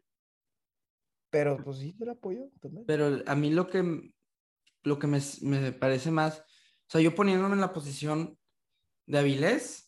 Pero 1.29 1.63
pues 1.63 1.77
sí 1.79 1.91
se 1.97 2.05
le 2.05 2.11
apoyó 2.11 2.49
también. 2.61 2.85
Pero 2.85 3.21
a 3.25 3.35
mí 3.35 3.49
lo 3.51 3.67
que, 3.67 4.11
lo 4.83 4.99
que 4.99 5.07
me, 5.07 5.19
me 5.41 5.71
parece 5.71 6.11
más, 6.11 6.39
o 6.39 6.43
sea, 6.87 7.01
yo 7.01 7.15
poniéndome 7.15 7.55
en 7.55 7.61
la 7.61 7.73
posición 7.73 8.37
de 9.05 9.19
Avilés, 9.19 9.82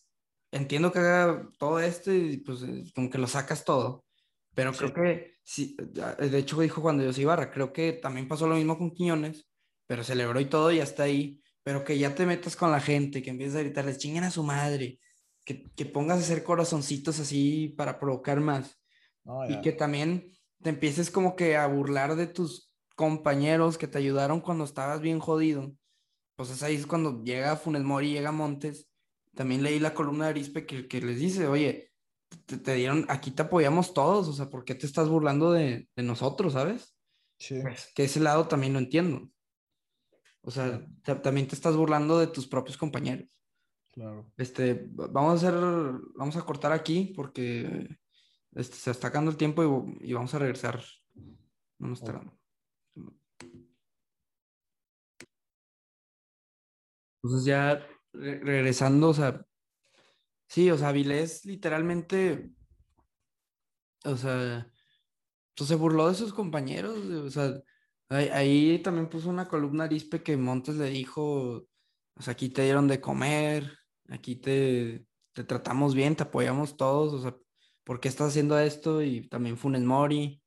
entiendo 0.56 0.92
que 0.92 1.00
haga 1.00 1.50
todo 1.60 1.80
esto 1.80 2.14
y 2.14 2.38
pues 2.38 2.64
eh, 2.64 2.86
como 2.96 3.10
que 3.10 3.18
lo 3.18 3.28
sacas 3.28 3.66
todo, 3.66 4.06
pero 4.54 4.72
creo 4.72 4.94
que, 4.94 5.36
sí, 5.44 5.76
de 5.78 6.38
hecho 6.38 6.60
dijo 6.62 6.82
cuando 6.82 7.04
yo 7.04 7.22
Ibarra, 7.22 7.52
creo 7.52 7.74
que 7.74 7.94
también 7.94 8.28
pasó 8.28 8.48
lo 8.48 8.56
mismo 8.56 8.78
con 8.78 8.92
Quiñones, 8.92 9.48
pero 9.86 10.04
celebró 10.04 10.40
y 10.40 10.46
todo 10.46 10.72
y 10.72 10.80
hasta 10.80 11.04
ahí, 11.04 11.42
pero 11.62 11.84
que 11.84 11.98
ya 11.98 12.16
te 12.16 12.26
metas 12.26 12.56
con 12.56 12.72
la 12.72 12.80
gente, 12.80 13.22
que 13.22 13.32
empieces 13.32 13.58
a 13.58 13.64
gritarles, 13.64 13.98
chinguen 13.98 14.24
a 14.24 14.32
su 14.32 14.44
madre, 14.44 15.00
que, 15.44 15.70
que 15.76 15.86
pongas 15.86 16.20
a 16.20 16.22
hacer 16.22 16.44
corazoncitos 16.44 17.20
así 17.20 17.74
para 17.78 18.00
provocar 18.00 18.40
más. 18.40 18.80
Y 19.50 19.60
que 19.62 19.72
también 19.72 20.32
te 20.62 20.70
empieces 20.70 21.10
como 21.10 21.36
que 21.36 21.58
a 21.58 21.66
burlar 21.68 22.16
de 22.16 22.28
tus 22.28 22.72
compañeros 22.96 23.78
que 23.78 23.88
te 23.88 23.98
ayudaron 23.98 24.40
cuando 24.40 24.64
estabas 24.64 25.02
bien 25.02 25.20
jodido. 25.20 25.74
Pues 26.36 26.52
es 26.52 26.62
ahí 26.64 26.76
es 26.76 26.86
cuando 26.86 27.24
llega 27.24 27.56
Funes 27.56 27.84
Mori, 27.84 28.12
llega 28.12 28.32
Montes. 28.32 28.88
También 29.36 29.64
leí 29.64 29.80
la 29.80 29.94
columna 29.94 30.26
de 30.26 30.30
Arispe 30.32 30.66
que, 30.66 30.88
que 30.88 31.02
les 31.02 31.20
dice, 31.20 31.48
oye, 31.48 31.92
te, 32.46 32.58
te 32.58 32.74
dieron, 32.76 33.06
aquí 33.10 33.32
te 33.32 33.44
apoyamos 33.44 33.94
todos, 33.94 34.28
o 34.28 34.34
sea, 34.34 34.50
¿por 34.50 34.64
qué 34.66 34.76
te 34.76 34.86
estás 34.86 35.10
burlando 35.10 35.52
de, 35.52 35.90
de 35.96 36.04
nosotros, 36.04 36.54
sabes? 36.54 36.98
Sí, 37.38 37.60
Pues, 37.62 37.92
que 37.94 38.06
ese 38.06 38.20
lado 38.20 38.48
también 38.48 38.74
lo 38.74 38.80
entiendo. 38.80 39.30
O 40.42 40.52
sea, 40.52 40.86
ta- 41.04 41.22
también 41.22 41.48
te 41.48 41.56
estás 41.56 41.76
burlando 41.76 42.20
de 42.20 42.28
tus 42.28 42.48
propios 42.48 42.78
compañeros. 42.78 43.30
claro. 43.92 44.32
Este, 44.38 44.74
va- 44.88 45.08
vamos 45.08 45.44
a 45.44 45.48
hacer, 45.48 45.60
vamos 46.16 46.36
a 46.38 46.46
cortar 46.46 46.72
aquí 46.72 47.14
porque 47.16 47.98
este, 48.54 48.76
se 48.76 48.92
está 48.92 49.08
acabando 49.08 49.32
el 49.32 49.38
tiempo 49.38 49.64
y, 50.02 50.10
y 50.10 50.14
vamos 50.14 50.34
a 50.34 50.40
regresar. 50.40 50.82
No 51.80 51.90
nos 51.90 52.02
tardamos. 52.04 52.34
Entonces 57.24 57.46
ya 57.46 57.86
re- 58.16 58.40
regresando, 58.40 59.10
o 59.10 59.14
sea, 59.14 59.46
sí, 60.48 60.70
o 60.72 60.78
sea, 60.78 60.90
Avilés 60.90 61.46
literalmente, 61.46 62.52
o 64.06 64.18
sea, 64.18 64.72
se 65.56 65.76
burló 65.76 66.10
de 66.10 66.16
sus 66.16 66.34
compañeros, 66.34 66.98
o 67.08 67.30
sea, 67.32 67.62
ahí, 68.10 68.80
también 68.84 69.10
puso 69.10 69.30
una 69.30 69.48
columna 69.48 69.86
Arispe 69.86 70.24
que 70.24 70.38
Montes 70.38 70.76
le 70.78 70.90
dijo, 70.90 71.68
o 72.16 72.22
sea, 72.22 72.34
aquí 72.34 72.50
te 72.50 72.64
dieron 72.64 72.88
de 72.88 73.02
comer, 73.02 73.78
aquí 74.10 74.36
te, 74.38 75.08
te 75.34 75.44
tratamos 75.44 75.96
bien, 75.96 76.16
te 76.16 76.24
apoyamos 76.24 76.78
todos, 76.78 77.14
o 77.14 77.22
sea, 77.22 77.36
¿por 77.84 78.00
qué 78.00 78.10
estás 78.10 78.30
haciendo 78.30 78.60
esto? 78.60 79.02
Y 79.04 79.28
también 79.30 79.58
Funes 79.58 79.84
Mori, 79.84 80.44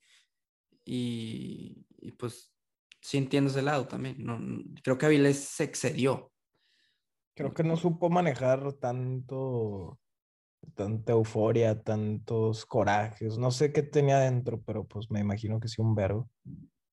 y, 0.85 1.87
y 2.01 2.12
pues 2.12 2.55
sí 3.01 3.19
entiendo 3.19 3.51
ese 3.51 3.62
lado 3.62 3.89
también, 3.89 4.16
no- 4.25 4.41
creo 4.83 4.99
que 4.99 5.07
Avilés 5.07 5.39
se 5.41 5.64
excedió. 5.64 6.33
Creo 7.39 7.55
que 7.55 7.62
no 7.62 7.76
supo 7.76 8.11
manejar 8.11 8.72
tanto, 8.74 10.01
tanta 10.74 11.12
euforia, 11.12 11.80
tantos 11.80 12.66
corajes. 12.66 13.39
No 13.39 13.53
sé 13.53 13.72
qué 13.72 13.84
tenía 13.84 14.18
dentro, 14.18 14.61
pero 14.61 14.84
pues 14.84 15.09
me 15.09 15.20
imagino 15.20 15.61
que 15.61 15.68
sí 15.68 15.80
un 15.80 15.95
verbo. 15.95 16.28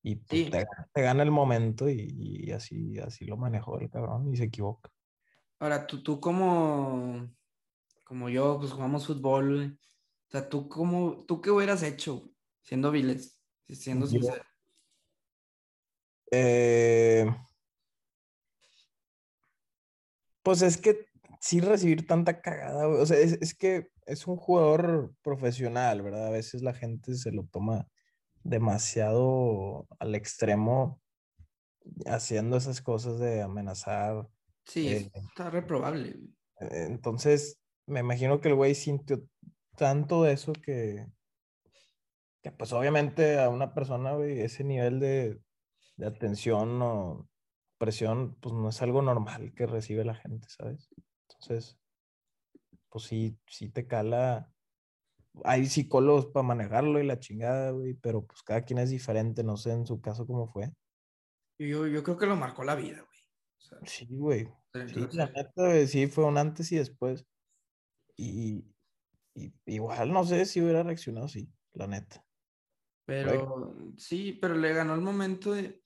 Y 0.04 0.18
pues 0.18 0.44
Sí. 0.44 0.52
te, 0.52 0.68
te 0.94 1.02
gana 1.02 1.24
el 1.24 1.32
momento 1.32 1.90
y, 1.90 2.14
y 2.16 2.52
así, 2.52 3.00
así 3.00 3.26
lo 3.26 3.38
manejó 3.38 3.80
el 3.80 3.90
cabrón 3.90 4.32
y 4.32 4.38
se 4.38 4.44
equivoca. 4.44 4.92
Ahora, 5.58 5.88
tú, 5.88 6.04
tú 6.04 6.20
como, 6.20 7.28
como 8.04 8.30
yo, 8.30 8.60
pues 8.60 8.72
jugamos 8.72 9.08
fútbol, 9.08 9.56
güey. 9.56 9.68
O 9.70 10.30
sea, 10.30 10.48
tú 10.48 10.70
cómo, 10.70 11.26
tú 11.26 11.42
qué 11.42 11.50
hubieras 11.50 11.82
hecho, 11.82 12.30
siendo 12.62 12.92
Viles, 12.92 13.42
siendo 13.68 14.06
sincero. 14.06 14.44
Eh, 16.30 17.26
pues 20.46 20.62
es 20.62 20.78
que 20.78 21.08
sí 21.42 21.60
recibir 21.60 22.06
tanta 22.06 22.40
cagada, 22.40 22.86
güey, 22.86 23.02
O 23.02 23.06
sea, 23.08 23.18
es, 23.18 23.34
es 23.42 23.56
que 23.56 23.90
es 24.06 24.28
un 24.28 24.38
jugador 24.38 25.16
profesional, 25.24 26.04
¿verdad? 26.04 26.28
A 26.28 26.30
veces 26.30 26.62
la 26.62 26.76
gente 26.76 27.16
se 27.16 27.32
lo 27.32 27.46
toma 27.46 27.88
demasiado 28.44 29.88
al 29.98 30.14
extremo 30.14 31.02
haciendo 32.06 32.58
esas 32.58 32.80
cosas 32.84 33.18
de 33.20 33.42
amenazar. 33.42 34.28
Sí, 34.66 34.88
eh, 34.88 35.12
está 35.16 35.50
reprobable. 35.50 36.16
Entonces, 36.60 37.60
me 37.88 38.02
imagino 38.02 38.40
que 38.40 38.50
el 38.50 38.56
güey 38.56 38.76
sintió 38.76 39.24
tanto 39.76 40.24
de 40.24 40.34
eso 40.34 40.54
que, 40.54 41.08
que 42.44 42.52
pues 42.52 42.72
obviamente 42.72 43.40
a 43.40 43.50
una 43.50 43.74
persona, 43.74 44.14
güey, 44.14 44.42
ese 44.42 44.64
nivel 44.64 45.00
de, 45.00 45.42
de 45.98 46.06
atención 46.06 46.80
o 46.84 47.28
presión, 47.78 48.36
pues 48.42 48.54
no 48.54 48.70
es 48.70 48.82
algo 48.82 49.02
normal 49.02 49.54
que 49.56 49.66
recibe 49.66 50.06
la 50.06 50.16
gente, 50.16 50.48
¿sabes? 50.50 50.90
Entonces, 51.30 51.78
pues 52.90 53.06
sí, 53.06 53.38
sí 53.48 53.70
te 53.70 53.88
cala. 53.88 54.52
Hay 55.44 55.66
psicólogos 55.66 56.28
para 56.28 56.48
manejarlo 56.48 57.00
y 57.00 57.06
la 57.06 57.20
chingada, 57.20 57.72
güey, 57.72 57.94
pero 57.96 58.26
pues 58.26 58.42
cada 58.44 58.64
quien 58.64 58.80
es 58.80 58.90
diferente, 58.90 59.44
no 59.44 59.58
sé 59.58 59.72
en 59.74 59.86
su 59.86 60.00
caso 60.02 60.26
cómo 60.26 60.48
fue. 60.48 60.72
Yo, 61.60 61.88
yo 61.88 62.04
creo 62.04 62.18
que 62.18 62.26
lo 62.26 62.36
marcó 62.36 62.64
la 62.64 62.76
vida, 62.76 62.98
güey. 63.02 63.20
O 63.58 63.62
sea, 63.62 63.80
Sí, 63.86 64.08
güey. 64.10 64.48
Sí, 64.74 65.08
la 65.14 65.28
neta, 65.28 65.52
güey, 65.56 65.88
sí, 65.88 66.08
fue 66.08 66.26
un 66.26 66.38
antes 66.38 66.72
y 66.72 66.78
después. 66.78 67.26
Y, 68.18 68.66
y 69.34 69.54
igual 69.66 70.12
no 70.12 70.24
sé 70.24 70.46
si 70.46 70.62
hubiera 70.62 70.84
reaccionado 70.84 71.26
así, 71.26 71.50
la 71.74 71.88
neta. 71.88 72.26
pero 73.06 73.76
sí, 73.98 74.34
pero 74.42 74.56
le 74.56 74.74
ganó 74.74 74.96
el 74.96 75.02
momento 75.02 75.54
de, 75.54 75.85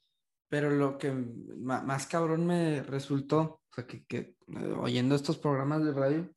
pero 0.50 0.72
lo 0.72 0.98
que 0.98 1.12
más 1.12 2.08
cabrón 2.08 2.46
me 2.48 2.82
resultó, 2.84 3.40
o 3.40 3.74
sea, 3.74 3.86
que, 3.88 4.04
que 4.06 4.18
eh, 4.18 4.74
oyendo 4.78 5.16
estos 5.16 5.38
programas 5.38 5.86
de 5.86 5.94
radio, 5.94 6.30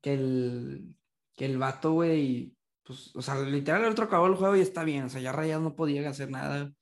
que 0.00 0.14
el, 0.14 0.94
que 1.34 1.44
el 1.46 1.58
vato, 1.58 1.92
güey, 1.92 2.56
pues, 2.84 3.14
o 3.14 3.22
sea, 3.22 3.40
literal 3.42 3.84
el 3.84 3.90
otro 3.92 4.04
acabó 4.04 4.26
el 4.26 4.36
juego 4.36 4.56
y 4.56 4.60
está 4.60 4.84
bien, 4.84 5.04
o 5.04 5.08
sea, 5.08 5.20
ya 5.20 5.32
Rayado 5.32 5.60
no 5.60 5.76
podía 5.76 6.08
hacer 6.08 6.30
nada. 6.30 6.72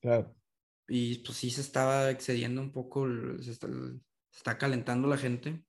Claro. 0.00 0.34
Y 0.88 1.18
pues 1.18 1.38
sí 1.38 1.50
se 1.50 1.60
estaba 1.60 2.10
excediendo 2.10 2.60
un 2.60 2.72
poco, 2.72 3.06
se 3.40 3.50
está, 3.50 3.66
se 3.68 4.36
está 4.38 4.56
calentando 4.58 5.08
la 5.08 5.16
gente, 5.18 5.64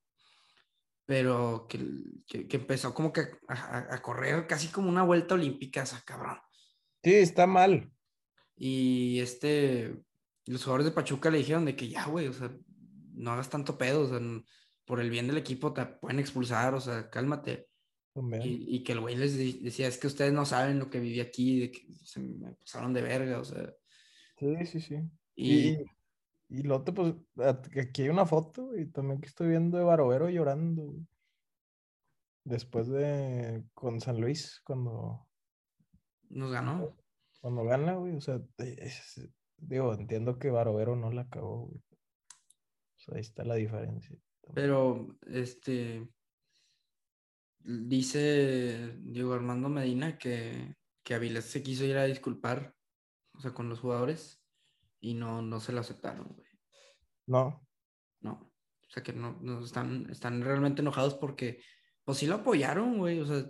pero 1.05 1.65
que, 1.67 1.79
que, 2.27 2.47
que 2.47 2.57
empezó 2.57 2.93
como 2.93 3.11
que 3.11 3.21
a, 3.47 3.95
a- 3.95 4.01
correr 4.01 4.45
casi 4.45 4.67
como 4.67 4.89
una 4.89 5.03
vuelta 5.03 5.35
olímpica, 5.35 5.83
esa 5.83 6.01
cabrón. 6.01 6.37
Sí, 7.03 7.15
está 7.15 7.47
mal. 7.47 7.91
Y 8.55 9.19
este, 9.19 10.03
los 10.51 10.63
jugadores 10.63 10.85
de 10.85 10.91
Pachuca 10.91 11.29
le 11.29 11.39
dijeron 11.39 11.65
de 11.65 11.75
que 11.75 11.89
ya, 11.89 12.05
güey, 12.05 12.27
o 12.27 12.33
sea, 12.33 12.55
no 13.13 13.31
hagas 13.31 13.49
tanto 13.49 13.77
pedo, 13.77 14.01
o 14.01 14.07
sea, 14.07 14.19
por 14.85 14.99
el 15.01 15.09
bien 15.09 15.27
del 15.27 15.37
equipo 15.37 15.73
te 15.73 15.85
pueden 15.85 16.19
expulsar, 16.19 16.73
o 16.73 16.81
sea, 16.81 17.09
cálmate. 17.09 17.67
Y, 18.45 18.77
y 18.77 18.83
que 18.83 18.93
el 18.93 18.99
güey 19.01 19.15
les 19.15 19.37
decía, 19.61 19.87
es 19.87 19.97
que 19.97 20.07
ustedes 20.07 20.33
no 20.33 20.45
saben 20.45 20.79
lo 20.79 20.89
que 20.89 20.99
viví 20.99 21.19
aquí, 21.19 21.59
de 21.59 21.71
que 21.71 21.87
se 22.03 22.19
me 22.19 22.53
pasaron 22.55 22.93
de 22.93 23.01
verga, 23.03 23.39
o 23.39 23.43
sea. 23.45 23.71
Sí, 24.39 24.65
sí, 24.65 24.79
sí. 24.81 24.95
Y, 25.35 25.69
Y, 25.69 25.85
y 26.49 26.63
lo 26.63 26.77
otro, 26.77 26.93
pues, 26.93 27.13
aquí 27.79 28.03
hay 28.03 28.09
una 28.09 28.25
foto, 28.25 28.75
y 28.75 28.87
también 28.87 29.19
que 29.21 29.27
estoy 29.27 29.49
viendo 29.49 29.77
de 29.77 29.83
Barovero 29.83 30.29
llorando, 30.29 30.83
güey. 30.83 31.05
Después 32.43 32.87
de 32.87 33.65
con 33.73 33.99
San 33.99 34.21
Luis, 34.21 34.61
cuando, 34.63 35.27
nos 36.29 36.51
ganó. 36.51 36.95
cuando 37.41 37.65
gana, 37.65 37.95
güey. 37.95 38.15
O 38.15 38.21
sea, 38.21 38.41
es- 38.57 39.29
digo, 39.57 39.93
entiendo 39.93 40.39
que 40.39 40.49
Barovero 40.49 40.95
no 40.95 41.11
la 41.11 41.21
acabó, 41.21 41.67
güey. 41.67 41.79
O 41.79 42.99
sea, 42.99 43.15
ahí 43.15 43.21
está 43.21 43.43
la 43.43 43.55
diferencia. 43.55 44.17
Pero, 44.53 45.17
este, 45.27 46.07
dice 47.59 48.97
Diego 48.99 49.33
Armando 49.33 49.69
Medina 49.69 50.17
que, 50.17 50.75
que 51.03 51.15
Avilés 51.15 51.45
se 51.45 51.61
quiso 51.63 51.85
ir 51.85 51.97
a 51.97 52.05
disculpar, 52.05 52.73
o 53.33 53.39
sea, 53.39 53.53
con 53.53 53.69
los 53.69 53.79
jugadores, 53.79 54.41
y 54.99 55.13
no, 55.13 55.41
no 55.41 55.59
se 55.59 55.73
lo 55.73 55.81
aceptaron, 55.81 56.27
güey. 56.27 56.47
No, 57.27 57.65
No. 58.21 58.51
O 58.87 58.89
sea, 58.89 59.03
que 59.03 59.11
no, 59.11 59.37
no 59.41 59.63
están, 59.65 60.09
están 60.09 60.41
realmente 60.41 60.81
enojados 60.81 61.15
porque, 61.15 61.61
pues 62.05 62.19
sí 62.19 62.25
lo 62.25 62.35
apoyaron, 62.35 62.97
güey. 62.97 63.19
O 63.19 63.25
sea, 63.25 63.43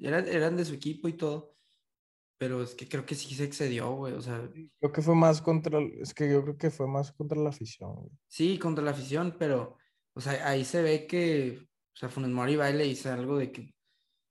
eran, 0.00 0.28
eran 0.28 0.56
de 0.56 0.64
su 0.64 0.74
equipo 0.74 1.08
y 1.08 1.14
todo. 1.14 1.57
Pero 2.38 2.62
es 2.62 2.74
que 2.74 2.88
creo 2.88 3.04
que 3.06 3.14
sí 3.14 3.34
se 3.34 3.44
excedió, 3.44 3.92
güey. 3.92 4.14
O 4.14 4.20
sea, 4.22 4.48
creo 4.80 4.92
que 4.92 5.02
fue 5.02 5.14
más 5.14 5.42
contra, 5.42 5.78
el- 5.78 6.00
es 6.00 6.14
que 6.14 6.30
yo 6.30 6.42
creo 6.42 6.56
que 6.58 6.70
fue 6.70 6.86
más 6.88 7.12
contra 7.12 7.38
la 7.38 7.50
afición, 7.50 7.94
güey. 7.94 8.10
sí, 8.28 8.58
contra 8.58 8.84
la 8.84 8.92
afición, 8.92 9.36
pero, 9.38 9.76
o 10.14 10.20
sea, 10.20 10.48
ahí 10.48 10.64
se 10.64 10.82
ve 10.82 11.06
que, 11.06 11.58
o 11.94 11.96
sea, 11.96 12.08
Funes 12.08 12.30
Mori 12.30 12.56
va 12.56 12.70
y 12.70 12.74
le 12.74 12.84
dice 12.84 13.08
algo 13.10 13.38
de 13.38 13.52
que, 13.52 13.74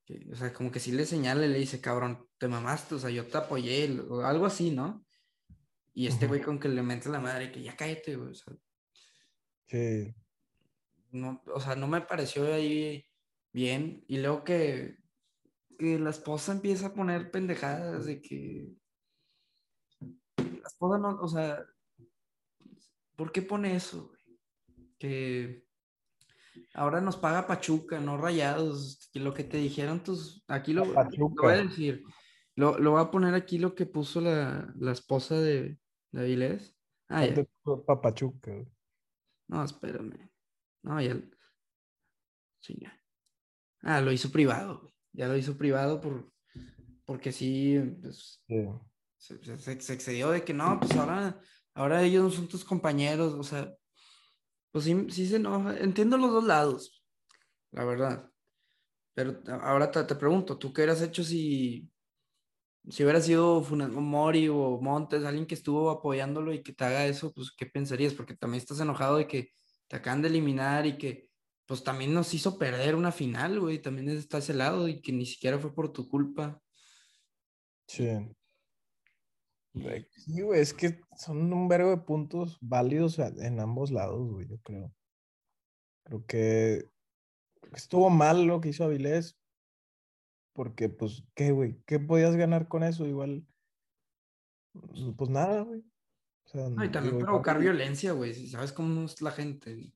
que, 0.06 0.28
o 0.32 0.36
sea, 0.36 0.54
como 0.54 0.72
que 0.72 0.80
sí 0.80 0.92
le 0.92 1.06
señala 1.06 1.46
y 1.46 1.50
le 1.50 1.60
dice, 1.60 1.82
cabrón, 1.82 2.28
te 2.38 2.48
mamaste, 2.48 2.96
o 2.96 3.00
sea, 3.00 3.10
yo 3.10 3.26
te 3.28 3.38
apoyé, 3.38 4.00
o 4.10 4.22
algo 4.22 4.46
así, 4.46 4.72
¿no? 4.72 5.06
Y 5.94 6.08
este 6.08 6.28
güey 6.28 6.42
con 6.42 6.60
que 6.60 6.70
le 6.70 6.84
mete 6.84 7.10
la 7.10 7.20
madre, 7.20 7.52
que 7.52 7.62
ya 7.64 7.76
cállate, 7.76 8.16
güey, 8.16 8.32
o 8.32 8.36
sea, 8.36 8.54
Sí, 9.68 10.16
no, 11.12 11.42
o 11.54 11.60
sea, 11.60 11.76
no 11.76 11.88
me 11.88 12.02
pareció 12.02 12.54
ahí 12.54 13.06
bien. 13.52 14.04
Y 14.08 14.20
luego 14.20 14.44
que, 14.44 14.98
que 15.78 16.00
la 16.00 16.10
esposa 16.10 16.52
empieza 16.52 16.88
a 16.88 16.94
poner 16.94 17.32
pendejadas 17.32 18.06
de 18.06 18.22
que 18.22 18.68
la 20.38 20.68
esposa 20.68 20.98
no, 20.98 21.20
o 21.22 21.28
sea, 21.28 21.64
¿por 23.16 23.32
qué 23.32 23.42
pone 23.42 23.76
eso? 23.76 24.12
Que 24.98 25.66
ahora 26.74 27.02
nos 27.02 27.18
paga 27.18 27.48
Pachuca, 27.48 28.00
no 28.00 28.18
Rayados, 28.18 29.10
que 29.14 29.20
lo 29.20 29.34
que 29.34 29.44
te 29.44 29.58
dijeron 29.58 30.04
tus, 30.04 30.44
aquí 30.48 30.74
lo, 30.74 30.86
lo 30.86 31.30
voy 31.30 31.54
a 31.54 31.64
decir, 31.64 32.04
lo, 32.56 32.80
lo 32.80 32.92
voy 32.92 33.02
a 33.02 33.12
poner 33.12 33.36
aquí 33.36 33.60
lo 33.60 33.76
que 33.76 33.86
puso 33.86 34.20
la, 34.22 34.74
la 34.78 34.92
esposa 34.92 35.40
de, 35.40 35.80
de 36.12 36.22
Avilés. 36.22 36.76
Ah, 37.08 37.26
ya. 37.26 37.46
Papachuca. 37.86 38.52
No, 39.48 39.64
espérame. 39.64 40.30
No, 40.84 41.00
ya. 41.02 41.16
Sí, 42.60 42.78
ya. 42.82 43.00
Ah, 43.82 44.02
lo 44.02 44.12
hizo 44.12 44.32
privado, 44.32 44.82
güey. 44.82 44.97
Ya 45.18 45.28
lo 45.28 45.36
hizo 45.36 45.58
privado 45.58 46.00
por, 46.00 46.32
porque 47.06 47.32
sí, 47.32 47.78
pues, 48.02 48.44
Sí. 48.48 48.68
se, 49.18 49.58
se- 49.58 49.82
se 49.82 49.94
excedió 49.94 50.30
de 50.30 50.44
que 50.44 50.54
no, 50.54 50.80
pues 50.80 50.96
ahora, 50.96 51.40
ahora 51.74 52.04
ellos 52.04 52.24
no 52.24 52.30
son 52.30 52.48
tus 52.48 52.64
compañeros, 52.64 53.34
o 53.34 53.42
sea, 53.44 53.74
pues 54.72 54.86
sí, 54.86 55.08
sí 55.10 55.28
se 55.28 55.38
enoja. 55.38 55.76
Entiendo 55.80 56.18
los 56.20 56.32
dos 56.32 56.44
lados, 56.44 57.04
la 57.72 57.84
verdad. 57.84 58.32
Pero 59.16 59.42
ahora 59.62 59.90
te, 59.90 60.04
te 60.04 60.14
pregunto, 60.16 60.60
¿tú 60.60 60.72
qué 60.72 60.82
hubieras 60.82 61.02
hecho 61.02 61.24
si, 61.24 61.90
si 62.88 63.04
hubiera 63.04 63.20
sido 63.20 63.64
Funa- 63.64 63.88
Mori 63.88 64.48
o 64.50 64.80
Montes, 64.80 65.24
alguien 65.26 65.48
que 65.48 65.56
estuvo 65.56 65.90
apoyándolo 65.90 66.54
y 66.54 66.62
que 66.62 66.74
te 66.74 66.86
haga 66.86 67.08
eso, 67.08 67.34
pues 67.34 67.52
qué 67.58 67.66
pensarías? 67.66 68.14
Porque 68.14 68.36
también 68.38 68.62
estás 68.62 68.80
enojado 68.82 69.18
de 69.18 69.26
que 69.26 69.50
te 69.88 69.96
acaban 69.96 70.22
de 70.22 70.28
eliminar 70.28 70.86
y 70.86 71.00
que 71.00 71.27
pues 71.68 71.84
también 71.84 72.14
nos 72.14 72.34
hizo 72.34 72.58
perder 72.58 72.96
una 72.96 73.12
final, 73.12 73.60
güey, 73.60 73.82
también 73.82 74.10
está 74.10 74.38
ese 74.38 74.54
lado 74.54 74.88
y 74.88 75.02
que 75.02 75.12
ni 75.12 75.26
siquiera 75.26 75.60
fue 75.60 75.76
por 75.76 75.92
tu 75.92 76.08
culpa. 76.08 76.62
Sí. 77.88 78.08
Sí, 79.74 80.42
güey, 80.42 80.62
es 80.62 80.74
que 80.74 81.02
son 81.18 81.54
un 81.54 81.68
vergo 81.68 81.92
de 81.92 81.98
puntos 81.98 82.58
válidos 82.62 83.20
en 83.20 83.60
ambos 83.60 83.92
lados, 83.92 84.32
güey, 84.32 84.48
yo 84.48 84.58
creo. 84.60 84.94
Creo 86.04 86.26
que 86.26 86.90
estuvo 87.74 88.10
mal 88.10 88.46
lo 88.46 88.62
que 88.62 88.70
hizo 88.70 88.86
Avilés, 88.86 89.38
porque, 90.54 90.90
pues, 90.90 91.24
¿qué, 91.36 91.52
güey? 91.52 91.80
¿Qué 91.86 92.00
podías 92.00 92.36
ganar 92.36 92.68
con 92.68 92.84
eso? 92.84 93.06
Igual, 93.06 93.46
pues 95.18 95.30
nada, 95.30 95.62
güey. 95.62 95.82
O 96.46 96.50
sea, 96.50 96.70
No, 96.70 96.84
y 96.84 96.90
también 96.90 97.16
digo, 97.16 97.28
provocar 97.28 97.60
violencia, 97.60 98.14
güey, 98.14 98.34
si 98.34 98.48
sabes 98.48 98.72
cómo 98.72 99.06
es 99.06 99.22
la 99.22 99.32
gente. 99.32 99.94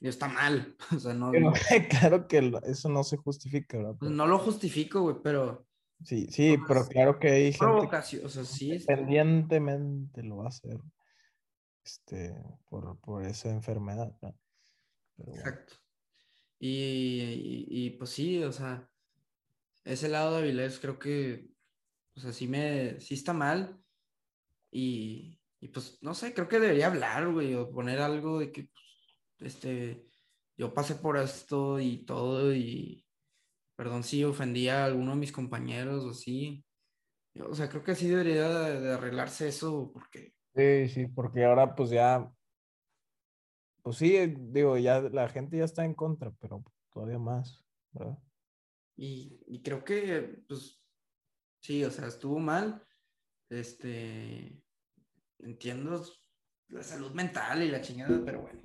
Y 0.00 0.08
está 0.08 0.28
mal, 0.28 0.76
o 0.96 0.98
sea, 1.00 1.14
no, 1.14 1.30
Pero, 1.32 1.52
claro 1.90 2.28
que 2.28 2.52
eso 2.64 2.88
no 2.88 3.02
se 3.04 3.16
justifica, 3.16 3.76
¿verdad? 3.78 3.96
pues, 3.98 4.08
Pero- 4.10 4.16
no 4.16 4.26
lo 4.26 4.38
justifico, 4.38 5.02
güey, 5.02 5.16
pero 5.22 5.66
sí, 6.04 6.26
sí, 6.30 6.56
pero 6.68 6.80
pues, 6.80 6.88
claro 6.90 7.18
que 7.18 7.28
hay 7.30 7.42
gente 7.52 7.58
provocación, 7.58 8.24
o 8.26 8.28
sea, 8.28 8.44
sí, 8.44 8.72
independientemente 8.74 10.22
lo 10.22 10.36
va 10.38 10.44
a 10.44 10.48
hacer, 10.48 10.78
este, 11.84 12.34
por, 12.68 12.98
por 13.00 13.24
esa 13.24 13.50
enfermedad, 13.50 14.16
¿no? 14.22 14.36
Pero 15.16 15.30
bueno. 15.32 15.40
exacto. 15.40 15.74
Y, 16.60 16.68
y- 16.68 17.66
y, 17.68 17.90
pues 17.90 18.10
sí, 18.10 18.42
o 18.42 18.52
sea, 18.52 18.88
ese 19.84 20.08
lado 20.08 20.32
de 20.36 20.38
Avilés 20.42 20.78
creo 20.80 20.98
que, 20.98 21.48
o 22.16 22.20
sea, 22.20 22.32
sí 22.32 22.46
me, 22.48 23.00
sí 23.00 23.14
está 23.14 23.32
mal. 23.32 23.80
Y, 24.70 25.40
y 25.60 25.68
pues, 25.68 25.98
no 26.02 26.14
sé, 26.14 26.34
creo 26.34 26.48
que 26.48 26.58
debería 26.60 26.88
hablar, 26.88 27.32
güey, 27.32 27.54
o 27.54 27.70
poner 27.70 28.00
algo 28.00 28.38
de 28.40 28.50
que, 28.52 28.64
pues, 28.64 28.84
este, 29.40 30.06
yo 30.56 30.74
pasé 30.74 30.96
por 30.96 31.16
esto 31.16 31.80
y 31.80 32.04
todo, 32.04 32.54
y 32.54 33.06
perdón 33.76 34.02
si 34.02 34.24
ofendí 34.24 34.68
a 34.68 34.84
alguno 34.84 35.12
de 35.12 35.18
mis 35.18 35.32
compañeros 35.32 36.04
o. 36.04 36.64
Yo, 37.34 37.48
o 37.48 37.54
sea, 37.54 37.68
creo 37.68 37.84
que 37.84 37.94
sí 37.94 38.08
debería 38.08 38.48
de, 38.48 38.80
de 38.80 38.92
arreglarse 38.94 39.48
eso, 39.48 39.90
porque, 39.92 40.34
Sí, 40.54 40.88
sí, 40.88 41.06
porque 41.06 41.44
ahora 41.44 41.74
pues 41.76 41.90
ya, 41.90 42.28
pues 43.82 43.96
sí, 43.96 44.34
digo, 44.38 44.76
ya 44.76 45.00
la 45.02 45.28
gente 45.28 45.58
ya 45.58 45.64
está 45.64 45.84
en 45.84 45.94
contra, 45.94 46.32
pero 46.40 46.64
todavía 46.92 47.18
más, 47.18 47.64
¿verdad? 47.92 48.18
y, 48.98 49.40
y 49.46 49.62
creo 49.62 49.84
que, 49.84 50.42
pues, 50.48 50.82
sí, 51.60 51.84
o 51.84 51.90
sea, 51.90 52.08
estuvo 52.08 52.38
mal. 52.40 52.84
Este, 53.48 54.60
entiendo 55.38 56.04
la 56.68 56.82
salud 56.82 57.12
mental 57.12 57.62
y 57.62 57.70
la 57.70 57.80
chingada, 57.80 58.20
pero 58.24 58.42
bueno. 58.42 58.60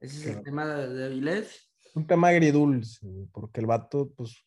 Ese 0.00 0.30
es 0.30 0.36
el 0.36 0.42
tema 0.42 0.66
de, 0.66 1.04
Avilés. 1.06 1.70
Un 1.94 2.06
tema 2.06 2.28
agridulce, 2.28 3.06
porque 3.32 3.60
el 3.60 3.66
vato, 3.66 4.12
pues, 4.14 4.44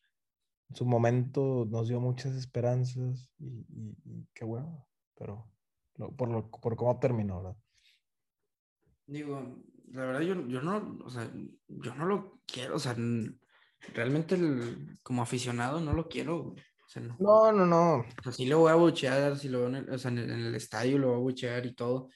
en 0.69 0.75
su 0.75 0.85
momento 0.85 1.65
nos 1.69 1.87
dio 1.87 1.99
muchas 1.99 2.35
esperanzas 2.35 3.31
y, 3.39 3.45
y- 3.47 3.95
y 4.05 4.27
qué 4.33 4.45
bueno, 4.45 4.87
pero 5.15 5.51
lo- 5.95 6.15
por, 6.15 6.29
lo, 6.29 6.49
por 6.51 6.75
cómo 6.75 6.99
terminó, 6.99 7.41
¿verdad? 7.41 7.57
Digo, 9.07 9.57
la 9.91 10.05
verdad 10.05 10.21
yo, 10.21 10.47
yo 10.47 10.61
no, 10.61 10.99
o 11.03 11.09
sea, 11.09 11.27
yo 11.67 11.95
no 11.95 12.05
lo 12.05 12.39
quiero, 12.45 12.75
o 12.75 12.79
sea, 12.79 12.95
realmente 13.93 14.35
el- 14.35 14.99
como 15.01 15.23
aficionado 15.23 15.79
no 15.81 15.93
lo 15.93 16.07
quiero. 16.07 16.49
O 16.49 16.91
sea, 16.91 17.01
no. 17.01 17.17
No, 17.19 17.51
no, 17.51 17.65
no. 17.65 17.95
O 17.99 18.23
sea, 18.23 18.31
sí 18.31 18.45
lo 18.45 18.59
voy 18.59 18.71
a 18.71 18.75
buchear, 18.75 19.37
si 19.37 19.49
lo 19.49 19.59
veo 19.59 19.67
en 19.69 19.75
el, 19.77 19.89
o 19.89 19.97
sea, 19.97 20.11
en 20.11 20.19
el, 20.19 20.29
en 20.31 20.39
el 20.41 20.55
estadio 20.55 20.97
lo 20.99 21.07
voy 21.09 21.15
a 21.17 21.19
buchear 21.19 21.65
y 21.65 21.73
todo. 21.73 22.09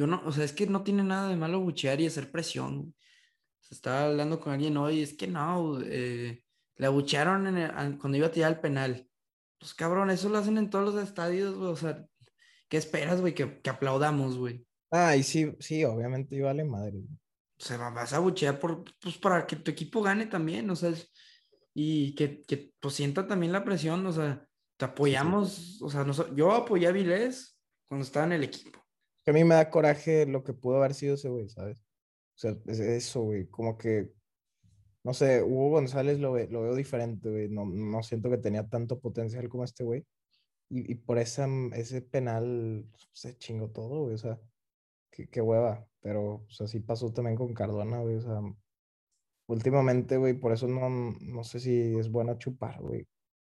Yo 0.00 0.06
no, 0.06 0.22
o 0.24 0.32
sea, 0.32 0.44
es 0.44 0.54
que 0.54 0.66
no 0.66 0.82
tiene 0.82 1.04
nada 1.04 1.28
de 1.28 1.36
malo 1.36 1.60
buchear 1.60 2.00
y 2.00 2.06
hacer 2.06 2.30
presión. 2.32 2.94
Se 3.60 3.74
estaba 3.74 4.06
hablando 4.06 4.40
con 4.40 4.54
alguien 4.54 4.78
hoy, 4.78 5.02
es 5.02 5.12
que 5.12 5.26
no, 5.26 5.78
eh, 5.84 6.42
le 6.76 6.86
abuchearon 6.86 7.46
en 7.46 7.58
el- 7.58 7.70
an- 7.70 7.98
cuando 7.98 8.16
iba 8.16 8.28
a 8.28 8.30
tirar 8.30 8.52
el 8.52 8.60
penal. 8.60 9.06
Pues 9.58 9.74
cabrón, 9.74 10.08
eso 10.10 10.30
lo 10.30 10.38
hacen 10.38 10.56
en 10.56 10.70
todos 10.70 10.94
los 10.94 11.04
estadios, 11.04 11.54
güey. 11.54 11.68
O 11.70 11.76
sea, 11.76 12.02
¿qué 12.70 12.78
esperas, 12.78 13.20
güey? 13.20 13.34
Que, 13.34 13.60
que 13.60 13.68
aplaudamos, 13.68 14.38
güey. 14.38 14.66
Ah, 14.90 15.14
y 15.16 15.22
sí, 15.22 15.54
sí, 15.60 15.84
obviamente 15.84 16.34
y 16.36 16.40
vale 16.40 16.64
madre. 16.64 16.92
güey. 16.92 17.18
O 17.60 17.62
sea, 17.62 17.76
va- 17.76 17.90
vas 17.90 18.14
a 18.14 18.20
buchear 18.20 18.58
por, 18.58 18.82
pues, 19.02 19.18
para 19.18 19.46
que 19.46 19.56
tu 19.56 19.70
equipo 19.70 20.00
gane 20.02 20.24
también, 20.28 20.70
o 20.70 20.76
sea, 20.76 20.94
y 21.74 22.14
que, 22.14 22.40
que 22.42 22.72
pues 22.80 22.94
sienta 22.94 23.26
también 23.26 23.52
la 23.52 23.64
presión, 23.64 24.06
o 24.06 24.12
sea, 24.12 24.46
te 24.78 24.86
apoyamos, 24.86 25.80
o 25.82 25.90
sea, 25.90 26.06
yo 26.34 26.52
apoyé 26.52 26.86
a 26.88 26.92
Vilés 26.92 27.60
cuando 27.86 28.04
estaba 28.06 28.24
en 28.26 28.32
el 28.32 28.44
equipo. 28.44 28.79
Que 29.24 29.30
a 29.32 29.34
mí 29.34 29.44
me 29.44 29.54
da 29.54 29.70
coraje 29.70 30.26
lo 30.26 30.44
que 30.44 30.52
pudo 30.54 30.76
haber 30.78 30.94
sido 30.94 31.14
ese 31.14 31.28
güey, 31.28 31.48
¿sabes? 31.48 31.80
O 31.80 32.38
sea, 32.38 32.56
es 32.66 32.80
eso, 32.80 33.22
güey, 33.22 33.46
como 33.48 33.76
que, 33.78 34.12
no 35.04 35.14
sé, 35.14 35.42
Hugo 35.42 35.70
González 35.70 36.18
lo, 36.20 36.32
ve- 36.32 36.48
lo 36.50 36.62
veo 36.62 36.74
diferente, 36.74 37.30
güey, 37.30 37.48
no, 37.50 37.66
no 37.66 38.02
siento 38.02 38.30
que 38.30 38.38
tenía 38.38 38.68
tanto 38.68 39.00
potencial 39.00 39.48
como 39.48 39.64
este 39.64 39.84
güey, 39.84 40.06
y, 40.70 40.90
y 40.92 40.94
por 40.96 41.18
esa, 41.18 41.46
ese 41.74 42.02
penal 42.02 42.86
se 43.12 43.36
chingó 43.38 43.70
todo, 43.70 44.02
güey, 44.04 44.14
o 44.14 44.18
sea, 44.18 44.40
qué, 45.10 45.28
qué 45.28 45.40
hueva, 45.42 45.86
pero, 46.00 46.34
o 46.46 46.50
sea, 46.50 46.66
sí 46.66 46.80
pasó 46.80 47.12
también 47.12 47.36
con 47.36 47.54
Cardona, 47.54 48.00
güey, 48.00 48.16
o 48.16 48.20
sea, 48.22 48.40
últimamente, 49.46 50.16
güey, 50.16 50.34
por 50.34 50.52
eso 50.52 50.66
no, 50.68 50.88
no 51.20 51.44
sé 51.44 51.60
si 51.60 51.96
es 51.98 52.10
bueno 52.10 52.38
chupar, 52.38 52.80
güey, 52.80 53.06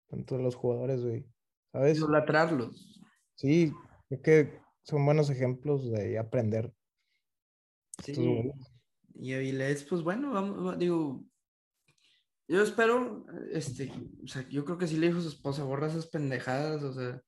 tanto 0.07 0.37
de 0.37 0.43
los 0.43 0.55
jugadores, 0.55 1.03
güey, 1.03 1.25
¿sabes? 1.71 1.97
Idolatrarlos. 1.97 3.01
Sí, 3.35 3.73
creo 4.07 4.21
que 4.21 4.59
son 4.87 5.05
buenos 5.05 5.29
ejemplos 5.29 5.91
de 5.91 6.17
aprender. 6.17 6.73
Sí. 8.03 8.13
Güeyes. 8.15 8.73
Y 9.19 9.33
Avilés, 9.33 9.83
pues 9.83 10.01
bueno, 10.03 10.31
vamos, 10.31 10.65
va- 10.65 10.75
digo, 10.77 11.25
yo 12.47 12.61
espero, 12.63 13.25
este, 13.51 13.91
o 14.23 14.27
sea, 14.27 14.47
yo 14.47 14.63
creo 14.63 14.77
que 14.77 14.87
sí 14.87 14.95
le 14.97 15.07
dijo 15.07 15.19
a 15.19 15.23
su 15.23 15.29
esposa, 15.29 15.63
borra 15.63 15.87
esas 15.87 16.07
pendejadas, 16.07 16.83
o 16.83 16.93
sea, 16.93 17.21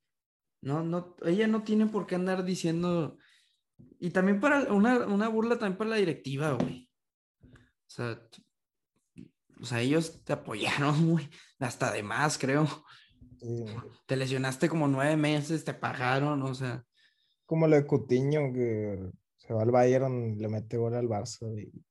no, 0.62 0.84
no, 0.84 1.16
ella 1.26 1.48
no 1.48 1.64
tiene 1.64 1.88
por 1.88 2.06
qué 2.06 2.16
andar 2.16 2.46
diciendo, 2.46 3.18
y 4.00 4.12
también 4.12 4.40
para 4.40 4.72
una, 4.72 5.08
una 5.08 5.28
burla 5.28 5.58
también 5.58 5.78
para 5.78 5.90
la 5.90 5.96
directiva, 5.96 6.52
güey. 6.54 6.90
O 7.44 7.92
sea, 7.92 8.22
o 9.60 9.66
sea, 9.66 9.82
ellos 9.82 10.24
te 10.24 10.34
apoyaron, 10.34 11.10
güey, 11.12 11.28
hasta 11.58 11.92
de 11.92 12.04
más, 12.04 12.38
creo. 12.38 12.68
Sí. 13.40 13.66
Te 14.06 14.16
lesionaste 14.16 14.70
como 14.70 14.88
nueve 14.88 15.18
meses, 15.18 15.66
te 15.66 15.74
pagaron, 15.74 16.44
o 16.44 16.54
sea, 16.54 16.86
Como 17.50 17.66
lo 17.66 17.76
de 17.78 17.88
Coutinho, 17.88 18.54
que 18.54 19.10
se 19.38 19.56
va 19.56 19.64
al 19.64 19.72
Bayern, 19.72 20.38
le 20.38 20.48
mete 20.48 20.78
gol 20.78 20.94
al 20.94 21.08
Barça 21.08 21.48
y 21.60 21.84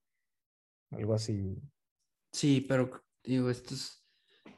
algo 0.95 1.15
así. 1.15 1.61
sí, 2.33 2.61
pero 2.69 2.89
digo, 3.25 3.51
esto 3.51 3.75
es, 3.75 4.07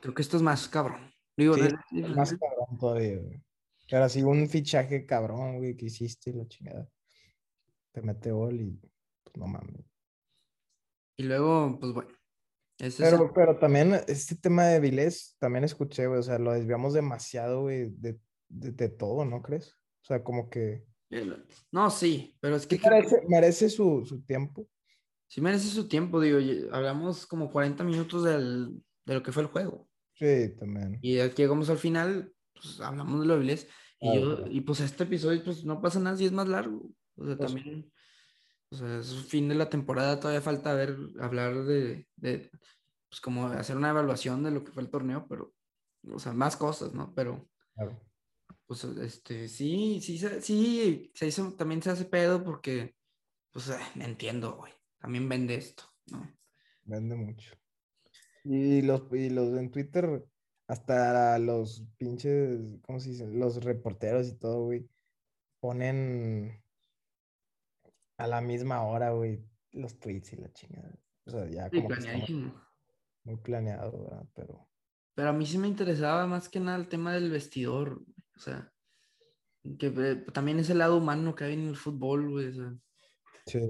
creo 0.03 0.13
que 0.13 0.21
esto 0.21 0.37
es 0.37 0.43
más 0.43 0.69
cabrón. 0.69 1.11
Digo, 1.35 1.55
Sí, 1.55 1.63
de- 2.03 2.09
Más 2.09 2.35
cabrón 2.37 2.79
todavía, 2.79 3.17
güey. 3.17 3.43
Pero 3.89 4.05
así 4.05 4.23
un 4.23 4.47
fichaje 4.47 5.07
cabrón, 5.07 5.57
güey, 5.57 5.75
que 5.75 5.87
hiciste 5.87 6.31
y 6.31 6.33
la 6.35 6.47
chingada. 6.47 6.87
Te 7.93 8.03
mete 8.03 8.31
gol 8.31 8.61
y 8.61 8.79
pues 9.25 9.37
no 9.39 9.47
mames. 9.47 9.87
y 11.17 11.23
luego, 11.23 11.79
pues 11.81 11.95
bueno, 11.95 12.11
ese 12.79 13.05
es 13.05 13.11
Pero, 13.11 13.33
pero 13.33 13.59
también 13.59 13.95
este 14.07 14.37
tema 14.37 14.67
de 14.67 14.81
Vilés, 14.81 15.35
también 15.39 15.65
escuché, 15.65 16.07
güey, 16.09 16.21
o 16.21 16.23
sea, 16.23 16.39
lo 16.39 16.53
desviamos 16.53 16.93
demasiado, 16.93 17.63
güey, 17.63 17.89
de, 17.89 18.21
de, 18.51 18.73
de 18.73 18.89
todo, 18.91 19.25
¿no 19.25 19.41
crees? 19.41 19.73
O 20.03 20.07
sea, 20.07 20.23
como 20.23 20.49
que 20.51 20.90
El- 21.11 21.45
No, 21.73 21.91
sí, 21.91 22.37
pero 22.41 22.57
es 22.57 22.67
que 22.67 22.77
sí 22.77 22.83
merece, 22.89 23.23
merece 23.29 23.69
su, 23.71 24.05
su 24.07 24.23
tiempo. 24.23 24.69
sí 25.27 25.41
merece 25.41 25.69
su 25.69 25.89
tiempo, 25.89 26.21
digo, 26.21 26.39
hablamos 26.73 27.27
como 27.27 27.51
40 27.51 27.85
minutos 27.85 28.25
del, 28.25 28.83
de 29.05 29.15
lo 29.15 29.23
que 29.23 29.33
fue 29.33 29.43
el 29.43 29.49
juego. 29.49 29.89
Sí, 30.15 30.55
también. 30.59 30.99
Y 31.03 31.19
aquí 31.19 31.43
llegamos 31.43 31.69
al 31.71 31.79
final, 31.79 32.33
pues 32.55 32.81
hablamos 32.81 33.21
de 33.21 33.27
lo 33.27 33.35
Avilés, 33.35 33.67
y 34.01 34.11
Claro, 34.13 34.47
yo, 34.47 34.53
y 34.53 34.61
pues 34.63 34.81
este 34.81 35.05
episodio, 35.05 35.43
pues 35.45 35.65
no 35.65 35.81
pasa 35.81 35.99
nada 36.01 36.17
si 36.17 36.25
es 36.27 36.33
más 36.33 36.49
largo. 36.49 36.91
O 37.17 37.27
sea, 37.27 37.37
Pues- 37.37 37.53
también, 37.55 37.93
o 38.71 38.77
sea, 38.77 38.99
es 39.01 39.11
el 39.11 39.25
fin 39.25 39.49
de 39.49 39.55
la 39.57 39.69
temporada, 39.69 40.21
todavía 40.21 40.41
falta 40.43 40.75
ver, 40.75 40.97
hablar 41.21 41.65
de, 41.65 42.07
de, 42.17 42.51
pues 43.09 43.21
como 43.21 43.47
hacer 43.47 43.77
una 43.77 43.91
evaluación 43.91 44.43
de 44.45 44.53
lo 44.53 44.63
que 44.65 44.71
fue 44.73 44.83
el 44.85 44.91
torneo, 44.91 45.27
pero, 45.29 45.53
o 46.09 46.19
sea, 46.21 46.33
más 46.33 46.57
cosas, 46.57 46.93
¿no? 46.95 47.13
Pero, 47.15 47.49
Claro. 47.75 48.01
Pues, 48.67 48.85
este, 48.85 49.49
sí, 49.49 50.01
sí, 50.01 50.19
sí, 50.41 51.11
se 51.15 51.27
hizo, 51.27 51.55
también 51.55 51.83
se 51.83 51.91
hace 51.91 52.05
pedo 52.05 52.43
porque, 52.45 52.95
pues, 53.53 53.69
eh, 53.71 53.79
entiendo, 53.97 54.57
güey, 54.57 54.73
también 54.99 55.29
vende 55.29 55.55
esto, 55.55 55.85
¿no? 56.07 56.31
Vende 56.85 57.17
mucho. 57.17 57.55
Y 58.45 58.83
los, 58.83 59.03
y 59.13 59.31
los 59.31 59.59
en 59.59 59.71
Twitter 59.71 60.25
hasta 60.67 61.39
los 61.39 61.85
pinches, 61.99 62.79
¿cómo 62.83 63.01
se 63.01 63.11
dice? 63.11 63.27
Los 63.27 63.63
reporteros 63.65 64.29
y 64.29 64.39
todo, 64.39 64.65
güey, 64.67 64.89
ponen 65.59 66.63
a 68.19 68.27
la 68.29 68.41
misma 68.41 68.83
hora, 68.83 69.11
güey, 69.11 69.45
los 69.73 69.99
tweets 69.99 70.33
y 70.35 70.37
la 70.37 70.53
chingada. 70.53 70.95
O 71.27 71.31
sea, 71.31 71.49
ya 71.49 71.71
como 71.71 71.89
muy 73.25 73.37
planeado, 73.37 74.05
¿verdad? 74.05 74.27
Pero... 74.35 74.69
Pero 75.15 75.31
a 75.31 75.33
mí 75.33 75.45
sí 75.45 75.59
me 75.59 75.69
interesaba 75.69 76.27
más 76.27 76.49
que 76.49 76.61
nada 76.61 76.79
el 76.79 76.89
tema 76.89 77.13
del 77.13 77.31
vestidor, 77.31 78.03
o 78.41 78.43
sea, 78.43 78.73
que 79.79 79.89
eh, 79.89 80.25
también 80.33 80.59
es 80.59 80.71
el 80.71 80.79
lado 80.79 80.97
humano 80.97 81.35
que 81.35 81.45
hay 81.45 81.53
en 81.53 81.69
el 81.69 81.77
fútbol, 81.77 82.31
güey, 82.31 82.47
o 82.47 82.55
sea. 82.55 82.75
Sí. 83.45 83.61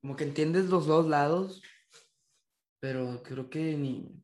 Como 0.00 0.16
que 0.16 0.24
entiendes 0.24 0.66
los 0.66 0.86
dos 0.86 1.06
lados, 1.06 1.62
pero 2.80 3.22
creo 3.22 3.48
que 3.48 3.76
ni... 3.76 4.20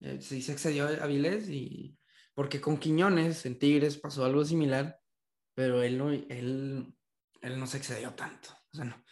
Eh, 0.00 0.18
sí 0.20 0.40
se 0.40 0.52
excedió 0.52 0.86
a 0.86 1.06
Vilés 1.06 1.50
y... 1.50 1.98
Porque 2.34 2.60
con 2.60 2.78
Quiñones 2.78 3.44
en 3.44 3.58
Tigres 3.58 3.98
pasó 3.98 4.24
algo 4.24 4.44
similar, 4.44 4.98
pero 5.54 5.82
él 5.82 5.98
no, 5.98 6.10
él, 6.10 6.96
él 7.42 7.58
no 7.60 7.66
se 7.66 7.76
excedió 7.76 8.14
tanto. 8.14 8.48
O 8.72 8.76
sea, 8.76 8.86
no, 8.86 9.04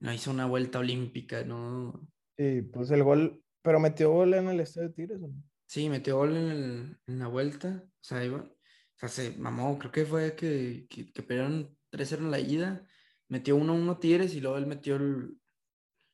no 0.00 0.12
hizo 0.12 0.30
una 0.30 0.46
vuelta 0.46 0.78
olímpica, 0.78 1.44
no. 1.44 2.08
Sí, 2.36 2.62
pues 2.62 2.90
el 2.90 3.04
gol, 3.04 3.44
pero 3.62 3.78
metió 3.78 4.10
gol 4.10 4.32
en 4.34 4.48
el 4.48 4.60
estadio 4.60 4.88
de 4.88 4.94
Tigres, 4.94 5.22
¿o 5.22 5.28
no? 5.28 5.42
Sí, 5.66 5.88
metió 5.90 6.16
gol 6.16 6.36
en, 6.36 6.48
el, 6.48 6.98
en 7.06 7.18
la 7.18 7.28
vuelta. 7.28 7.84
O 7.84 8.04
sea, 8.04 8.24
iba, 8.24 8.48
o 8.96 8.98
sea, 8.98 9.08
se 9.08 9.36
mamó, 9.36 9.78
creo 9.78 9.92
que 9.92 10.06
fue 10.06 10.34
que, 10.34 10.86
que, 10.88 11.12
que 11.12 11.22
perdieron 11.22 11.76
3-0 11.92 12.18
en 12.18 12.30
la 12.30 12.40
ida. 12.40 12.86
Metió 13.28 13.56
1-1 13.56 14.00
Tigres 14.00 14.34
y 14.34 14.40
luego 14.40 14.56
él 14.56 14.66
metió 14.66 14.96
el. 14.96 15.38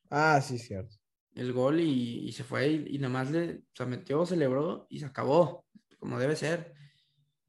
Ah, 0.09 0.41
sí, 0.41 0.59
cierto. 0.59 0.97
El 1.33 1.53
gol 1.53 1.79
y, 1.79 2.27
y 2.27 2.31
se 2.33 2.43
fue 2.43 2.67
y, 2.67 2.95
y, 2.95 2.99
nada 2.99 3.13
más 3.13 3.31
le, 3.31 3.55
o 3.55 3.75
sea, 3.75 3.85
metió, 3.85 4.25
celebró 4.25 4.85
y 4.89 4.99
se 4.99 5.05
acabó, 5.05 5.65
como 5.97 6.19
debe 6.19 6.35
ser. 6.35 6.73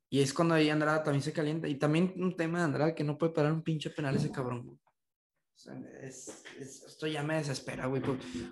Y 0.08 0.20
es 0.20 0.32
cuando 0.32 0.54
ahí 0.54 0.70
Andrada 0.70 1.02
también 1.02 1.22
se 1.22 1.32
calienta. 1.32 1.66
Y 1.66 1.74
también 1.74 2.14
un 2.16 2.36
tema 2.36 2.58
de 2.58 2.64
Andrada 2.66 2.94
que 2.94 3.02
no 3.02 3.18
puede 3.18 3.32
parar 3.32 3.52
un 3.52 3.62
pinche 3.62 3.90
penal 3.90 4.14
ese 4.14 4.30
cabrón. 4.30 4.68
O 4.68 5.58
sea, 5.58 5.74
es, 6.00 6.44
es, 6.60 6.84
esto 6.84 7.08
ya 7.08 7.24
me 7.24 7.34
desespera, 7.34 7.86
güey. 7.86 8.00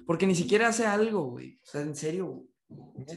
Porque, 0.05 0.26
ni 0.26 0.35
siquiera 0.35 0.68
hace 0.68 0.87
algo, 0.87 1.30
güey. 1.30 1.61
O 1.62 1.66
sea, 1.66 1.83
en 1.83 1.95
serio. 1.95 2.45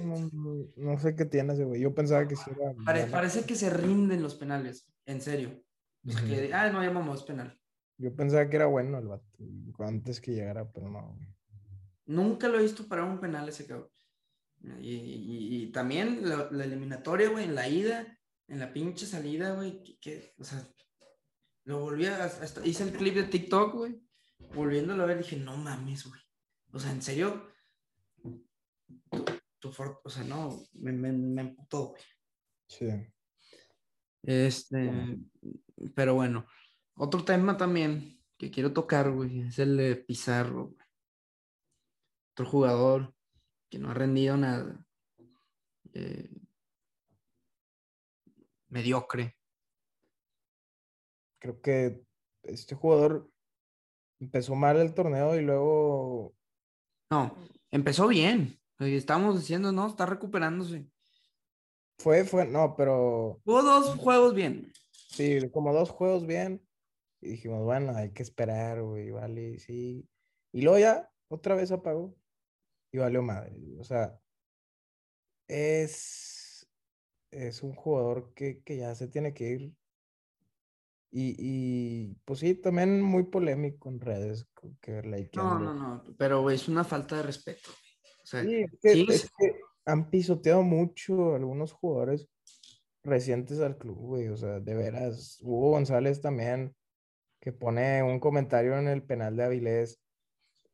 No, 0.04 0.30
no, 0.32 0.68
no, 0.76 1.00
sé 1.00 1.16
qué 1.16 1.26
tiene 1.26 1.54
ese 1.54 1.64
güey. 1.64 1.82
Yo 1.82 1.94
pensaba 1.94 2.28
que 2.28 2.36
sí 2.36 2.50
era. 2.50 2.74
Pare, 2.86 3.06
parece 3.08 3.46
que 3.46 3.56
se 3.56 3.70
rinden 3.70 4.22
los 4.22 4.36
penales. 4.36 4.88
En 5.06 5.22
serio. 5.22 5.62
O 6.08 6.12
sea, 6.12 6.24
que, 6.24 6.54
ah, 6.54 6.72
no 6.72 6.84
llamamos 6.84 7.24
penal. 7.24 7.60
Yo 7.98 8.16
pensaba 8.16 8.50
que 8.50 8.56
era 8.56 8.66
bueno 8.66 8.98
el 9.00 9.08
vato. 9.08 9.26
Antes 9.80 10.20
que 10.20 10.34
llegara, 10.34 10.72
pero 10.72 10.90
no, 10.90 11.14
güey. 11.16 11.28
Nunca 12.08 12.48
lo 12.48 12.60
he 12.60 12.64
visto 12.64 12.88
parar 12.88 13.06
un 13.06 13.20
penal 13.20 13.50
ese 13.50 13.66
cabrón. 13.66 13.90
Y, 14.80 14.94
y, 14.94 15.64
y 15.64 15.72
también 15.72 16.28
la, 16.28 16.50
la 16.52 16.64
eliminatoria, 16.64 17.30
güey, 17.30 17.46
en 17.46 17.56
la 17.56 17.68
ida, 17.68 18.18
en 18.48 18.60
la 18.60 18.74
pinche 18.74 19.06
salida, 19.06 19.54
güey, 19.54 19.84
que, 19.84 20.00
que, 20.00 20.34
o 20.38 20.44
sea, 20.44 20.68
lo 21.66 21.80
volví 21.80 22.06
a, 22.06 22.26
hasta 22.26 22.66
hice 22.66 22.84
el 22.84 22.94
clip 22.94 23.16
de 23.16 23.24
TikTok, 23.24 23.74
güey. 23.74 24.00
Volviéndolo 24.54 25.04
a 25.04 25.08
ver, 25.08 25.18
dije, 25.18 25.38
no 25.38 25.58
mames, 25.58 26.06
güey. 26.06 26.22
O 26.72 26.80
sea, 26.80 26.92
en 26.92 27.02
serio. 27.02 27.50
Tu, 29.66 29.72
for, 29.72 30.00
o 30.04 30.10
sea, 30.12 30.24
no, 30.24 30.64
me, 30.74 30.92
me, 30.92 31.12
me 31.12 31.42
emputó, 31.42 31.88
güey. 31.88 32.04
Sí. 32.68 32.88
Este, 34.22 35.18
pero 35.96 36.14
bueno, 36.14 36.46
otro 36.96 37.26
tema 37.26 37.58
también 37.58 38.24
que 38.38 38.52
quiero 38.52 38.74
tocar, 38.74 39.10
güey, 39.10 39.42
es 39.42 39.58
el 39.58 39.76
de 39.76 39.96
Pizarro, 39.96 40.68
güey. 40.68 40.88
Otro 42.34 42.46
jugador 42.46 43.16
que 43.68 43.80
no 43.80 43.90
ha 43.90 43.96
rendido 43.96 44.38
nada. 44.38 44.86
Eh, 45.94 46.30
mediocre 48.68 49.36
creo 51.40 51.60
que 51.60 52.06
este 52.44 52.76
jugador 52.76 53.32
empezó 54.20 54.54
mal 54.54 54.78
el 54.78 54.94
torneo 54.94 55.36
y 55.36 55.42
luego... 55.42 56.36
No, 57.10 57.36
empezó 57.72 58.08
bien. 58.08 58.60
Estamos 58.80 59.40
diciendo, 59.40 59.72
no, 59.72 59.88
está 59.88 60.06
recuperándose. 60.06 60.88
Fue, 61.98 62.26
fue, 62.26 62.46
no, 62.46 62.76
pero... 62.76 63.42
Hubo 63.46 63.64
dos 63.64 63.96
juegos 63.96 64.34
bien. 64.34 64.72
Sí, 64.92 65.50
como 65.52 65.74
dos 65.74 65.90
juegos 65.90 66.26
bien. 66.26 66.62
Y 67.22 67.30
dijimos, 67.30 67.64
bueno, 67.64 67.96
hay 67.96 68.12
que 68.12 68.24
esperar, 68.24 68.82
güey, 68.82 69.12
vale, 69.12 69.60
sí. 69.60 70.08
Y 70.52 70.62
luego 70.62 70.80
ya, 70.80 71.10
otra 71.30 71.56
vez 71.56 71.72
apagó. 71.72 72.16
Y 72.92 72.98
valió 72.98 73.22
madre. 73.22 73.56
O 73.80 73.84
sea, 73.84 74.20
es, 75.48 76.68
es 77.32 77.64
un 77.64 77.74
jugador 77.74 78.34
que, 78.34 78.62
que 78.64 78.78
ya 78.78 78.94
se 78.96 79.08
tiene 79.08 79.34
que 79.34 79.50
ir 79.50 79.76
y, 81.18 81.34
y, 81.40 82.16
pues 82.26 82.40
sí, 82.40 82.56
también 82.56 83.02
muy 83.02 83.24
polémico 83.24 83.88
en 83.88 84.02
redes. 84.02 84.50
Que 84.82 85.02
no, 85.34 85.58
no, 85.58 85.74
no, 85.74 86.04
pero 86.18 86.50
es 86.50 86.68
una 86.68 86.84
falta 86.84 87.16
de 87.16 87.24
respeto. 87.24 87.70
Sea, 88.26 88.44
sí, 88.44 88.56
es 88.56 88.72
que, 88.82 88.94
sí, 88.94 89.06
es 89.10 89.32
que 89.38 89.60
han 89.86 90.10
pisoteado 90.10 90.64
mucho 90.64 91.36
algunos 91.36 91.72
jugadores 91.72 92.28
recientes 93.04 93.60
al 93.60 93.78
club, 93.78 93.98
güey. 93.98 94.28
O 94.30 94.38
sea, 94.38 94.60
de 94.60 94.74
veras, 94.74 95.40
Hugo 95.42 95.72
González 95.72 96.22
también, 96.22 96.76
que 97.40 97.52
pone 97.52 98.04
un 98.04 98.20
comentario 98.20 98.78
en 98.78 98.88
el 98.88 99.04
penal 99.04 99.36
de 99.36 99.44
Avilés. 99.44 100.02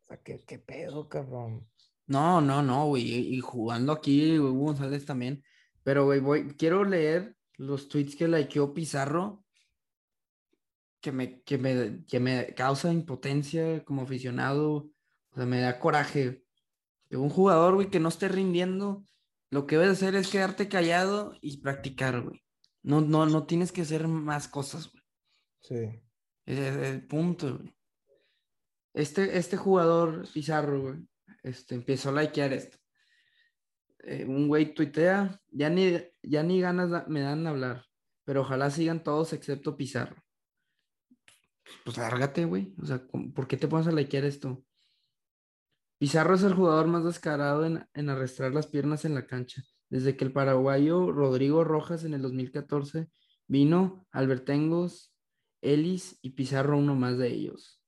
O 0.01 0.05
sea, 0.05 0.17
¿qué, 0.17 0.39
qué 0.39 0.59
pedo, 0.59 1.09
cabrón? 1.09 1.67
No, 2.07 2.41
no, 2.41 2.61
no, 2.61 2.87
güey. 2.87 3.35
Y 3.35 3.39
jugando 3.41 3.91
aquí, 3.91 4.39
Hugo 4.39 4.65
González 4.65 5.05
también. 5.05 5.43
Pero, 5.83 6.05
güey, 6.05 6.19
voy, 6.19 6.55
quiero 6.55 6.83
leer 6.83 7.35
los 7.57 7.89
tweets 7.89 8.15
que 8.15 8.27
likeó 8.27 8.73
Pizarro 8.73 9.43
que 11.01 11.11
me, 11.11 11.41
que 11.41 11.57
me, 11.57 12.05
que 12.05 12.19
me 12.19 12.53
causa 12.53 12.93
impotencia 12.93 13.83
como 13.83 14.03
aficionado, 14.03 14.91
o 15.31 15.35
sea, 15.35 15.45
me 15.45 15.59
da 15.59 15.79
coraje. 15.79 16.43
Un 17.11 17.29
jugador, 17.29 17.75
güey, 17.75 17.89
que 17.89 17.99
no 17.99 18.09
esté 18.09 18.27
rindiendo, 18.27 19.03
lo 19.49 19.67
que 19.67 19.77
debes 19.77 19.97
hacer 19.97 20.15
es 20.15 20.29
quedarte 20.29 20.69
callado 20.69 21.33
y 21.41 21.57
practicar, 21.61 22.21
güey. 22.21 22.43
No, 22.83 23.01
no, 23.01 23.25
no 23.25 23.45
tienes 23.45 23.71
que 23.71 23.81
hacer 23.81 24.07
más 24.07 24.47
cosas, 24.47 24.91
güey. 24.91 25.03
Sí. 25.61 26.01
Es 26.45 26.57
el 26.57 27.05
punto, 27.07 27.57
güey. 27.57 27.75
Este, 28.93 29.37
este 29.37 29.57
jugador, 29.57 30.27
Pizarro, 30.33 30.81
güey, 30.81 31.07
este, 31.43 31.75
empezó 31.75 32.09
a 32.09 32.21
likear 32.21 32.53
esto. 32.53 32.77
Eh, 34.03 34.25
un 34.25 34.47
güey 34.47 34.73
tuitea, 34.73 35.39
ya 35.49 35.69
ni, 35.69 35.97
ya 36.23 36.43
ni 36.43 36.59
ganas 36.59 37.07
me 37.07 37.21
dan 37.21 37.45
a 37.45 37.51
hablar, 37.51 37.85
pero 38.25 38.41
ojalá 38.41 38.69
sigan 38.69 39.03
todos 39.03 39.33
excepto 39.33 39.77
Pizarro 39.77 40.21
pues 41.83 41.97
lárgate, 41.97 42.45
güey. 42.45 42.73
O 42.81 42.85
sea, 42.85 43.01
¿por 43.33 43.47
qué 43.47 43.57
te 43.57 43.67
pones 43.67 43.87
a 43.87 43.91
likear 43.91 44.25
esto? 44.25 44.63
Pizarro 46.01 46.33
es 46.33 46.41
el 46.41 46.55
jugador 46.55 46.87
más 46.87 47.03
descarado 47.03 47.63
en, 47.63 47.87
en, 47.93 48.09
arrastrar 48.09 48.55
las 48.55 48.65
piernas 48.65 49.05
en 49.05 49.13
la 49.13 49.27
cancha. 49.27 49.61
Desde 49.87 50.17
que 50.17 50.25
el 50.25 50.33
paraguayo 50.33 51.11
Rodrigo 51.11 51.63
Rojas 51.63 52.03
en 52.05 52.15
el 52.15 52.23
2014 52.23 53.07
vino, 53.45 54.07
Albertengos, 54.11 55.13
Ellis 55.61 56.17
y 56.23 56.31
Pizarro 56.31 56.75
uno 56.75 56.95
más 56.95 57.19
de 57.19 57.27
ellos. 57.27 57.83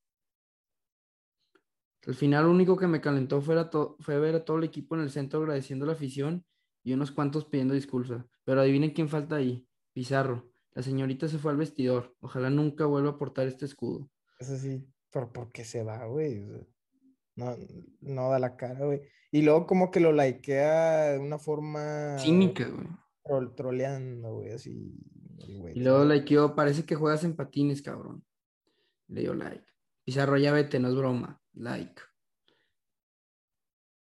Al 2.05 2.14
final, 2.14 2.43
lo 2.43 2.51
único 2.51 2.78
que 2.78 2.86
me 2.86 3.01
calentó 3.01 3.41
fue, 3.41 3.55
fue 3.97 4.20
ver 4.20 4.36
a 4.36 4.45
todo 4.45 4.57
el 4.57 4.66
equipo 4.66 4.93
en 4.93 5.01
el 5.01 5.09
centro 5.09 5.39
agradeciendo 5.39 5.88
la 5.88 5.93
afición 5.93 6.45
y 6.84 6.93
unos 6.93 7.09
cuantos 7.09 7.45
pidiendo 7.45 7.74
disculpas. 7.74 8.24
Pero 8.43 8.61
adivinen 8.61 8.91
quién 8.91 9.09
falta 9.09 9.38
ahí. 9.38 9.68
Pizarro. 9.91 10.51
La 10.74 10.84
señorita 10.84 11.28
se 11.28 11.39
fue 11.39 11.49
al 11.49 11.57
vestidor. 11.57 12.16
Ojalá 12.20 12.51
nunca 12.51 12.86
vuelva 12.86 13.09
a 13.09 13.18
portar 13.18 13.47
este 13.47 13.66
escudo. 13.66 14.07
Eso 14.38 14.55
sí, 14.55 14.88
pero 15.11 15.34
¿por 15.34 15.51
qué 15.51 15.66
se 15.66 15.84
va, 15.84 16.05
güey? 16.05 16.45
No, 17.36 17.58
no 18.02 18.30
da 18.30 18.40
la 18.40 18.56
cara, 18.56 18.86
güey. 18.86 19.02
Y 19.32 19.42
luego 19.42 19.66
como 19.66 19.92
que 19.92 20.00
lo 20.00 20.12
likea 20.12 21.14
de 21.14 21.20
una 21.20 21.40
forma... 21.40 22.18
Cínica, 22.20 22.68
güey. 22.68 22.88
Troll, 23.24 23.56
troleando, 23.56 24.36
güey, 24.36 24.52
así. 24.52 24.94
y 25.74 25.80
luego 25.80 26.06
likeó, 26.06 26.56
parece 26.56 26.86
que 26.86 26.96
juegas 26.96 27.24
en 27.24 27.36
patines, 27.36 27.82
cabrón. 27.82 28.24
Le 29.08 29.22
dio 29.22 29.34
like. 29.34 29.66
Pizarro, 30.04 30.38
ya 30.38 30.52
vete, 30.52 30.80
no 30.80 30.90
es 30.90 30.96
broma. 30.96 31.42
Like. 31.54 32.02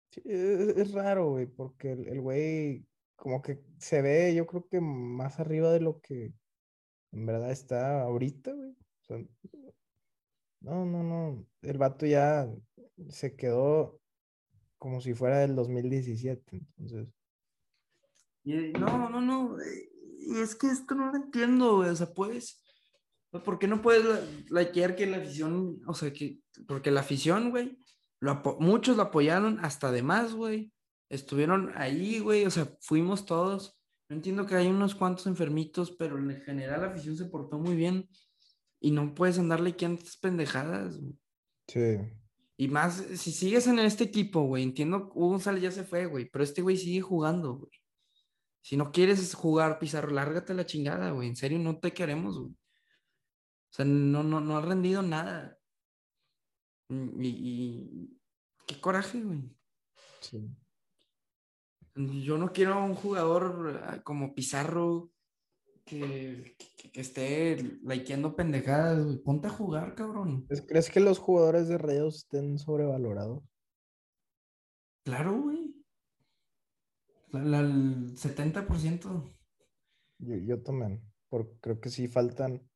Sí, 0.09 0.21
es, 0.25 0.77
es, 0.77 0.91
raro, 0.93 1.29
güey, 1.31 1.45
porque 1.45 1.91
el 1.91 2.21
güey 2.21 2.87
como 3.15 3.41
que 3.41 3.63
se 3.77 4.01
ve, 4.01 4.33
yo 4.35 4.45
creo 4.45 4.67
que 4.67 4.81
más 4.81 5.39
arriba 5.39 5.71
de 5.71 5.79
lo 5.79 5.99
que 6.01 6.33
en 7.11 7.25
verdad 7.25 7.51
está 7.51 8.01
ahorita, 8.01 8.53
güey. 8.53 8.71
O 8.71 9.03
sea, 9.03 9.17
no, 10.61 10.85
no, 10.85 11.03
no. 11.03 11.47
El 11.61 11.77
vato 11.77 12.05
ya 12.05 12.49
se 13.09 13.35
quedó 13.35 13.99
como 14.77 15.01
si 15.01 15.13
fuera 15.13 15.39
del 15.39 15.55
2017, 15.55 16.57
entonces. 16.57 17.07
No, 18.43 19.09
no, 19.09 19.21
no. 19.21 19.57
Y 20.19 20.39
es 20.39 20.55
que 20.55 20.67
esto 20.67 20.95
no 20.95 21.11
lo 21.11 21.15
entiendo, 21.15 21.77
güey. 21.77 21.89
O 21.89 21.95
sea, 21.95 22.13
puedes. 22.13 22.63
¿Por 23.31 23.59
qué 23.59 23.67
no 23.67 23.81
puedes 23.81 24.49
likear 24.49 24.95
que 24.95 25.07
la 25.07 25.17
afición, 25.17 25.81
o 25.87 25.93
sea, 25.93 26.13
que, 26.13 26.39
porque 26.67 26.91
la 26.91 27.01
afición, 27.01 27.49
güey, 27.49 27.77
lo 28.21 28.41
muchos 28.59 28.95
lo 28.95 29.03
apoyaron 29.03 29.59
hasta 29.63 29.91
de 29.91 30.03
más, 30.03 30.33
güey. 30.33 30.71
estuvieron 31.09 31.73
ahí, 31.75 32.19
güey, 32.19 32.45
o 32.45 32.51
sea, 32.51 32.67
fuimos 32.79 33.25
todos. 33.25 33.77
No 34.07 34.15
entiendo 34.15 34.45
que 34.45 34.55
hay 34.55 34.67
unos 34.67 34.95
cuantos 34.95 35.27
enfermitos, 35.27 35.91
pero 35.91 36.17
en 36.17 36.41
general 36.43 36.81
la 36.81 36.87
afición 36.87 37.17
se 37.17 37.25
portó 37.25 37.59
muy 37.59 37.75
bien 37.75 38.07
y 38.79 38.91
no 38.91 39.13
puedes 39.13 39.37
andarle 39.39 39.71
aquí 39.71 39.85
estas 39.85 40.17
pendejadas. 40.17 40.99
Sí. 41.67 41.97
Y 42.57 42.67
más, 42.69 42.95
si 42.95 43.31
sigues 43.31 43.67
en 43.67 43.79
este 43.79 44.05
equipo, 44.05 44.41
güey, 44.43 44.63
entiendo, 44.63 45.11
Hugo 45.13 45.29
González 45.29 45.61
ya 45.61 45.71
se 45.71 45.83
fue, 45.83 46.05
güey, 46.05 46.29
pero 46.29 46.43
este 46.43 46.61
güey 46.61 46.77
sigue 46.77 47.01
jugando, 47.01 47.55
güey. 47.55 47.71
Si 48.61 48.77
no 48.77 48.91
quieres 48.91 49.33
jugar, 49.35 49.77
Pizarro, 49.77 50.09
lárgate 50.09 50.53
la 50.53 50.65
chingada, 50.65 51.11
güey. 51.11 51.27
En 51.27 51.35
serio, 51.35 51.59
no 51.59 51.79
te 51.79 51.93
queremos, 51.93 52.39
güey. 52.39 52.51
O 52.51 53.73
sea, 53.75 53.85
no, 53.85 54.23
no, 54.23 54.39
no 54.39 54.57
ha 54.57 54.61
rendido 54.61 55.01
nada. 55.01 55.59
Y, 56.89 57.27
y 57.27 58.19
qué 58.65 58.79
coraje, 58.79 59.21
güey. 59.21 59.43
Sí. 60.21 60.49
Yo 61.95 62.37
no 62.37 62.51
quiero 62.51 62.83
un 62.83 62.95
jugador 62.95 63.81
ah, 63.85 64.01
como 64.03 64.33
Pizarro 64.33 65.11
que, 65.85 66.55
esté 66.93 67.57
likeando 67.83 68.35
pendejadas, 68.35 69.03
güey. 69.03 69.17
Ponte 69.17 69.47
a 69.47 69.51
jugar, 69.51 69.95
cabrón. 69.95 70.45
¿Crees- 70.47 70.65
¿Crees 70.67 70.89
que 70.89 70.99
los 70.99 71.19
jugadores 71.19 71.67
de 71.67 71.77
Rayados 71.77 72.17
estén 72.17 72.57
sobrevalorados? 72.57 73.43
Claro, 75.03 75.41
güey. 75.41 75.75
La- 77.31 77.43
la- 77.43 77.59
el 77.59 78.17
70%. 78.17 79.31
Yo, 80.19 80.35
yo 80.35 80.61
también. 80.63 81.01
Porque 81.29 81.57
creo 81.59 81.79
que 81.79 81.89
sí 81.89 82.07
faltan. 82.07 82.67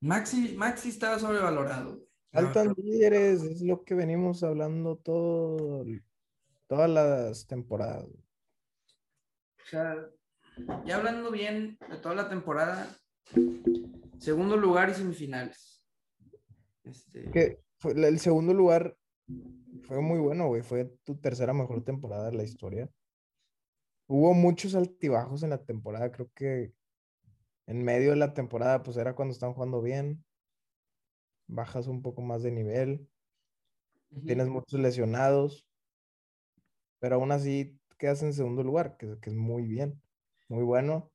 Maxi, 0.00 0.54
Maxi 0.56 0.88
estaba 0.88 1.18
sobrevalorado. 1.18 2.06
Faltan 2.32 2.74
líderes, 2.78 3.42
es 3.42 3.60
lo 3.60 3.84
que 3.84 3.94
venimos 3.94 4.42
hablando 4.42 4.96
todo, 4.96 5.84
todas 6.66 6.88
las 6.88 7.46
temporadas. 7.46 8.06
O 8.08 9.66
sea, 9.68 10.08
ya 10.84 10.96
hablando 10.96 11.30
bien 11.30 11.78
de 11.88 11.96
toda 11.96 12.14
la 12.14 12.28
temporada, 12.28 12.88
segundo 14.18 14.56
lugar 14.56 14.90
y 14.90 14.94
semifinales. 14.94 15.84
Este, 16.84 17.30
Que 17.30 17.58
el 17.84 18.18
segundo 18.18 18.54
lugar 18.54 18.96
fue 19.82 20.00
muy 20.00 20.18
bueno, 20.18 20.48
güey. 20.48 20.62
Fue 20.62 20.84
tu 21.04 21.16
tercera 21.16 21.52
mejor 21.52 21.84
temporada 21.84 22.30
de 22.30 22.36
la 22.36 22.42
historia. 22.42 22.88
Hubo 24.06 24.34
muchos 24.34 24.74
altibajos 24.74 25.42
en 25.42 25.50
la 25.50 25.64
temporada. 25.64 26.12
Creo 26.12 26.30
que 26.34 26.72
en 27.66 27.84
medio 27.84 28.10
de 28.10 28.16
la 28.16 28.34
temporada, 28.34 28.82
pues 28.82 28.96
era 28.96 29.14
cuando 29.14 29.32
están 29.32 29.54
jugando 29.54 29.80
bien. 29.80 30.24
Bajas 31.46 31.86
un 31.86 32.02
poco 32.02 32.22
más 32.22 32.42
de 32.42 32.50
nivel. 32.50 33.08
Tienes 34.26 34.48
muchos 34.48 34.78
lesionados. 34.80 35.66
Pero 36.98 37.16
aún 37.16 37.32
así 37.32 37.78
quedas 37.98 38.22
en 38.22 38.32
segundo 38.32 38.62
lugar, 38.62 38.96
que, 38.96 39.18
que 39.20 39.30
es 39.30 39.36
muy 39.36 39.66
bien. 39.66 40.00
Muy 40.52 40.64
bueno. 40.64 41.10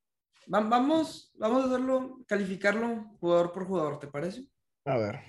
Va- 0.52 0.58
Vamos, 0.68 1.30
vamos 1.38 1.62
a 1.62 1.66
hacerlo, 1.68 2.24
calificarlo 2.26 3.16
jugador 3.20 3.52
por 3.52 3.66
jugador, 3.68 4.00
¿te 4.00 4.08
parece? 4.08 4.44
A 4.84 4.96
ver. 4.98 5.20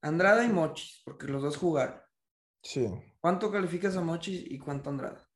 Andrada 0.00 0.44
y 0.44 0.48
Mochis, 0.48 1.02
porque 1.04 1.26
los 1.26 1.42
dos 1.42 1.56
jugaron. 1.56 2.00
Sí. 2.62 2.86
¿Cuánto 3.20 3.50
calificas 3.50 3.96
a 3.96 4.00
Mochis 4.00 4.44
y 4.48 4.60
cuánto 4.60 4.90
a 4.90 4.92
Andrada? 4.92 5.28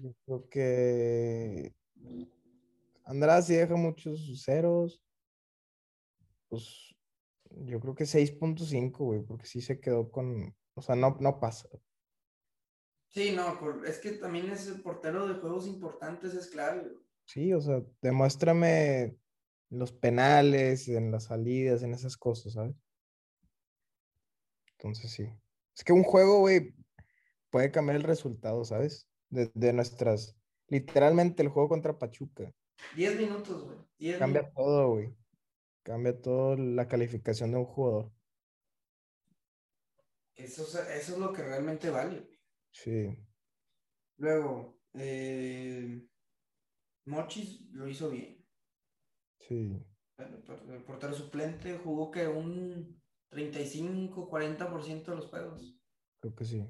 Yo 0.00 0.12
creo 0.24 0.48
que 0.48 1.74
Andrade 3.06 3.42
sí 3.42 3.54
deja 3.56 3.74
muchos 3.74 4.40
ceros. 4.44 5.02
Pues 6.48 6.94
yo 7.50 7.80
creo 7.80 7.96
que 7.96 8.06
6.5, 8.06 8.98
güey, 9.04 9.22
porque 9.22 9.46
sí 9.46 9.60
se 9.60 9.80
quedó 9.80 10.12
con. 10.12 10.54
O 10.74 10.82
sea, 10.82 10.94
no, 10.94 11.16
no 11.18 11.40
pasa. 11.40 11.68
Sí, 13.12 13.32
no, 13.32 13.84
es 13.84 13.98
que 13.98 14.12
también 14.12 14.50
es 14.50 14.66
el 14.68 14.80
portero 14.82 15.26
de 15.28 15.34
juegos 15.34 15.66
importantes, 15.66 16.32
es 16.34 16.48
clave. 16.48 16.92
Sí, 17.26 17.52
o 17.52 17.60
sea, 17.60 17.82
demuéstrame 18.00 19.16
los 19.70 19.92
penales, 19.92 20.88
en 20.88 21.10
las 21.10 21.24
salidas, 21.24 21.82
en 21.82 21.92
esas 21.92 22.16
cosas, 22.16 22.54
¿sabes? 22.54 22.74
Entonces 24.78 25.10
sí. 25.12 25.28
Es 25.76 25.84
que 25.84 25.92
un 25.92 26.02
juego, 26.04 26.40
güey, 26.40 26.74
puede 27.50 27.70
cambiar 27.70 27.96
el 27.96 28.02
resultado, 28.02 28.64
¿sabes? 28.64 29.08
De, 29.28 29.50
de 29.54 29.72
nuestras. 29.72 30.36
Literalmente 30.68 31.42
el 31.42 31.48
juego 31.48 31.68
contra 31.68 31.98
Pachuca. 31.98 32.50
10 32.96 33.16
minutos, 33.18 33.64
güey. 33.64 33.78
10 33.98 34.18
Cambia 34.18 34.42
minutos. 34.42 34.64
todo, 34.64 34.88
güey. 34.90 35.14
Cambia 35.82 36.20
todo 36.20 36.56
la 36.56 36.88
calificación 36.88 37.50
de 37.50 37.58
un 37.58 37.64
jugador. 37.66 38.10
Eso, 40.34 40.62
es- 40.62 40.74
eso 41.02 41.12
es 41.12 41.18
lo 41.18 41.32
que 41.32 41.42
realmente 41.42 41.90
vale. 41.90 42.26
Sí, 42.72 43.16
Luego, 44.18 44.80
eh, 44.94 46.06
Mochis 47.06 47.60
lo 47.72 47.88
hizo 47.88 48.10
bien. 48.10 48.44
sí. 49.38 49.78
El, 50.18 50.42
por- 50.42 50.70
el 50.70 50.84
portero 50.84 51.14
suplente 51.14 51.78
jugó 51.78 52.10
que 52.10 52.28
un 52.28 53.02
35, 53.30 54.28
40% 54.30 55.10
de 55.10 55.16
los 55.16 55.26
juegos. 55.26 55.74
Creo 56.20 56.34
que 56.34 56.44
sí. 56.44 56.68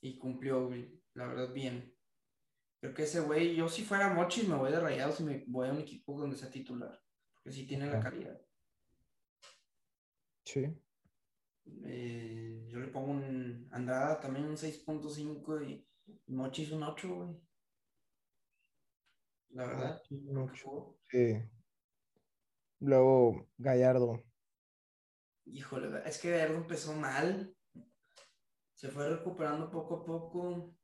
Y 0.00 0.18
cumplió, 0.18 0.70
la 1.14 1.26
verdad, 1.26 1.52
bien. 1.52 1.94
Creo 2.80 2.94
que 2.94 3.02
ese 3.02 3.20
güey, 3.20 3.54
yo 3.56 3.68
si 3.68 3.84
fuera 3.84 4.14
Mochis 4.14 4.48
me 4.48 4.54
voy 4.56 4.70
de 4.70 4.80
rayados 4.80 5.20
y 5.20 5.24
me 5.24 5.44
voy 5.48 5.68
a 5.68 5.72
un 5.72 5.80
equipo 5.80 6.18
donde 6.18 6.36
sea 6.36 6.50
titular. 6.50 7.02
Porque 7.34 7.52
sí 7.52 7.66
tiene 7.66 7.86
la 7.86 8.00
calidad. 8.00 8.40
Sí. 10.44 10.66
Eh, 11.84 12.66
yo 12.68 12.78
le 12.78 12.88
pongo 12.88 13.12
un 13.12 13.68
Andrada 13.72 14.20
también 14.20 14.46
un 14.46 14.56
6.5 14.56 15.60
y 15.62 15.86
Mochis 16.28 16.70
un 16.72 16.82
8, 16.82 17.14
güey. 17.14 17.40
La 19.50 19.66
verdad. 19.66 20.02
Un. 20.10 20.52
Sí. 21.08 21.42
Luego 22.80 23.48
Gallardo. 23.56 24.22
Híjole, 25.46 26.02
es 26.08 26.18
que 26.20 26.30
Gallardo 26.30 26.56
empezó 26.56 26.92
mal. 26.94 27.56
Se 28.74 28.88
fue 28.90 29.08
recuperando 29.08 29.70
poco 29.70 29.96
a 29.96 30.04
poco. 30.04 30.76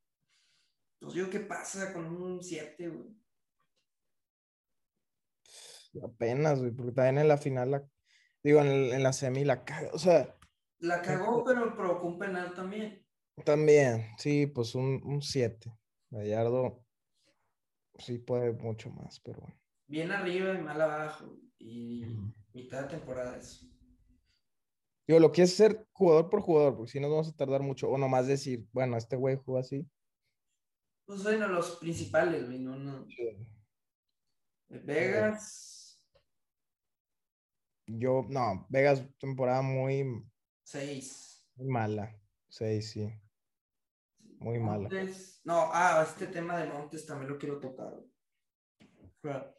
Pues 1.01 1.15
yo, 1.15 1.29
¿qué 1.29 1.41
pasa 1.41 1.93
con 1.93 2.07
un 2.07 2.43
7, 2.43 2.89
güey? 2.89 3.17
Apenas, 6.03 6.59
güey, 6.61 6.71
porque 6.73 6.93
también 6.93 7.19
en 7.19 7.29
la 7.29 7.37
final, 7.37 7.71
la, 7.71 7.87
digo, 8.43 8.61
en, 8.61 8.69
el- 8.69 8.93
en 8.93 9.03
la 9.03 9.13
semi 9.13 9.45
la 9.45 9.65
caga. 9.65 9.91
O 9.93 9.99
sea, 9.99 10.35
La 10.83 11.01
cagó, 11.01 11.45
pero 11.45 11.75
provocó 11.77 12.09
un 12.09 12.19
penal 12.19 12.55
también. 12.55 13.07
también, 13.45 14.09
sí, 14.19 14.47
pues 14.49 14.75
un 14.75 15.23
7. 15.23 15.73
Gallardo 16.11 16.85
sí 17.99 18.19
puede 18.19 18.53
mucho 18.53 18.91
más, 18.91 19.21
pero 19.21 19.41
bueno. 19.43 19.57
Bien 19.87 20.11
arriba 20.11 20.55
y 20.55 20.59
mal 20.63 20.81
abajo. 20.81 21.39
Y 21.59 22.05
mitad 22.53 22.83
de 22.83 22.89
temporada 22.97 23.37
eso. 23.37 23.65
Digo, 25.07 25.21
lo 25.21 25.31
quieres 25.31 25.53
hacer 25.53 25.87
jugador 25.93 26.29
por 26.29 26.41
jugador, 26.41 26.77
porque 26.77 26.91
si 26.91 26.99
no 26.99 27.07
nos 27.07 27.17
vamos 27.17 27.29
a 27.29 27.37
tardar 27.37 27.63
mucho. 27.63 27.89
O 27.89 27.97
nomás 27.97 28.27
decir, 28.27 28.67
bueno, 28.73 28.97
este 28.97 29.15
güey 29.15 29.37
jugó 29.37 29.59
así. 29.59 29.89
Pues 31.07 31.23
bueno, 31.23 31.47
los 31.47 31.77
principales, 31.77 32.47
güey, 32.47 32.59
no, 32.59 32.77
no. 32.77 33.07
Vegas, 34.69 36.03
Yo, 37.87 38.27
no, 38.29 38.67
Vegas, 38.71 39.05
temporada 39.19 39.63
muy, 39.63 40.25
6. 40.65 41.49
muy 41.57 41.69
mala. 41.69 42.19
Sí, 42.49 42.83
sí. 42.83 43.13
Muy 44.39 44.59
mala. 44.59 44.89
Montes, 44.89 45.41
no, 45.45 45.71
ah, 45.73 46.05
este 46.07 46.27
tema 46.27 46.59
de 46.59 46.67
Montes 46.69 47.07
también 47.07 47.31
lo 47.31 47.39
quiero 47.39 47.59
tocar. 47.61 47.91
güey. 47.95 48.11
O 49.05 49.21
sea, 49.23 49.55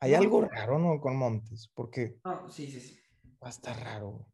Hay 0.00 0.12
No. 0.12 0.18
algo 0.18 0.40
raro, 0.42 0.78
¿no? 0.78 1.00
Con 1.00 1.16
Montes, 1.16 1.70
porque 1.74 2.18
no, 2.24 2.50
sí, 2.50 2.70
sí, 2.70 2.80
sí. 2.80 3.00
va 3.42 3.46
a 3.46 3.50
estar 3.50 3.78
raro. 3.82 4.26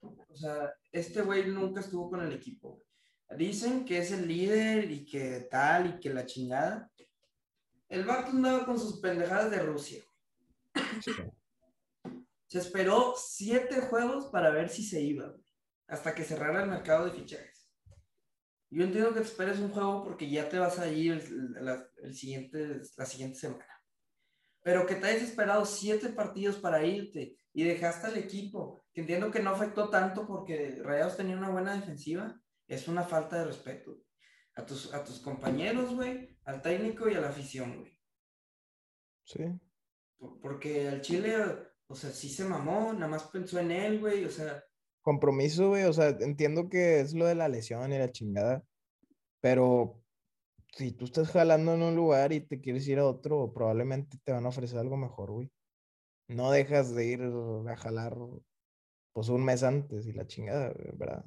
O 0.00 0.36
sea, 0.36 0.72
este 0.92 1.22
güey 1.22 1.46
nunca 1.48 1.80
estuvo 1.80 2.10
con 2.10 2.20
el 2.22 2.32
equipo. 2.32 2.82
Dicen 3.36 3.84
que 3.84 3.98
es 3.98 4.10
el 4.12 4.26
líder 4.26 4.90
y 4.90 5.04
que 5.04 5.46
tal 5.50 5.86
y 5.96 6.00
que 6.00 6.10
la 6.12 6.24
chingada. 6.26 6.90
El 7.88 8.04
vato 8.04 8.30
andaba 8.30 8.64
con 8.64 8.78
sus 8.78 9.00
pendejadas 9.00 9.50
de 9.50 9.58
Rusia. 9.62 10.02
Sí. 11.02 11.12
Se 12.48 12.58
esperó 12.58 13.14
siete 13.16 13.80
juegos 13.82 14.26
para 14.26 14.50
ver 14.50 14.68
si 14.68 14.82
se 14.82 15.00
iba, 15.00 15.28
güey, 15.28 15.44
hasta 15.86 16.14
que 16.14 16.24
cerrara 16.24 16.64
el 16.64 16.70
mercado 16.70 17.04
de 17.04 17.12
fichajes. 17.12 17.70
Yo 18.70 18.84
entiendo 18.84 19.14
que 19.14 19.20
te 19.20 19.26
esperes 19.26 19.58
un 19.60 19.70
juego 19.70 20.04
porque 20.04 20.28
ya 20.28 20.48
te 20.48 20.58
vas 20.58 20.78
a 20.78 20.88
ir 20.88 21.12
el, 21.12 21.52
la, 21.64 21.88
el 22.02 22.14
siguiente, 22.14 22.82
la 22.96 23.06
siguiente 23.06 23.38
semana. 23.38 23.66
Pero 24.62 24.84
que 24.86 24.96
te 24.96 25.06
hayas 25.06 25.22
esperado 25.22 25.64
siete 25.64 26.08
partidos 26.10 26.56
para 26.56 26.84
irte 26.84 27.36
y 27.54 27.64
dejaste 27.64 28.08
al 28.08 28.18
equipo, 28.18 28.84
que 28.92 29.00
entiendo 29.02 29.30
que 29.30 29.40
no 29.40 29.50
afectó 29.50 29.88
tanto 29.88 30.26
porque 30.26 30.80
Rayados 30.82 31.16
tenía 31.16 31.36
una 31.36 31.48
buena 31.50 31.74
defensiva, 31.74 32.38
es 32.66 32.88
una 32.88 33.04
falta 33.04 33.38
de 33.38 33.44
respeto 33.46 33.96
a 34.54 34.66
tus, 34.66 34.92
a 34.92 35.04
tus 35.04 35.20
compañeros, 35.20 35.94
güey, 35.94 36.36
al 36.44 36.60
técnico 36.60 37.08
y 37.08 37.14
a 37.14 37.20
la 37.20 37.28
afición, 37.28 37.78
güey. 37.80 37.98
Sí. 39.24 39.44
Por- 40.18 40.40
Porque 40.40 40.88
al 40.88 41.00
Chile, 41.00 41.36
o 41.88 41.94
sea, 41.94 42.10
sí 42.10 42.28
se 42.28 42.44
mamó, 42.44 42.92
nada 42.92 43.08
más 43.08 43.24
pensó 43.24 43.58
en 43.58 43.70
él, 43.70 44.00
güey, 44.00 44.24
o 44.24 44.30
sea, 44.30 44.62
Compromiso, 45.08 45.68
güey. 45.68 45.84
O 45.84 45.92
sea, 45.94 46.08
entiendo 46.20 46.68
que 46.68 47.00
es 47.00 47.14
lo 47.14 47.24
de 47.24 47.34
la 47.34 47.48
lesión 47.48 47.90
y 47.90 47.98
la 47.98 48.12
chingada. 48.12 48.62
Pero 49.40 50.02
si 50.74 50.92
tú 50.92 51.06
estás 51.06 51.30
jalando 51.30 51.72
en 51.72 51.82
un 51.82 51.96
lugar 51.96 52.34
y 52.34 52.40
te 52.40 52.60
quieres 52.60 52.86
ir 52.88 52.98
a 52.98 53.06
otro, 53.06 53.50
probablemente 53.54 54.18
te 54.22 54.32
van 54.32 54.44
a 54.44 54.50
ofrecer 54.50 54.78
algo 54.78 54.98
mejor, 54.98 55.30
güey. 55.30 55.50
No 56.28 56.50
dejas 56.50 56.94
de 56.94 57.06
ir 57.06 57.22
a 57.22 57.76
jalar 57.76 58.18
pues 59.14 59.30
un 59.30 59.46
mes 59.46 59.62
antes 59.62 60.06
y 60.06 60.12
la 60.12 60.26
chingada, 60.26 60.74
¿verdad? 60.92 61.24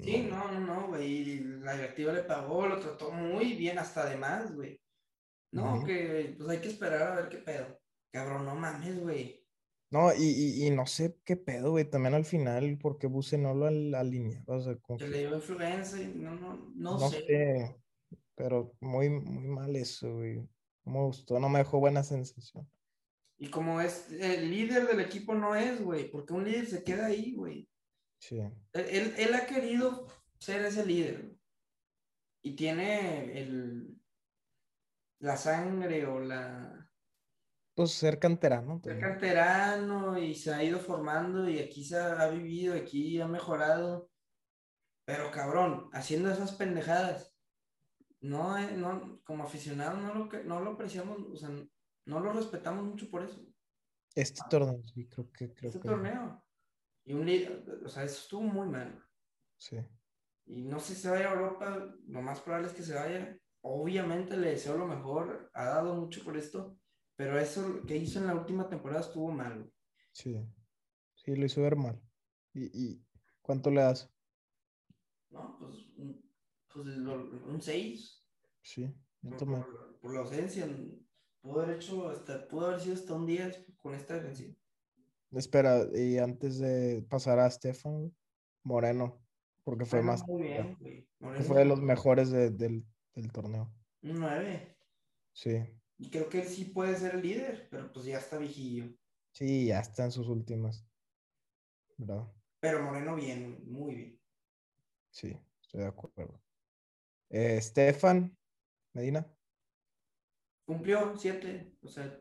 sí, 0.00 0.28
no, 0.30 0.52
no, 0.52 0.60
no, 0.60 0.86
güey. 0.86 1.40
La 1.60 1.74
directiva 1.74 2.12
le 2.12 2.22
pagó, 2.22 2.68
lo 2.68 2.78
trató 2.78 3.10
muy 3.10 3.54
bien, 3.54 3.80
hasta 3.80 4.02
además, 4.02 4.54
güey. 4.54 4.80
No, 5.50 5.82
que 5.84 6.36
pues 6.36 6.48
hay 6.50 6.58
que 6.60 6.68
esperar 6.68 7.02
a 7.02 7.14
ver 7.16 7.28
qué 7.30 7.38
pedo. 7.38 7.80
Cabrón, 8.12 8.44
no 8.44 8.54
mames, 8.54 9.00
güey. 9.00 9.47
No, 9.90 10.14
y, 10.14 10.66
y, 10.66 10.70
no 10.70 10.86
sé 10.86 11.16
qué 11.24 11.36
pedo, 11.36 11.70
güey, 11.70 11.88
también 11.88 12.14
al 12.14 12.26
final, 12.26 12.78
porque 12.78 13.06
Buse 13.06 13.38
no 13.38 13.54
lo 13.54 13.66
alinea. 13.66 14.42
O 14.46 14.60
sea, 14.60 14.76
como 14.76 14.98
que, 14.98 15.08
le 15.08 15.20
dio 15.20 15.36
influencia 15.36 16.02
y 16.02 16.08
no, 16.14 16.34
no, 16.34 16.56
no, 16.74 16.98
no 16.98 17.08
sé. 17.08 17.74
Pero 18.34 18.74
muy, 18.80 19.08
muy 19.08 19.46
mal 19.46 19.74
eso, 19.76 20.16
güey. 20.16 20.46
No 20.84 20.92
me 20.92 21.00
gustó, 21.06 21.40
no 21.40 21.48
me 21.48 21.60
dejó 21.60 21.80
buena 21.80 22.02
sensación. 22.02 22.68
Y 23.38 23.48
como 23.48 23.80
es 23.80 24.10
el 24.12 24.50
líder 24.50 24.86
del 24.86 25.00
equipo, 25.00 25.34
no 25.34 25.54
es, 25.54 25.80
güey, 25.80 26.10
porque 26.10 26.34
un 26.34 26.44
líder 26.44 26.66
se 26.66 26.84
queda 26.84 27.06
ahí, 27.06 27.34
güey. 27.34 27.68
Sí. 28.20 28.40
Él, 28.72 29.14
él, 29.16 29.34
ha 29.34 29.46
querido 29.46 30.06
ser 30.38 30.64
ese 30.64 30.84
líder. 30.84 31.34
Y 32.42 32.56
tiene 32.56 33.38
el, 33.40 33.96
la 35.20 35.36
sangre 35.36 36.04
o 36.06 36.20
la, 36.20 36.87
pues 37.78 37.92
ser 37.92 38.18
canterano. 38.18 38.80
Ser 38.82 38.98
canterano 38.98 40.18
y 40.18 40.34
se 40.34 40.52
ha 40.52 40.64
ido 40.64 40.80
formando 40.80 41.48
y 41.48 41.60
aquí 41.60 41.84
se 41.84 41.96
ha, 41.96 42.28
vivido, 42.28 42.74
aquí 42.74 43.20
ha 43.20 43.28
mejorado. 43.28 44.10
Pero 45.04 45.30
cabrón, 45.30 45.88
haciendo 45.92 46.28
esas 46.28 46.56
pendejadas, 46.56 47.32
no, 48.20 48.58
eh, 48.58 48.72
no 48.76 49.20
como 49.22 49.44
aficionado 49.44 49.96
no 49.96 50.12
lo, 50.12 50.28
no 50.42 50.58
lo 50.58 50.72
apreciamos, 50.72 51.20
o 51.20 51.36
sea, 51.36 51.50
no 52.06 52.18
lo 52.18 52.32
respetamos 52.32 52.84
mucho 52.84 53.08
por 53.08 53.22
eso. 53.22 53.40
Este 54.12 54.40
torneo, 54.50 54.82
sí, 54.82 55.06
creo 55.06 55.30
que. 55.30 55.54
Creo 55.54 55.70
este 55.70 55.78
torneo. 55.80 56.44
Y 57.04 57.12
un 57.12 57.28
o 57.84 57.88
sea, 57.88 58.02
eso 58.02 58.22
estuvo 58.22 58.42
muy 58.42 58.66
mal. 58.66 59.00
Sí. 59.56 59.76
Y 60.46 60.64
no 60.64 60.80
sé 60.80 60.96
si 60.96 61.02
se 61.02 61.10
vaya 61.10 61.30
a 61.30 61.34
Europa, 61.34 61.94
lo 62.08 62.22
más 62.22 62.40
probable 62.40 62.66
es 62.66 62.74
que 62.74 62.82
se 62.82 62.94
vaya. 62.94 63.38
Obviamente 63.60 64.36
le 64.36 64.50
deseo 64.50 64.76
lo 64.76 64.88
mejor, 64.88 65.48
ha 65.54 65.66
dado 65.66 65.94
mucho 65.94 66.24
por 66.24 66.36
esto, 66.36 66.76
pero 67.18 67.36
eso 67.36 67.82
que 67.84 67.96
hizo 67.96 68.20
en 68.20 68.28
la 68.28 68.34
última 68.34 68.68
temporada 68.68 69.00
estuvo 69.00 69.32
mal. 69.32 69.68
Sí, 70.12 70.40
sí, 71.16 71.34
lo 71.34 71.46
hizo 71.46 71.60
ver 71.60 71.74
mal. 71.74 72.00
¿Y, 72.54 73.02
cuánto 73.42 73.70
le 73.70 73.80
das? 73.80 74.08
No, 75.28 75.58
pues, 75.58 75.74
pues 76.72 76.86
un 76.86 77.60
6. 77.60 78.24
Sí, 78.62 78.94
por, 79.36 79.98
por, 80.00 80.14
la 80.14 80.20
ausencia. 80.20 80.68
Pudo 81.40 81.62
haber 81.62 81.76
hecho 81.76 82.08
hasta, 82.08 82.46
pudo 82.46 82.68
haber 82.68 82.80
sido 82.80 82.94
hasta 82.94 83.14
un 83.14 83.26
10 83.26 83.66
con 83.76 83.94
esta 83.94 84.14
defensiva. 84.14 84.54
Espera, 85.32 85.88
y 85.92 86.18
antes 86.18 86.60
de 86.60 87.04
pasar 87.10 87.40
a 87.40 87.50
Stefan, 87.50 88.14
Moreno, 88.62 89.20
porque 89.64 89.86
fue 89.86 90.02
más. 90.02 90.24
Muy 90.28 90.42
bien, 90.42 90.78
fue 91.42 91.58
de 91.58 91.64
los 91.64 91.80
mejores 91.80 92.30
del, 92.30 92.56
del 92.56 93.32
torneo. 93.32 93.74
Un 94.02 94.20
9. 94.20 94.76
Sí. 95.32 95.77
Y 95.98 96.10
creo 96.10 96.28
que 96.28 96.42
él 96.42 96.48
sí 96.48 96.66
puede 96.66 96.96
ser 96.96 97.16
el 97.16 97.22
líder, 97.22 97.68
pero 97.70 97.92
pues 97.92 98.06
ya 98.06 98.18
está 98.18 98.38
viejillo. 98.38 98.96
Sí, 99.32 99.66
ya 99.66 99.80
está 99.80 100.04
en 100.04 100.12
sus 100.12 100.28
últimas. 100.28 100.86
¿Verdad? 101.96 102.32
Pero 102.60 102.82
Moreno 102.82 103.16
bien, 103.16 103.64
muy 103.66 103.94
bien. 103.94 104.20
Sí, 105.10 105.36
estoy 105.60 105.80
de 105.80 105.86
acuerdo. 105.86 106.40
Eh, 107.30 107.56
Estefan 107.56 108.36
Medina. 108.92 109.26
Cumplió 110.64 111.16
siete, 111.16 111.76
o 111.82 111.88
sea, 111.88 112.20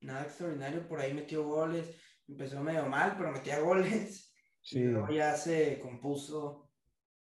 nada 0.00 0.24
extraordinario, 0.24 0.86
por 0.88 1.00
ahí 1.00 1.14
metió 1.14 1.44
goles, 1.44 1.94
empezó 2.26 2.60
medio 2.62 2.86
mal, 2.86 3.14
pero 3.16 3.32
metía 3.32 3.60
goles. 3.60 4.34
Sí. 4.60 4.80
Y 4.80 4.84
luego 4.84 5.10
ya 5.10 5.36
se 5.36 5.78
compuso. 5.78 6.70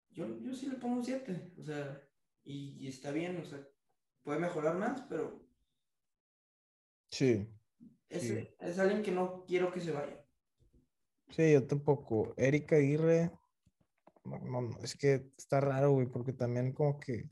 Yo, 0.10 0.40
yo 0.40 0.54
sí 0.54 0.68
le 0.70 0.78
pongo 0.78 0.98
un 0.98 1.04
siete, 1.04 1.52
o 1.58 1.64
sea, 1.64 2.02
y, 2.44 2.78
y 2.80 2.88
está 2.88 3.12
bien, 3.12 3.38
o 3.38 3.46
sea, 3.46 3.68
puede 4.24 4.40
mejorar 4.40 4.78
más, 4.78 5.02
pero 5.10 5.43
Sí. 7.14 7.48
Es, 8.10 8.80
alguien 8.80 9.04
que 9.04 9.12
no 9.12 9.46
quiero 9.46 9.72
que 9.72 9.80
se 9.80 9.92
vaya. 9.92 10.26
Sí, 11.30 11.54
yo 11.54 11.68
tampoco. 11.68 12.34
Erika 12.38 12.76
Aguirre, 12.76 13.32
no, 14.24 14.76
es 14.82 14.96
que 14.98 15.32
está 15.38 15.62
raro, 15.62 15.92
güey, 15.92 16.08
porque 16.08 16.34
también 16.34 16.74
como 16.74 17.00
que 17.00 17.30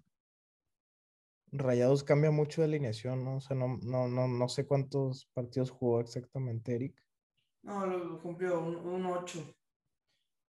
Rayados 1.51 2.03
cambia 2.03 2.29
mucho 2.29 2.61
de 2.61 2.67
alineación, 2.67 3.25
¿no? 3.25 3.37
O 3.37 3.41
sea, 3.41 3.57
no, 3.57 3.79
no, 3.81 4.07
no, 4.07 4.27
no 4.27 4.47
sé 4.49 4.67
cuántos 4.67 5.25
partidos 5.33 5.71
jugó 5.71 5.99
exactamente 5.99 6.75
Eric. 6.75 7.03
No, 7.63 7.87
lo 7.87 8.21
cumplió 8.21 8.59
un, 8.59 9.05
8. 9.07 9.43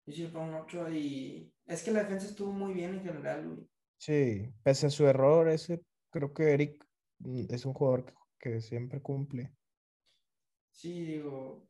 sí, 0.06 0.28
fue 0.28 0.40
un 0.42 0.52
8 0.52 0.90
y 0.90 1.50
es 1.64 1.82
que 1.82 1.92
la 1.92 2.00
defensa 2.00 2.26
estuvo 2.26 2.52
muy 2.52 2.74
bien 2.74 2.96
en 2.96 3.02
general, 3.02 3.48
güey. 3.48 3.68
Sí, 3.96 4.52
pese 4.62 4.88
a 4.88 4.90
su 4.90 5.06
error, 5.06 5.48
ese 5.48 5.82
creo 6.10 6.34
que 6.34 6.52
Eric 6.52 6.86
mm, 7.20 7.46
es 7.48 7.64
un 7.64 7.72
jugador 7.72 8.04
que 8.04 8.23
que 8.44 8.60
siempre 8.60 9.00
cumple. 9.00 9.54
Sí, 10.70 11.02
digo, 11.02 11.66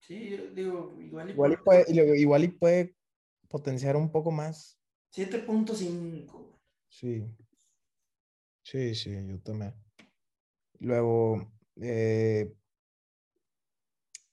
sí, 0.00 0.36
digo, 0.52 0.96
igual 1.00 1.28
y, 1.28 1.32
igual 1.32 1.62
puede, 1.62 1.84
igual 2.18 2.44
y 2.44 2.48
puede 2.48 2.96
potenciar 3.48 3.96
un 3.96 4.10
poco 4.10 4.32
más. 4.32 4.76
7.5. 5.12 6.58
Sí. 6.88 7.24
Sí, 8.64 8.94
sí, 8.94 9.10
yo 9.28 9.40
también. 9.40 9.74
Luego, 10.80 11.52
eh, 11.80 12.52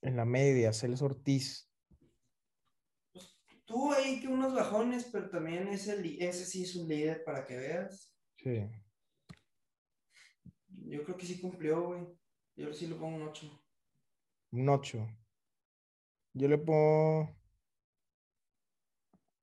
en 0.01 0.15
la 0.15 0.25
media, 0.25 0.73
Celes 0.73 1.03
Ortiz. 1.03 1.69
Pues, 3.13 3.37
tuvo 3.65 3.93
ahí 3.93 4.19
que 4.19 4.27
unos 4.27 4.55
bajones, 4.55 5.07
pero 5.11 5.29
también 5.29 5.67
ese, 5.67 6.01
ese 6.27 6.45
sí 6.45 6.63
es 6.63 6.75
un 6.75 6.87
líder 6.87 7.23
para 7.23 7.45
que 7.45 7.57
veas. 7.57 8.15
Sí. 8.37 8.67
Yo 10.85 11.03
creo 11.03 11.17
que 11.17 11.25
sí 11.25 11.39
cumplió, 11.39 11.87
güey. 11.87 12.07
Yo 12.55 12.73
sí 12.73 12.87
le 12.87 12.95
pongo 12.95 13.17
un 13.17 13.27
8. 13.27 13.63
Un 14.51 14.69
8. 14.69 15.07
Yo 16.33 16.47
le 16.47 16.57
pongo. 16.57 17.35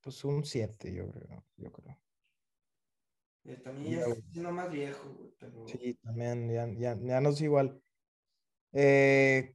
Pues 0.01 0.25
un 0.25 0.45
7, 0.45 0.93
yo 0.95 1.11
creo. 1.11 1.45
Yo 1.57 1.73
creo. 1.73 1.99
Eh, 3.45 3.57
también 3.57 4.01
ya 4.01 4.07
está 4.07 4.31
siendo 4.31 4.53
más 4.53 4.71
viejo, 4.71 5.09
güey. 5.15 5.35
Pero... 5.39 5.67
Sí, 5.67 5.95
también, 6.03 6.51
ya, 6.51 6.67
ya, 6.75 6.99
ya 7.01 7.21
no 7.21 7.31
es 7.31 7.41
igual. 7.41 7.83
Eh, 8.73 9.55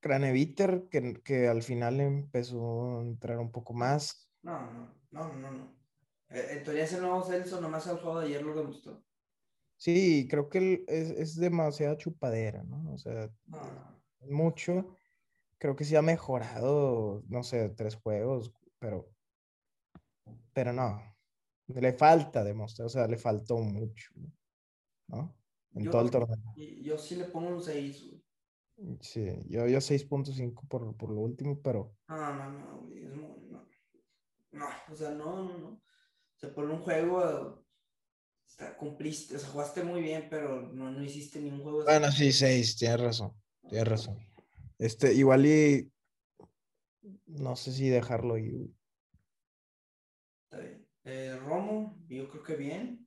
Craneviter, 0.00 0.88
que, 0.90 1.22
que 1.22 1.48
al 1.48 1.62
final 1.62 2.00
empezó 2.00 2.98
a 2.98 3.02
entrar 3.02 3.38
un 3.38 3.50
poco 3.50 3.72
más. 3.72 4.30
No, 4.42 4.70
no, 4.70 4.94
no, 5.10 5.32
no, 5.32 5.50
no. 5.50 5.76
Eh, 6.28 6.48
en 6.50 6.64
teoría 6.64 6.84
ese 6.84 7.00
nuevo 7.00 7.22
Celso 7.22 7.60
nomás 7.60 7.86
al 7.86 8.00
juego 8.00 8.20
de 8.20 8.26
ayer 8.26 8.42
lo 8.42 8.54
demostró. 8.54 9.02
Sí, 9.84 10.26
creo 10.30 10.48
que 10.48 10.82
es, 10.88 11.10
es 11.10 11.36
demasiada 11.36 11.98
chupadera, 11.98 12.62
¿no? 12.62 12.94
O 12.94 12.96
sea, 12.96 13.30
mucho. 14.22 14.96
Creo 15.58 15.76
que 15.76 15.84
sí 15.84 15.94
ha 15.94 16.00
mejorado, 16.00 17.22
no 17.28 17.42
sé, 17.42 17.68
tres 17.68 17.94
juegos, 17.96 18.50
pero, 18.78 19.10
pero 20.54 20.72
no. 20.72 21.02
Le 21.66 21.92
falta 21.92 22.42
demostrar, 22.42 22.86
o 22.86 22.88
sea, 22.88 23.06
le 23.06 23.18
faltó 23.18 23.58
mucho, 23.58 24.10
¿no? 25.08 25.36
En 25.74 25.90
todo 25.90 26.00
el 26.00 26.10
torneo. 26.10 26.38
Yo 26.80 26.96
sí 26.96 27.16
le 27.16 27.26
pongo 27.26 27.50
un 27.50 27.60
6, 27.60 28.06
Sí, 29.02 29.44
yo, 29.50 29.66
yo 29.66 29.82
6.5 29.82 30.66
por, 30.66 30.96
por 30.96 31.10
lo 31.10 31.20
último, 31.20 31.60
pero. 31.60 31.94
No, 32.08 32.34
no, 32.34 32.52
no, 32.52 32.80
güey, 32.86 33.04
es 33.04 33.14
muy, 33.14 33.38
no. 33.50 33.68
No, 34.50 34.66
o 34.90 34.96
sea, 34.96 35.10
no, 35.10 35.44
no, 35.44 35.58
no. 35.58 35.82
Se 36.36 36.48
pone 36.48 36.72
un 36.72 36.80
juego 36.80 37.63
cumpliste, 38.78 39.36
o 39.36 39.38
sea, 39.38 39.48
jugaste 39.48 39.82
muy 39.82 40.02
bien, 40.02 40.28
pero 40.30 40.62
no, 40.72 40.90
no 40.90 41.04
hiciste 41.04 41.40
ningún 41.40 41.62
juego. 41.62 41.84
Bueno, 41.84 42.10
sí, 42.10 42.32
seis, 42.32 42.76
tienes 42.76 43.00
razón, 43.00 43.32
tienes 43.68 43.88
razón. 43.88 44.18
Este, 44.78 45.12
igual 45.14 45.46
y 45.46 45.90
no 47.26 47.56
sé 47.56 47.72
si 47.72 47.88
dejarlo 47.88 48.38
ir. 48.38 48.70
Está 50.44 50.58
bien. 50.62 50.88
Eh, 51.04 51.36
Romo, 51.44 51.98
yo 52.08 52.28
creo 52.28 52.42
que 52.42 52.56
bien. 52.56 53.06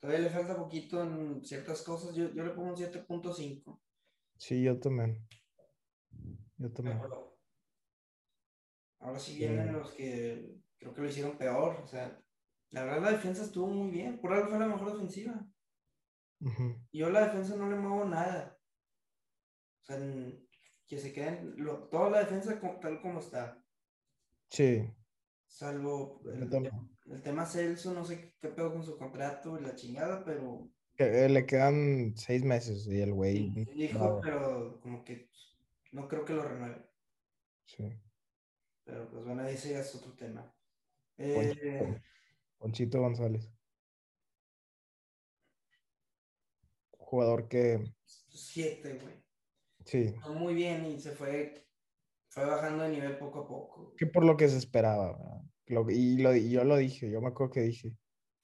Todavía 0.00 0.24
le 0.24 0.30
falta 0.30 0.56
poquito 0.56 1.02
en 1.02 1.44
ciertas 1.44 1.82
cosas. 1.82 2.14
Yo, 2.14 2.32
yo 2.32 2.44
le 2.44 2.50
pongo 2.50 2.70
un 2.70 2.76
7.5. 2.76 3.80
Sí, 4.36 4.62
yo 4.62 4.78
también. 4.78 5.26
Yo 6.56 6.72
también. 6.72 7.00
Ahora 8.98 9.18
sí 9.18 9.36
vienen 9.36 9.72
los 9.72 9.92
que 9.92 10.56
creo 10.76 10.94
que 10.94 11.00
lo 11.00 11.08
hicieron 11.08 11.38
peor. 11.38 11.80
O 11.82 11.86
sea, 11.86 12.21
la 12.72 12.84
verdad, 12.84 13.02
la 13.02 13.12
defensa 13.12 13.44
estuvo 13.44 13.66
muy 13.66 13.90
bien. 13.90 14.18
Por 14.18 14.32
algo 14.32 14.48
fue 14.48 14.58
la 14.58 14.66
mejor 14.66 14.92
defensiva. 14.92 15.46
Y 16.90 16.98
yo 16.98 17.10
la 17.10 17.26
defensa 17.26 17.54
no 17.54 17.68
le 17.68 17.76
muevo 17.76 18.04
nada. 18.04 18.58
O 19.82 19.84
sea, 19.84 19.98
que 20.88 20.98
se 20.98 21.12
queden. 21.12 21.54
toda 21.90 22.10
la 22.10 22.20
defensa 22.20 22.58
tal 22.80 23.00
como 23.00 23.20
está. 23.20 23.62
Sí. 24.48 24.90
Salvo 25.46 26.22
el, 26.24 27.22
tema 27.22 27.44
Celso, 27.44 27.92
no 27.92 28.04
sé 28.04 28.34
qué 28.40 28.48
pedo 28.48 28.72
con 28.72 28.82
su 28.82 28.96
contrato 28.96 29.58
y 29.58 29.62
la 29.62 29.74
chingada, 29.74 30.24
pero 30.24 30.70
Que, 30.96 31.26
eh, 31.26 31.28
le 31.28 31.44
quedan 31.44 32.14
seis 32.16 32.42
meses 32.42 32.86
y 32.86 33.02
el 33.02 33.12
güey. 33.12 33.52
sí 33.52 33.64
dijo, 33.74 34.20
pero 34.22 34.80
como 34.80 35.04
que 35.04 35.28
no 35.90 36.08
creo 36.08 36.24
que 36.24 36.32
lo 36.32 36.42
renueve. 36.42 36.86
sí. 37.66 38.00
Pero 38.84 39.08
pues 39.10 39.24
bueno, 39.24 39.46
ese 39.46 39.70
ya 39.70 39.80
es 39.80 39.94
otro 39.94 40.12
tema. 40.14 40.52
Eh, 41.18 42.00
Ponchito 42.62 43.00
González. 43.00 43.50
Jugador 46.92 47.48
que, 47.48 47.92
siete, 48.06 48.98
güey. 49.02 49.14
sí, 49.84 50.14
Jugó 50.22 50.34
Muy 50.38 50.54
bien 50.54 50.86
y 50.86 50.98
se 51.00 51.10
fue, 51.10 51.66
fue 52.28 52.46
bajando 52.46 52.84
de 52.84 52.90
nivel 52.90 53.18
poco 53.18 53.40
a 53.40 53.48
poco. 53.48 53.94
que 53.96 54.06
por 54.06 54.24
lo 54.24 54.36
que 54.36 54.48
se 54.48 54.58
esperaba, 54.58 55.12
¿verdad? 55.18 55.42
Lo- 55.66 55.90
y, 55.90 56.18
lo, 56.18 56.34
y 56.36 56.50
yo 56.52 56.62
lo 56.64 56.76
dije, 56.76 57.10
yo 57.10 57.20
me 57.20 57.28
acuerdo 57.28 57.52
que 57.54 57.60
dije, 57.62 57.92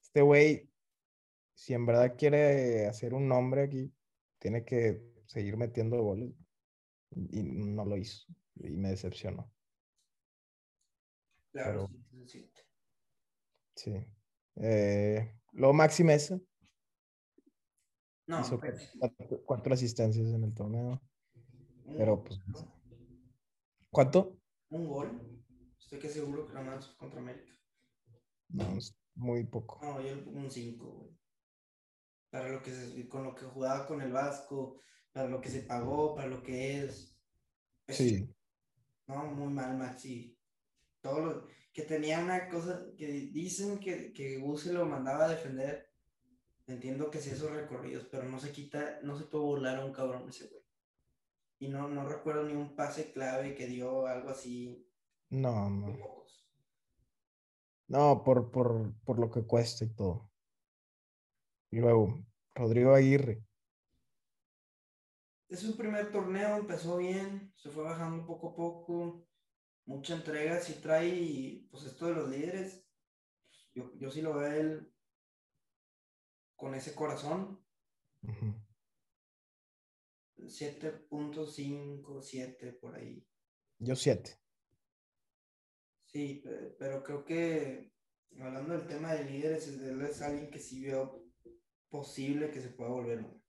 este 0.02 0.20
güey, 0.22 0.68
si 1.54 1.74
en 1.74 1.86
verdad 1.86 2.16
quiere 2.18 2.86
hacer 2.88 3.14
un 3.14 3.28
nombre 3.28 3.62
aquí, 3.62 3.94
tiene 4.38 4.64
que 4.64 5.00
seguir 5.26 5.56
metiendo 5.56 6.02
goles. 6.02 6.34
Y, 7.10 7.38
y 7.40 7.42
no 7.42 7.84
lo 7.84 7.96
hizo. 7.96 8.26
Y 8.56 8.70
me 8.76 8.90
decepcionó. 8.90 9.50
Claro, 11.52 11.88
Pero- 12.10 12.26
sí, 12.26 12.26
sí, 12.26 12.50
sí. 13.78 13.92
Eh, 14.56 15.38
luego 15.52 15.72
Maxi 15.72 16.02
Mesa 16.04 16.38
No, 18.26 18.40
hizo 18.40 18.58
pues, 18.58 18.92
cuatro, 18.98 19.42
cuatro 19.46 19.74
asistencias 19.74 20.26
en 20.26 20.44
el 20.44 20.52
torneo. 20.54 21.00
pero, 21.96 22.22
pues. 22.24 22.40
¿Cuánto? 23.90 24.38
Un 24.70 24.86
gol. 24.88 25.44
Estoy 25.78 25.98
que 25.98 26.08
seguro 26.08 26.46
que 26.46 26.52
nada 26.54 26.66
más 26.76 26.88
contra 26.96 27.20
América. 27.20 27.52
No, 28.50 28.76
es 28.76 28.94
muy 29.14 29.44
poco. 29.44 29.78
No, 29.82 30.00
yo 30.00 30.12
un 30.30 30.50
5, 30.50 30.84
güey. 30.90 31.18
Para 32.30 32.48
lo 32.50 32.62
que 32.62 32.70
se, 32.72 33.08
con 33.08 33.22
lo 33.24 33.34
que 33.34 33.46
jugaba 33.46 33.86
con 33.86 34.02
el 34.02 34.12
Vasco, 34.12 34.82
para 35.12 35.28
lo 35.28 35.40
que 35.40 35.48
se 35.48 35.62
pagó, 35.62 36.14
para 36.14 36.28
lo 36.28 36.42
que 36.42 36.84
es. 36.84 37.16
Es- 37.86 37.96
Sí, 37.96 38.28
No, 39.06 39.24
muy 39.34 39.50
mal, 39.54 39.78
Maxi. 39.78 40.38
Todo 41.00 41.20
lo 41.20 41.46
que 41.78 41.84
tenía 41.84 42.18
una 42.18 42.48
cosa 42.48 42.84
que 42.96 43.06
dicen 43.06 43.78
que, 43.78 44.12
que 44.12 44.42
lo 44.72 44.84
mandaba 44.84 45.26
a 45.26 45.28
defender. 45.28 45.88
Entiendo 46.66 47.08
que 47.08 47.20
sí 47.20 47.30
esos 47.30 47.52
recorridos, 47.52 48.08
pero 48.10 48.24
no 48.24 48.40
se 48.40 48.50
quita, 48.50 48.98
no 49.04 49.16
se 49.16 49.26
puede 49.26 49.44
burlar 49.44 49.78
a 49.78 49.84
un 49.84 49.92
cabrón 49.92 50.28
ese 50.28 50.48
güey. 50.48 50.64
Y 51.60 51.68
no, 51.68 51.86
no 51.86 52.08
recuerdo 52.08 52.42
ni 52.42 52.54
un 52.54 52.74
pase 52.74 53.12
clave 53.12 53.54
que 53.54 53.68
dio 53.68 54.08
algo 54.08 54.30
así. 54.30 54.90
no, 55.30 55.70
no. 55.70 55.96
No, 57.86 58.24
por, 58.24 58.50
por, 58.50 58.92
por 59.04 59.20
lo 59.20 59.30
que 59.30 59.46
cuesta 59.46 59.84
y 59.84 59.94
todo. 59.94 60.32
Y 61.70 61.78
luego, 61.78 62.18
Rodrigo 62.56 62.92
Aguirre. 62.92 63.44
Es 65.48 65.60
su 65.60 65.76
primer 65.76 66.10
torneo, 66.10 66.56
empezó 66.56 66.96
bien, 66.96 67.52
se 67.54 67.70
fue 67.70 67.84
bajando 67.84 68.26
poco 68.26 68.48
a 68.48 68.56
poco, 68.56 69.27
mucha 69.88 70.14
entrega, 70.14 70.60
sí 70.60 70.74
trae, 70.82 71.08
y, 71.08 71.66
pues 71.70 71.84
esto 71.84 72.06
de 72.06 72.14
los 72.14 72.28
líderes, 72.30 72.84
yo, 73.74 73.90
yo 73.96 74.10
sí 74.10 74.20
lo 74.20 74.34
veo 74.34 74.46
a 74.50 74.56
él 74.56 74.92
con 76.56 76.74
ese 76.74 76.94
corazón, 76.94 77.58
Ujú. 78.22 78.54
7.5, 80.46 82.20
7 82.22 82.72
por 82.74 82.94
ahí. 82.96 83.26
Yo 83.78 83.96
siete. 83.96 84.38
Sí, 86.06 86.40
pe- 86.44 86.76
pero 86.78 87.02
creo 87.02 87.24
que 87.24 87.92
hablando 88.38 88.76
del 88.76 88.86
tema 88.86 89.14
de 89.14 89.24
líderes, 89.24 89.68
él 89.68 90.02
es 90.02 90.20
alguien 90.22 90.50
que 90.50 90.58
sí 90.58 90.84
veo 90.84 91.24
posible 91.88 92.50
que 92.50 92.60
se 92.60 92.68
pueda 92.70 92.90
volver 92.90 93.20
uno. 93.20 93.42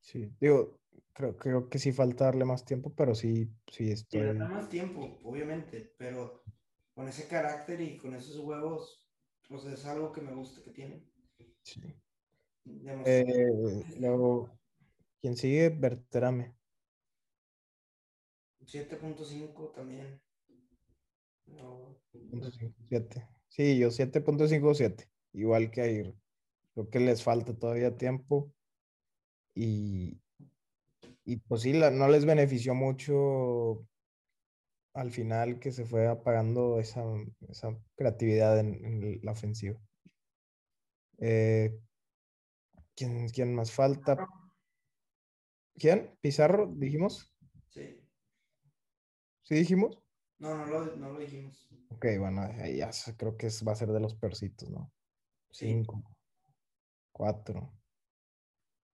Sí. 0.00 0.30
Digo, 0.40 0.79
creo, 1.12 1.36
creo 1.36 1.68
que 1.68 1.78
sí 1.78 1.92
falta 1.92 2.24
darle 2.26 2.44
más 2.44 2.64
tiempo, 2.64 2.94
pero 2.94 3.14
sí, 3.14 3.50
sí 3.70 3.90
Sí, 4.08 4.18
le 4.22 4.32
estoy. 4.32 4.38
da 4.38 4.48
más 4.50 4.68
tiempo, 4.68 5.20
obviamente, 5.24 5.94
pero 5.98 6.42
con 6.94 7.08
ese 7.08 7.28
carácter 7.28 7.80
y 7.80 7.96
con 7.96 8.14
esos 8.14 8.38
huevos, 8.38 9.08
pues 9.48 9.64
es 9.64 9.84
algo 9.86 10.12
que 10.12 10.20
me 10.20 10.34
gusta 10.34 10.62
que 10.62 10.70
tiene. 10.70 11.10
Sí. 11.62 11.80
Eh, 13.04 13.24
luego, 13.98 14.58
quien 15.20 15.36
sigue, 15.36 15.70
Berterame. 15.70 16.56
7.5 18.66 19.70
también. 19.70 20.20
No, 21.46 22.00
Punto 22.30 22.50
cinco, 22.50 22.82
siete. 22.88 23.28
Sí, 23.48 23.78
yo 23.78 23.90
7.57, 23.90 25.10
igual 25.32 25.70
que 25.70 25.82
Aguirre. 25.82 26.14
Creo 26.74 26.90
que 26.90 27.00
les 27.00 27.22
falta 27.22 27.54
todavía 27.58 27.96
tiempo 27.96 28.54
y, 29.54 30.20
y 31.24 31.36
pues 31.38 31.62
sí, 31.62 31.72
la- 31.72 31.90
no 31.90 32.08
les 32.08 32.24
benefició 32.24 32.74
mucho 32.74 33.86
al 34.94 35.10
final 35.10 35.58
que 35.60 35.72
se 35.72 35.84
fue 35.84 36.06
apagando 36.08 36.78
esa, 36.78 37.02
esa 37.48 37.76
creatividad 37.96 38.58
en, 38.58 38.84
en 38.84 39.20
la 39.22 39.32
ofensiva. 39.32 39.80
Eh, 41.18 41.78
¿quién, 42.94 43.28
quién 43.28 43.54
más 43.54 43.72
falta? 43.72 44.26
¿Quién? 45.74 46.18
¿Pizarro? 46.20 46.66
¿Dijimos? 46.76 47.34
sí. 47.68 47.96
¿Sí 49.42 49.54
dijimos? 49.54 49.98
No, 50.38 50.54
no 50.56 50.66
lo, 50.66 50.96
no 50.96 51.12
lo 51.12 51.18
dijimos. 51.18 51.68
Ok, 51.90 52.06
bueno, 52.18 52.42
ya 52.72 52.90
creo 53.16 53.36
que 53.36 53.48
es- 53.48 53.66
va 53.66 53.72
a 53.72 53.76
ser 53.76 53.88
de 53.90 54.00
los 54.00 54.14
peorcitos, 54.14 54.70
¿no? 54.70 54.92
Sí. 55.50 55.66
Cinco, 55.66 56.02
cuatro. 57.12 57.79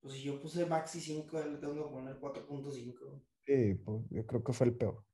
Pues 0.07 0.18
si 0.18 0.22
yo 0.22 0.40
puse 0.40 0.64
Maxi 0.64 1.00
5, 1.00 1.36
le 1.36 1.59
tengo 1.59 1.74
que 1.74 1.90
poner 1.90 2.20
4.5. 2.20 3.24
Sí, 3.44 3.74
pues, 3.74 4.04
yo 4.09 4.24
creo 4.24 4.44
que 4.44 4.52
fue 4.52 4.68
el 4.68 4.76
peor 4.76 5.04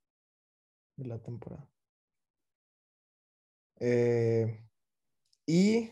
de 0.96 1.06
la 1.06 1.18
temporada. 1.18 1.66
Eh, 3.80 4.68
y 5.46 5.90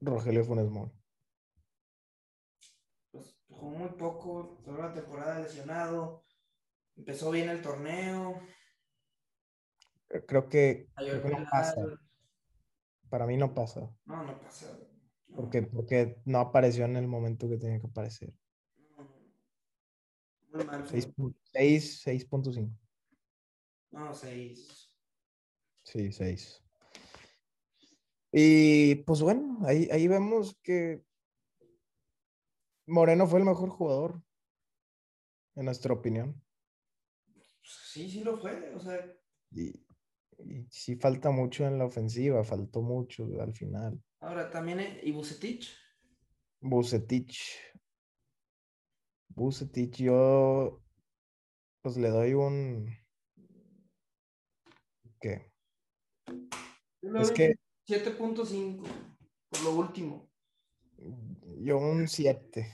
Rogelio 0.00 0.44
Funes 0.44 0.70
Mori. 0.70 0.92
Pues 3.10 3.36
jugó 3.48 3.70
muy 3.70 3.88
poco, 3.88 4.60
toda 4.64 4.86
la 4.86 4.94
temporada 4.94 5.40
lesionado. 5.40 6.24
Empezó 6.94 7.32
bien 7.32 7.48
el 7.48 7.60
torneo. 7.60 8.40
Creo 10.28 10.48
que, 10.48 10.88
creo 10.94 11.22
que 11.24 11.28
no 11.30 11.44
pasa. 11.50 11.74
Para 13.10 13.26
mí 13.26 13.36
no 13.36 13.52
pasa. 13.52 13.90
No, 14.04 14.22
no 14.22 14.38
pasa. 14.38 14.78
Porque, 15.34 15.62
porque 15.62 16.16
no 16.24 16.40
apareció 16.40 16.84
en 16.84 16.96
el 16.96 17.06
momento 17.06 17.48
que 17.48 17.58
tenía 17.58 17.80
que 17.80 17.86
aparecer. 17.86 18.32
Muy 20.52 20.64
mal. 20.64 20.86
Seis 20.88 21.06
Funes. 21.14 21.16
pu- 21.16 21.36
seis- 21.52 22.00
6.5. 22.02 22.70
No, 23.90 24.12
6. 24.14 24.90
Sí, 25.84 26.12
6. 26.12 26.62
Y 28.32 28.96
pues 29.06 29.22
bueno, 29.22 29.58
ahí, 29.64 29.88
ahí 29.90 30.06
vemos 30.06 30.58
que 30.62 31.02
Moreno 32.86 33.26
fue 33.26 33.38
el 33.38 33.46
mejor 33.46 33.70
jugador, 33.70 34.22
en 35.56 35.64
nuestra 35.64 35.94
opinión. 35.94 36.42
Sí, 37.62 38.10
sí 38.10 38.22
lo 38.24 38.36
fue. 38.38 38.74
O 38.74 38.80
sea, 38.80 38.98
Y, 39.52 39.70
y 40.38 40.66
sí 40.70 40.96
falta 40.96 41.30
mucho 41.30 41.66
en 41.66 41.78
la 41.78 41.86
ofensiva, 41.86 42.44
faltó 42.44 42.82
mucho 42.82 43.24
al 43.40 43.54
final. 43.54 44.02
Ahora 44.20 44.50
también. 44.50 44.80
eh, 44.80 45.00
¿Y 45.02 45.12
Bucetich? 45.12 45.74
Bucetich. 46.60 47.58
Bucetich, 49.28 49.96
yo 49.96 50.82
pues 51.82 51.96
le 51.96 52.10
doy 52.10 52.34
un... 52.34 52.94
¿Qué? 55.20 55.52
Es 57.18 57.30
que 57.32 57.54
7.5. 57.88 58.86
Por 59.48 59.62
lo 59.62 59.70
último. 59.76 60.30
yo 61.60 61.78
un 61.78 62.06
7. 62.08 62.70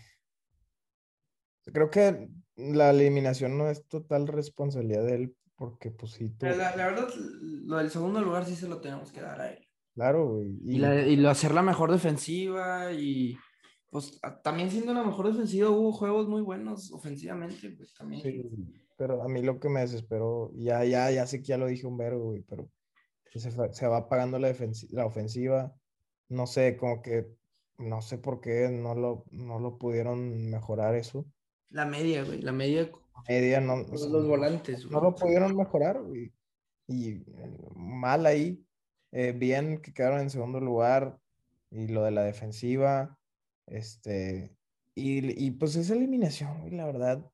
Creo 1.73 1.91
que 1.91 2.29
la 2.57 2.91
eliminación 2.91 3.57
no 3.57 3.71
es 3.71 3.87
total 3.87 4.27
responsabilidad 4.27 5.05
de 5.05 5.15
él, 5.15 5.37
porque 5.57 5.91
pues 5.91 6.13
sí, 6.13 6.31
tú, 6.31 6.47
la 6.47 6.75
verdad, 6.75 7.09
lo 7.17 7.77
del 7.79 7.91
segundo 7.91 8.21
lugar 8.21 8.45
sí 8.45 8.57
se 8.57 8.69
lo 8.69 8.81
tenemos 8.81 9.13
que 9.13 9.21
dar 9.21 9.41
a 9.41 9.53
él. 9.53 9.64
Claro, 9.95 10.35
güey, 10.35 10.59
Y, 10.65 10.77
y- 10.77 10.79
la- 10.79 11.07
y 11.07 11.27
hacer 11.27 11.55
la 11.55 11.63
mejor 11.63 11.91
defensiva 11.93 12.93
y 12.93 13.37
pues 13.91 14.21
también 14.43 14.71
siendo 14.71 14.93
la 14.93 15.05
mejor 15.05 15.29
defensiva 15.29 15.71
hubo 15.71 15.93
juegos 15.93 16.29
muy 16.29 16.43
buenos 16.43 16.93
ofensivamente, 16.93 17.71
pues 17.71 17.95
también. 17.95 18.23
Sí, 18.23 18.43
pero 18.97 19.23
a 19.23 19.29
mí 19.29 19.43
lo 19.43 19.61
que 19.61 19.69
me 19.69 19.81
desesperó, 19.81 20.51
ya, 20.55 20.85
ya, 20.85 21.11
ya 21.11 21.27
sé 21.27 21.39
que 21.41 21.49
ya 21.49 21.59
lo 21.59 21.67
dije 21.67 21.87
un 21.87 21.97
verbo, 21.97 22.31
güey, 22.31 22.43
pero 22.43 22.69
se, 23.33 23.51
se 23.51 23.87
va 23.87 23.97
apagando 23.99 24.39
la, 24.39 24.55
la 24.91 25.07
ofensiva, 25.07 25.73
no 26.29 26.47
sé, 26.47 26.77
como 26.77 27.03
que, 27.03 27.27
no 27.79 28.03
sé 28.03 28.19
por 28.19 28.41
qué 28.41 28.69
no 28.71 28.95
lo, 28.95 29.25
no 29.31 29.59
lo 29.59 29.79
pudieron 29.79 30.51
mejorar 30.51 30.95
eso. 30.95 31.27
La 31.71 31.85
media, 31.85 32.25
güey, 32.25 32.41
la 32.43 32.53
media 32.53 32.91
Media, 33.29 33.61
no, 33.61 33.75
o 33.75 33.79
los, 33.79 34.01
sea, 34.03 34.11
los 34.11 34.27
volantes, 34.27 34.91
no 34.91 35.01
lo 35.01 35.15
pudieron 35.15 35.57
mejorar, 35.57 36.03
güey. 36.03 36.33
Y 36.87 37.13
eh, 37.13 37.59
mal 37.75 38.27
ahí. 38.27 38.63
Eh, 39.15 39.31
bien 39.33 39.81
que 39.81 39.95
quedaron 39.95 40.21
en 40.21 40.29
segundo 40.29 40.59
lugar 40.59 41.21
y 41.71 41.87
lo 41.87 42.03
de 42.03 42.11
la 42.11 42.25
defensiva, 42.25 43.17
este, 43.67 44.57
y, 44.97 45.47
y 45.47 45.53
pues 45.53 45.77
esa 45.77 45.95
eliminación, 45.95 46.77
la 46.77 46.87
verdad, 46.87 47.25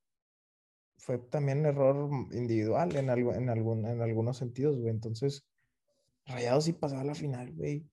fue 0.98 1.16
también 1.16 1.60
un 1.60 1.66
error 1.66 2.10
individual 2.32 2.94
en, 2.96 3.08
algo, 3.08 3.32
en, 3.32 3.48
algún, 3.48 3.86
en 3.86 4.02
algunos 4.02 4.36
sentidos, 4.36 4.76
güey. 4.76 4.90
Entonces, 4.90 5.46
Rayados 6.26 6.64
sí 6.64 6.74
pasaba 6.74 7.02
la 7.02 7.14
final, 7.14 7.50
güey. 7.54 7.88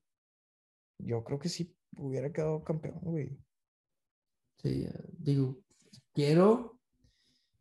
Yo 0.99 1.23
creo 1.23 1.39
que 1.39 1.47
sí 1.47 1.73
hubiera 1.97 2.33
quedado 2.33 2.65
campeón, 2.65 2.99
güey. 3.01 3.37
Sí, 4.61 4.85
digo, 5.17 5.57
quiero 6.13 6.77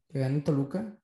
que 0.08 0.18
gane 0.18 0.40
Toluca, 0.40 0.98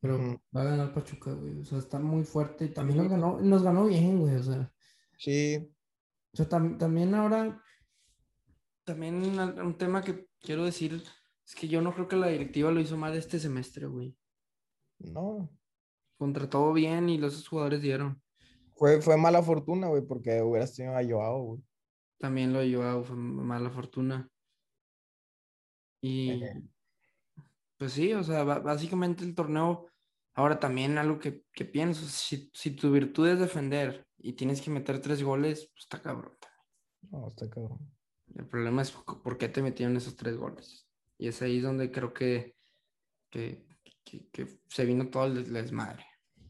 pero 0.00 0.40
va 0.54 0.62
a 0.62 0.64
ganar 0.64 0.94
Pachuca, 0.94 1.32
güey. 1.32 1.60
O 1.60 1.64
sea, 1.64 1.78
está 1.78 1.98
muy 1.98 2.24
fuerte. 2.24 2.66
Y 2.66 2.68
también 2.72 2.98
nos 2.98 3.08
ganó, 3.08 3.40
nos 3.40 3.62
ganó 3.62 3.86
bien, 3.86 4.20
güey. 4.20 4.36
O 4.36 4.42
sea. 4.42 4.72
Sí. 5.16 5.68
O 6.32 6.36
sea, 6.36 6.48
también 6.48 7.14
ahora, 7.14 7.62
también 8.84 9.16
un 9.38 9.76
tema 9.76 10.02
que 10.02 10.28
quiero 10.40 10.64
decir 10.64 11.02
es 11.44 11.54
que 11.54 11.66
yo 11.66 11.80
no 11.80 11.94
creo 11.94 12.06
que 12.06 12.16
la 12.16 12.28
directiva 12.28 12.70
lo 12.70 12.80
hizo 12.80 12.96
mal 12.96 13.16
este 13.16 13.38
semestre, 13.38 13.86
güey. 13.86 14.14
No. 14.98 15.50
Contrató 16.16 16.72
bien 16.72 17.08
y 17.08 17.18
los 17.18 17.48
jugadores 17.48 17.80
dieron. 17.80 18.22
Fue, 18.76 19.00
fue 19.00 19.16
mala 19.16 19.42
fortuna, 19.42 19.88
güey, 19.88 20.02
porque 20.02 20.42
hubieras 20.42 20.74
tenido 20.74 20.96
a 20.96 21.04
Joao, 21.04 21.42
güey. 21.42 21.62
También 22.18 22.52
lo 22.52 22.60
de 22.60 22.74
Joao 22.74 23.02
fue 23.02 23.16
mala 23.16 23.70
fortuna. 23.70 24.28
Y 26.00 26.42
eh. 26.44 26.62
Pues 27.78 27.92
sí, 27.92 28.12
o 28.12 28.22
sea, 28.24 28.42
básicamente 28.44 29.24
el 29.24 29.34
torneo, 29.34 29.86
ahora 30.34 30.58
también 30.58 30.98
algo 30.98 31.18
que, 31.18 31.44
que 31.52 31.64
pienso, 31.64 32.04
si, 32.06 32.50
si, 32.52 32.72
tu 32.72 32.90
virtud 32.90 33.28
es 33.28 33.38
defender 33.38 34.06
y 34.18 34.32
tienes 34.32 34.60
que 34.60 34.70
meter 34.70 35.00
tres 35.00 35.22
goles, 35.22 35.70
pues 35.72 35.84
está 35.84 36.02
cabrón. 36.02 36.36
No, 37.10 37.28
está 37.28 37.48
cabrón. 37.48 37.78
El 38.34 38.46
problema 38.46 38.82
es 38.82 38.90
por 38.90 39.38
qué 39.38 39.48
te 39.48 39.62
metieron 39.62 39.96
esos 39.96 40.16
tres 40.16 40.36
goles. 40.36 40.88
Y 41.16 41.28
es 41.28 41.40
ahí 41.40 41.60
donde 41.60 41.90
creo 41.90 42.12
que, 42.12 42.56
que, 43.30 43.64
que, 44.04 44.60
se 44.68 44.84
vino 44.84 45.08
todo 45.08 45.26
el 45.26 45.52
desmadre. 45.52 46.04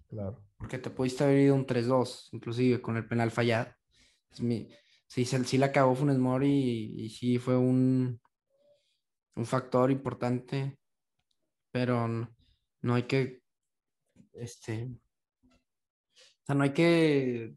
Claro. 0.09 0.45
Porque 0.57 0.79
te 0.79 0.91
pudiste 0.91 1.25
haber 1.25 1.39
ido 1.41 1.55
un 1.55 1.67
3-2, 1.67 2.31
inclusive 2.33 2.81
con 2.81 2.97
el 2.97 3.07
penal 3.07 3.31
fallado. 3.31 3.73
Es 4.31 4.41
mi, 4.41 4.69
sí, 5.07 5.25
sí 5.25 5.59
la 5.59 5.67
acabó 5.67 5.95
Funes 5.95 6.19
Mori 6.19 6.49
y, 6.49 7.05
y 7.05 7.11
sí 7.11 7.39
fue 7.39 7.57
un, 7.57 8.21
un 9.37 9.47
factor 9.47 9.91
importante, 9.91 10.79
pero 11.79 12.09
no, 12.83 12.95
hay 12.97 13.05
que, 13.05 13.41
este, 14.33 14.91
o 15.45 16.45
sea, 16.45 16.57
no 16.57 16.65
hay 16.65 16.73
que 16.73 17.55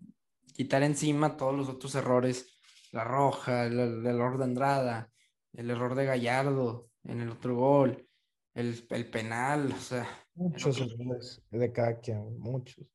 quitar 0.54 0.84
encima 0.84 1.38
todos 1.38 1.56
los 1.58 1.68
otros 1.70 1.96
errores, 1.96 2.56
la 2.92 3.04
roja, 3.04 3.66
el, 3.66 4.06
error 4.06 4.38
de 4.38 4.44
Andrada, 4.44 5.12
el 5.54 5.72
error 5.72 5.96
de 5.96 6.06
Gallardo 6.06 6.92
en 7.04 7.22
el 7.22 7.30
otro 7.30 7.56
gol, 7.56 8.08
el, 8.54 8.86
el 8.92 9.10
penal, 9.10 9.72
o 9.72 9.80
sea. 9.80 10.08
Muchos 10.36 10.80
errores 10.80 11.42
de 11.50 11.72
cada 11.72 12.00
quien, 12.00 12.38
muchos. 12.38 12.86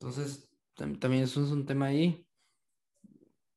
Entonces, 0.00 0.50
también 0.74 1.22
eso 1.22 1.44
es 1.44 1.52
un 1.52 1.66
tema 1.66 1.86
ahí. 1.86 2.26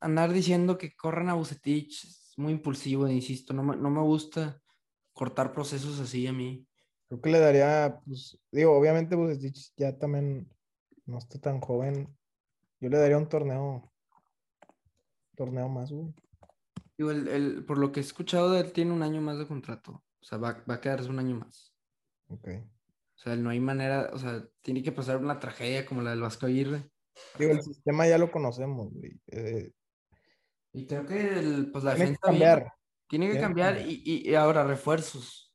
Andar 0.01 0.31
diciendo 0.31 0.77
que 0.77 0.95
corran 0.95 1.29
a 1.29 1.33
Bucetich 1.33 2.03
es 2.03 2.33
muy 2.37 2.53
impulsivo, 2.53 3.07
insisto, 3.07 3.55
no 3.55 3.63
no 3.63 3.89
me 3.89 4.01
gusta 4.01 4.61
cortar 5.13 5.51
procesos 5.51 5.99
así 5.99 6.27
a 6.27 6.31
mí. 6.31 6.67
Creo 7.07 7.21
que 7.21 7.29
le 7.29 7.39
daría, 7.39 7.99
pues, 8.05 8.37
digo, 8.51 8.77
obviamente 8.77 9.15
pues 9.15 9.73
ya 9.77 9.97
también 9.97 10.49
no 11.05 11.17
está 11.17 11.39
tan 11.39 11.61
joven. 11.61 12.15
Yo 12.79 12.89
le 12.89 12.97
daría 12.97 13.17
un 13.17 13.29
torneo, 13.29 13.91
torneo 15.35 15.69
más, 15.69 15.91
güey. 15.91 16.13
Digo, 16.97 17.11
el, 17.11 17.63
por 17.65 17.77
lo 17.77 17.91
que 17.91 17.99
he 17.99 18.03
escuchado 18.03 18.57
él, 18.57 18.71
tiene 18.71 18.91
un 18.91 19.03
año 19.03 19.21
más 19.21 19.37
de 19.37 19.47
contrato. 19.47 20.03
O 20.19 20.25
sea, 20.25 20.37
va, 20.37 20.63
va 20.69 20.75
a 20.75 20.81
quedarse 20.81 21.09
un 21.09 21.19
año 21.19 21.35
más. 21.35 21.73
Ok. 22.29 22.49
O 23.15 23.19
sea, 23.19 23.35
no 23.35 23.49
hay 23.49 23.59
manera, 23.59 24.09
o 24.13 24.19
sea, 24.19 24.45
tiene 24.61 24.83
que 24.83 24.91
pasar 24.91 25.17
una 25.17 25.39
tragedia 25.39 25.85
como 25.85 26.01
la 26.01 26.11
del 26.11 26.21
Vasco 26.21 26.45
Aguirre. 26.45 26.89
Digo, 27.39 27.51
el 27.51 27.61
sistema 27.61 28.07
ya 28.07 28.17
lo 28.17 28.29
conocemos, 28.31 28.93
güey. 28.93 29.19
Eh, 29.27 29.71
y 30.73 30.85
creo 30.85 31.05
que 31.05 31.39
el, 31.39 31.71
pues 31.71 31.83
la 31.83 31.93
defensa. 31.93 32.19
cambiar. 32.21 32.71
Tiene 33.07 33.31
que 33.31 33.39
cambiar 33.39 33.81
y, 33.87 34.01
y, 34.03 34.35
ahora 34.35 34.65
refuerzos. 34.65 35.46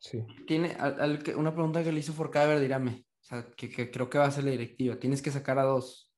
Sí. 0.00 0.26
Tiene 0.46 0.76
una 1.36 1.52
pregunta 1.52 1.84
que 1.84 1.92
le 1.92 2.00
hizo 2.00 2.12
Forcaber, 2.12 2.58
dígame. 2.58 3.06
O 3.20 3.22
sea, 3.22 3.46
que, 3.56 3.90
creo 3.90 4.08
que 4.08 4.18
va 4.18 4.24
a 4.24 4.30
ser 4.30 4.44
la 4.44 4.50
directiva. 4.50 4.98
Tienes 4.98 5.22
que 5.22 5.30
sacar 5.30 5.58
a 5.58 5.64
dos. 5.64 6.10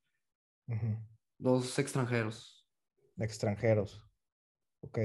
Dos 1.37 1.79
extranjeros. 1.79 2.67
Extranjeros. 3.19 4.03
Ok. 4.81 4.99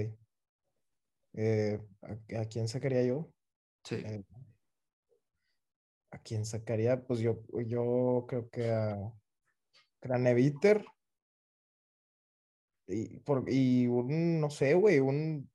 Eh, 1.34 1.80
¿a, 2.38 2.46
quién 2.46 2.68
sacaría 2.68 3.04
yo? 3.04 3.32
Sí. 3.84 3.96
Eh, 3.96 4.24
¿A 6.12 6.20
quién 6.20 6.46
sacaría? 6.46 7.04
Pues 7.04 7.20
yo, 7.20 7.44
yo 7.66 8.26
creo 8.28 8.50
que 8.50 8.72
a 8.72 8.96
Craneviter 10.00 10.86
y, 12.88 13.20
por, 13.20 13.44
y 13.48 13.88
un, 13.88 14.40
no 14.40 14.50
sé, 14.50 14.74
güey, 14.74 15.00
un... 15.00 15.50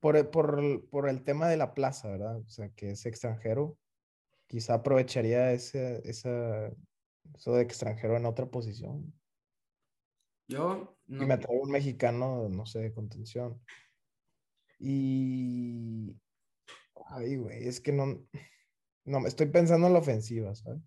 Por, 0.00 0.30
por, 0.30 0.88
por, 0.88 1.08
el 1.08 1.22
tema 1.22 1.48
de 1.48 1.56
la 1.56 1.74
plaza, 1.74 2.08
¿verdad? 2.08 2.38
O 2.38 2.48
sea, 2.48 2.70
que 2.70 2.90
es 2.92 3.06
extranjero. 3.06 3.76
Quizá 4.46 4.74
aprovecharía 4.74 5.52
ese, 5.52 6.00
esa, 6.08 6.72
eso 7.34 7.54
de 7.54 7.62
extranjero 7.62 8.16
en 8.16 8.26
otra 8.26 8.46
posición. 8.46 9.12
Yo 10.48 10.96
no. 11.06 11.22
Y 11.22 11.26
me 11.26 11.38
traigo 11.38 11.62
un 11.62 11.70
mexicano, 11.70 12.48
no 12.48 12.66
sé, 12.66 12.80
de 12.80 12.92
contención. 12.92 13.60
Y. 14.78 16.16
Ay, 17.06 17.36
güey, 17.36 17.68
es 17.68 17.80
que 17.80 17.92
no. 17.92 18.26
No, 19.04 19.26
estoy 19.26 19.46
pensando 19.46 19.86
en 19.86 19.92
la 19.92 19.98
ofensiva, 19.98 20.54
¿sabes? 20.54 20.82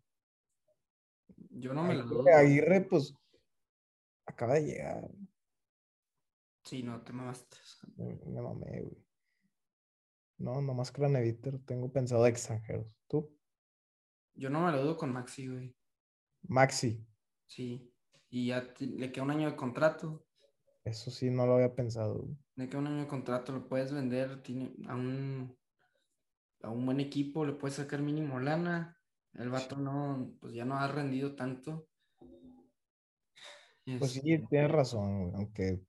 Yo 1.51 1.73
no 1.73 1.83
me 1.83 1.95
lo. 1.95 2.27
Aguirre, 2.27 2.81
pues. 2.81 3.13
Acaba 4.25 4.55
de 4.55 4.65
llegar. 4.65 5.09
Sí, 6.63 6.81
no, 6.81 7.01
te 7.01 7.11
mamaste. 7.11 7.57
Me, 7.97 8.41
mamé, 8.41 8.81
güey. 8.81 9.05
No, 10.37 10.61
nomás 10.61 10.91
Craneviter 10.91 11.59
tengo 11.65 11.91
pensado 11.91 12.23
de 12.23 12.29
extranjeros. 12.29 12.87
¿Tú? 13.07 13.37
Yo 14.35 14.49
no 14.49 14.65
me 14.65 14.71
lo 14.71 14.81
dudo 14.81 14.97
con 14.97 15.11
Maxi, 15.11 15.47
güey. 15.47 15.75
Maxi. 16.43 17.05
Sí. 17.45 17.93
Y 18.29 18.47
ya 18.47 18.73
le 18.79 19.11
queda 19.11 19.23
un 19.23 19.31
año 19.31 19.51
de 19.51 19.55
contrato. 19.55 20.25
Eso 20.83 21.11
sí, 21.11 21.29
no 21.29 21.45
lo 21.45 21.55
había 21.55 21.75
pensado. 21.75 22.27
Le 22.55 22.67
queda 22.67 22.79
un 22.79 22.87
año 22.87 23.01
de 23.01 23.07
contrato, 23.07 23.51
lo 23.51 23.67
puedes 23.67 23.93
vender 23.93 24.41
tiene 24.41 24.73
a 24.87 24.95
un, 24.95 25.55
a 26.61 26.69
un 26.69 26.85
buen 26.85 26.99
equipo, 26.99 27.45
le 27.45 27.53
puedes 27.53 27.75
sacar 27.75 28.01
mínimo 28.01 28.39
lana. 28.39 28.97
El 29.33 29.49
vato 29.49 29.77
no, 29.77 30.35
pues 30.39 30.53
ya 30.53 30.65
no 30.65 30.75
ha 30.77 30.87
rendido 30.87 31.35
tanto. 31.35 31.87
Pues 33.99 34.11
sí, 34.11 34.33
este 34.33 34.47
tienes 34.47 34.71
razón, 34.71 35.31
aunque 35.35 35.81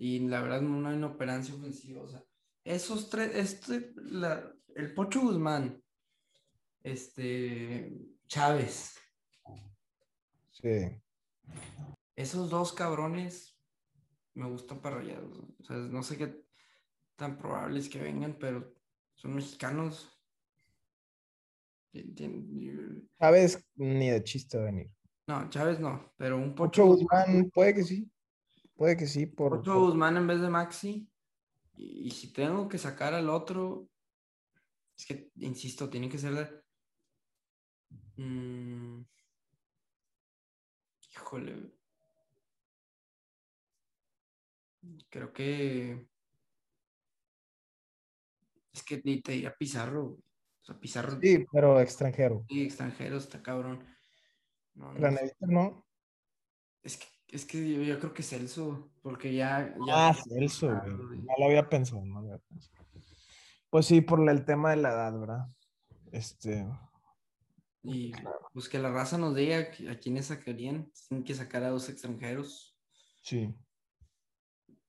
y 0.00 0.18
la 0.20 0.40
verdad 0.40 0.62
no 0.62 0.88
hay 0.88 0.96
inoperancia 0.96 1.54
ofensiva. 1.54 2.00
O 2.00 2.08
sea, 2.08 2.24
esos 2.64 3.10
tres, 3.10 3.32
este, 3.34 3.92
la, 3.96 4.50
el 4.74 4.94
Pocho 4.94 5.20
Guzmán, 5.20 5.78
este, 6.82 7.92
Chávez. 8.26 8.94
Sí. 10.52 10.98
Esos 12.16 12.48
dos 12.48 12.72
cabrones 12.72 13.54
me 14.32 14.48
gustan 14.48 14.80
para 14.80 14.96
rayados. 14.96 15.38
O 15.58 15.64
sea, 15.64 15.76
no 15.76 16.02
sé 16.02 16.16
qué 16.16 16.46
tan 17.16 17.36
probables 17.36 17.90
que 17.90 18.00
vengan, 18.00 18.38
pero 18.40 18.72
son 19.16 19.34
mexicanos. 19.34 20.18
Chávez 23.18 23.68
ni 23.74 24.08
de 24.08 24.24
chiste 24.24 24.56
venir. 24.56 24.90
No, 25.26 25.50
Chávez 25.50 25.78
no, 25.78 26.10
pero 26.16 26.38
un 26.38 26.54
Pocho, 26.54 26.86
Guzmán 26.86 27.50
puede 27.50 27.74
que 27.74 27.84
sí. 27.84 28.10
Puede 28.80 28.96
que 28.96 29.06
sí. 29.06 29.26
Por, 29.26 29.58
Otro 29.58 29.78
Guzmán 29.78 30.16
en 30.16 30.26
vez 30.26 30.40
de 30.40 30.48
Maxi. 30.48 31.06
Y, 31.76 32.10
si 32.12 32.32
tengo 32.32 32.66
que 32.66 32.78
sacar 32.78 33.12
al 33.12 33.28
otro, 33.28 33.90
es 34.96 35.04
que, 35.04 35.30
insisto, 35.36 35.90
tiene 35.90 36.08
que 36.08 36.16
ser 36.16 36.32
de... 36.32 38.24
Mm, 38.24 39.02
híjole. 41.12 41.74
Creo 45.10 45.30
que... 45.30 46.08
Es 48.72 48.82
que 48.82 48.96
te 48.96 49.32
diría 49.32 49.54
Pizarro. 49.54 50.04
O 50.06 50.64
sea, 50.64 50.80
Pizarro. 50.80 51.20
Sí, 51.20 51.44
pero 51.52 51.78
extranjero. 51.82 52.46
Sí, 52.48 52.62
extranjero, 52.62 53.18
está 53.18 53.42
cabrón. 53.42 53.86
No, 54.72 54.94
no, 54.94 55.10
no. 55.40 55.86
Es 56.82 56.96
que 56.96 57.19
es 57.32 57.44
que 57.44 57.86
yo, 57.86 57.98
creo 57.98 58.12
que 58.12 58.22
Celso, 58.22 58.90
porque 59.02 59.34
ya. 59.34 59.74
ah, 59.90 60.14
Celso, 60.14 60.68
güey. 60.68 61.18
No 61.20 61.32
lo 61.38 61.44
había 61.46 61.68
pensado, 61.68 62.04
no 62.04 62.14
lo 62.14 62.18
había 62.20 62.38
pensado. 62.38 62.86
Pues 63.70 63.86
sí, 63.86 64.00
por 64.00 64.28
el 64.28 64.44
tema 64.44 64.70
de 64.70 64.76
la 64.76 64.90
edad, 64.90 65.18
¿verdad? 65.18 65.46
Este. 66.10 66.66
Y 67.82 68.12
pues 68.52 68.68
que 68.68 68.78
la 68.78 68.90
raza 68.90 69.16
nos 69.16 69.34
diga 69.34 69.68
a 69.90 69.94
quiénes 69.94 70.26
sacarían, 70.26 70.90
sin 70.92 71.22
que 71.22 71.34
sacar 71.34 71.62
a 71.62 71.70
dos 71.70 71.88
extranjeros. 71.88 72.76
Sí. 73.22 73.54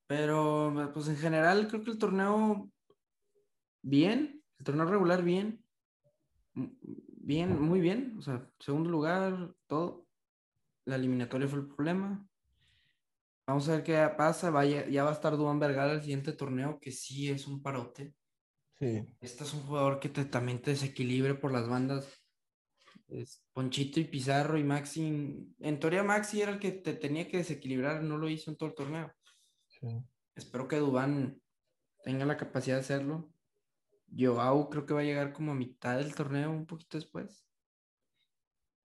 Pero 0.06 0.90
pues 0.92 1.08
en 1.08 1.16
general 1.16 1.68
creo 1.68 1.82
que 1.82 1.92
el 1.92 1.98
torneo 1.98 2.68
bien, 3.82 4.42
el 4.58 4.64
torneo 4.64 4.84
regular 4.84 5.22
bien, 5.22 5.64
bien, 6.54 7.60
muy 7.62 7.80
bien, 7.80 8.16
o 8.18 8.22
sea, 8.22 8.46
segundo 8.58 8.90
lugar, 8.90 9.54
todo. 9.66 10.06
La 10.84 10.96
eliminatoria 10.96 11.46
fue 11.46 11.60
el 11.60 11.68
problema. 11.68 12.26
Vamos 13.52 13.68
a 13.68 13.72
ver 13.72 13.84
qué 13.84 14.10
pasa. 14.16 14.48
Vaya, 14.48 14.88
ya 14.88 15.04
va 15.04 15.10
a 15.10 15.12
estar 15.12 15.36
Duan 15.36 15.58
Vergara 15.58 15.92
el 15.92 16.00
siguiente 16.00 16.32
torneo, 16.32 16.78
que 16.80 16.90
sí 16.90 17.28
es 17.28 17.46
un 17.46 17.60
parote. 17.60 18.14
Sí. 18.78 19.06
Este 19.20 19.44
es 19.44 19.52
un 19.52 19.60
jugador 19.64 20.00
que 20.00 20.08
también 20.08 20.62
te 20.62 20.70
desequilibre 20.70 21.34
por 21.34 21.52
las 21.52 21.68
bandas. 21.68 22.08
Es 23.08 23.44
Ponchito 23.52 24.00
y 24.00 24.04
Pizarro 24.04 24.56
y 24.56 24.64
Maxi. 24.64 25.52
En 25.58 25.78
teoría, 25.78 26.02
Maxi 26.02 26.40
era 26.40 26.52
el 26.52 26.58
que 26.58 26.72
te 26.72 26.94
tenía 26.94 27.28
que 27.28 27.36
desequilibrar, 27.36 28.02
no 28.02 28.16
lo 28.16 28.30
hizo 28.30 28.50
en 28.50 28.56
todo 28.56 28.70
el 28.70 28.74
torneo. 28.74 29.12
Sí. 29.66 29.86
Espero 30.34 30.66
que 30.66 30.78
Dubán 30.78 31.38
tenga 32.04 32.24
la 32.24 32.38
capacidad 32.38 32.76
de 32.76 32.80
hacerlo. 32.80 33.34
Joao 34.16 34.70
creo 34.70 34.86
que 34.86 34.94
va 34.94 35.00
a 35.00 35.04
llegar 35.04 35.34
como 35.34 35.52
a 35.52 35.56
mitad 35.56 35.98
del 35.98 36.14
torneo, 36.14 36.50
un 36.50 36.64
poquito 36.64 36.96
después. 36.96 37.46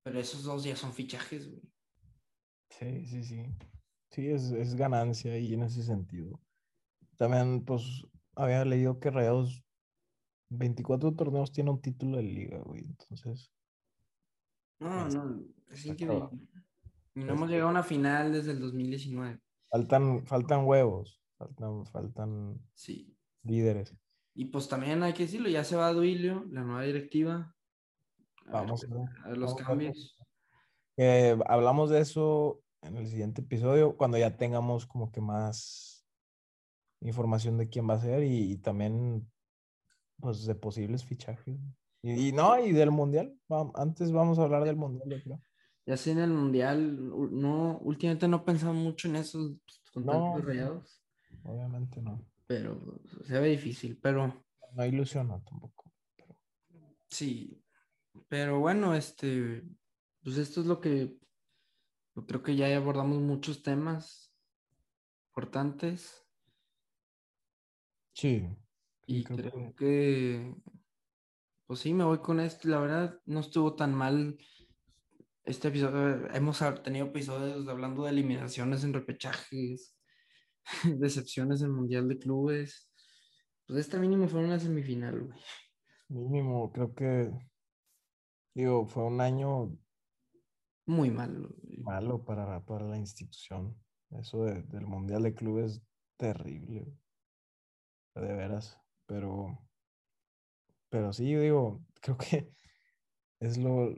Pero 0.03 0.19
esos 0.19 0.43
dos 0.43 0.65
ya 0.65 0.75
son 0.75 0.91
fichajes, 0.91 1.49
güey. 1.49 1.63
Sí, 2.69 3.05
sí, 3.05 3.23
sí. 3.23 3.45
Sí, 4.17 4.31
es, 4.31 4.51
es 4.51 4.73
ganancia 4.73 5.33
ahí 5.33 5.53
en 5.53 5.61
ese 5.61 5.83
sentido. 5.83 6.41
También, 7.17 7.63
pues, 7.63 8.03
había 8.35 8.65
leído 8.65 8.99
que 8.99 9.11
Rayados 9.11 9.63
24 10.49 11.13
torneos 11.13 11.51
tiene 11.51 11.69
un 11.69 11.79
título 11.79 12.17
de 12.17 12.23
liga, 12.23 12.57
güey. 12.65 12.81
Entonces. 12.81 13.51
No, 14.79 15.07
no, 15.07 15.45
es 15.69 15.85
increíble. 15.85 16.29
Y 17.13 17.25
no 17.25 17.33
hemos 17.33 17.47
llegado 17.47 17.67
a 17.67 17.71
una 17.73 17.83
final 17.83 18.33
desde 18.33 18.53
el 18.53 18.59
2019. 18.59 19.39
Faltan, 19.69 20.25
faltan 20.25 20.65
huevos, 20.65 21.21
faltan, 21.37 21.85
faltan 21.85 22.59
sí. 22.73 23.15
líderes. 23.43 23.95
Y 24.33 24.45
pues 24.45 24.67
también 24.67 25.03
hay 25.03 25.13
que 25.13 25.23
decirlo, 25.23 25.47
ya 25.47 25.63
se 25.63 25.75
va 25.75 25.93
Duilio, 25.93 26.43
la 26.49 26.63
nueva 26.63 26.81
directiva. 26.81 27.55
vamos 28.47 28.83
a 28.83 29.27
ver, 29.27 29.37
los 29.37 29.53
cambios. 29.53 30.17
hablamos 31.45 31.91
de 31.91 32.01
eso 32.01 32.63
en 32.81 32.97
el 32.97 33.07
siguiente 33.07 33.41
episodio, 33.41 33.97
cuando 33.97 34.17
ya 34.17 34.37
tengamos 34.37 34.85
como 34.85 35.11
que 35.11 35.21
más 35.21 36.05
información 37.01 37.57
de 37.57 37.69
quién 37.69 37.89
va 37.89 37.95
a 37.95 38.01
ser 38.01 38.23
y, 38.23 38.57
también 38.57 39.29
pues 40.19 40.45
de 40.45 40.55
posibles 40.55 41.05
fichajes. 41.05 41.59
Y, 42.01 42.31
no, 42.31 42.59
y 42.59 42.71
del 42.71 42.91
mundial. 42.91 43.37
Antes 43.75 44.11
vamos 44.11 44.39
a 44.39 44.43
hablar 44.43 44.63
del 44.63 44.77
mundial, 44.77 45.09
yo 45.09 45.23
creo. 45.23 45.41
Ya 45.85 45.97
sé 45.97 46.11
en 46.11 46.19
el 46.19 46.31
mundial, 46.31 46.97
no, 47.31 47.77
últimamente 47.79 48.27
no 48.27 48.43
pensaba 48.43 48.73
mucho 48.73 49.07
en 49.07 49.17
eso 49.17 49.57
con 49.93 50.05
no, 50.05 50.37
rayados. 50.37 51.01
Obviamente 51.43 52.01
no. 52.01 52.25
Pero 52.45 53.01
se 53.25 53.39
ve 53.39 53.49
difícil, 53.49 53.97
pero. 54.01 54.43
No 54.73 54.85
ilusiona 54.85 55.41
tampoco. 55.43 55.93
Sí. 57.09 57.61
Pero 58.27 58.59
bueno, 58.59 58.95
este. 58.95 59.63
Pues 60.23 60.37
esto 60.37 60.61
es 60.61 60.67
lo 60.67 60.81
que 60.81 61.17
yo 62.17 62.25
creo 62.25 62.41
que 62.41 62.55
ya 62.55 62.75
abordamos 62.75 63.19
muchos 63.19 63.61
temas 63.61 64.33
importantes. 65.29 66.27
Sí. 68.13 68.43
Y 69.05 69.23
creo, 69.23 69.75
que... 69.75 70.51
pues 71.67 71.79
sí, 71.79 71.93
me 71.93 72.03
voy 72.03 72.17
con 72.17 72.39
esto. 72.39 72.69
La 72.69 72.79
verdad, 72.79 73.21
no 73.27 73.39
estuvo 73.39 73.75
tan 73.75 73.93
mal 73.93 74.35
este 75.43 75.67
episodio. 75.67 76.27
Hemos 76.33 76.59
tenido 76.83 77.05
episodios 77.05 77.67
hablando 77.67 78.05
de 78.05 78.09
eliminaciones 78.09 78.83
en 78.83 78.93
repechajes, 78.93 79.95
decepciones 80.97 81.61
en 81.61 81.69
Mundial 81.69 82.07
de 82.07 82.17
Clubes. 82.17 82.91
Pues 83.67 83.79
esta 83.79 83.99
mínimo 83.99 84.27
fue 84.27 84.43
una 84.43 84.57
semifinal, 84.57 85.21
güey. 85.21 85.39
Mínimo, 86.07 86.71
creo 86.71 86.95
que, 86.95 87.31
digo, 88.55 88.87
fue 88.87 89.03
un 89.03 89.21
año 89.21 89.77
muy 90.87 91.11
malo. 91.11 91.49
Malo 91.83 92.23
para, 92.23 92.63
para 92.65 92.85
la 92.85 92.97
institución. 92.97 93.75
Eso 94.11 94.45
del 94.45 94.87
Mundial 94.87 95.23
de 95.23 95.35
Clubes 95.35 95.73
es 95.73 95.81
terrible. 96.17 96.87
De 98.15 98.33
veras. 98.33 98.79
Pero, 99.05 99.59
pero 100.89 101.13
sí, 101.13 101.35
digo, 101.35 101.83
creo 102.01 102.17
que 102.17 102.51
es 103.39 103.57
lo, 103.57 103.95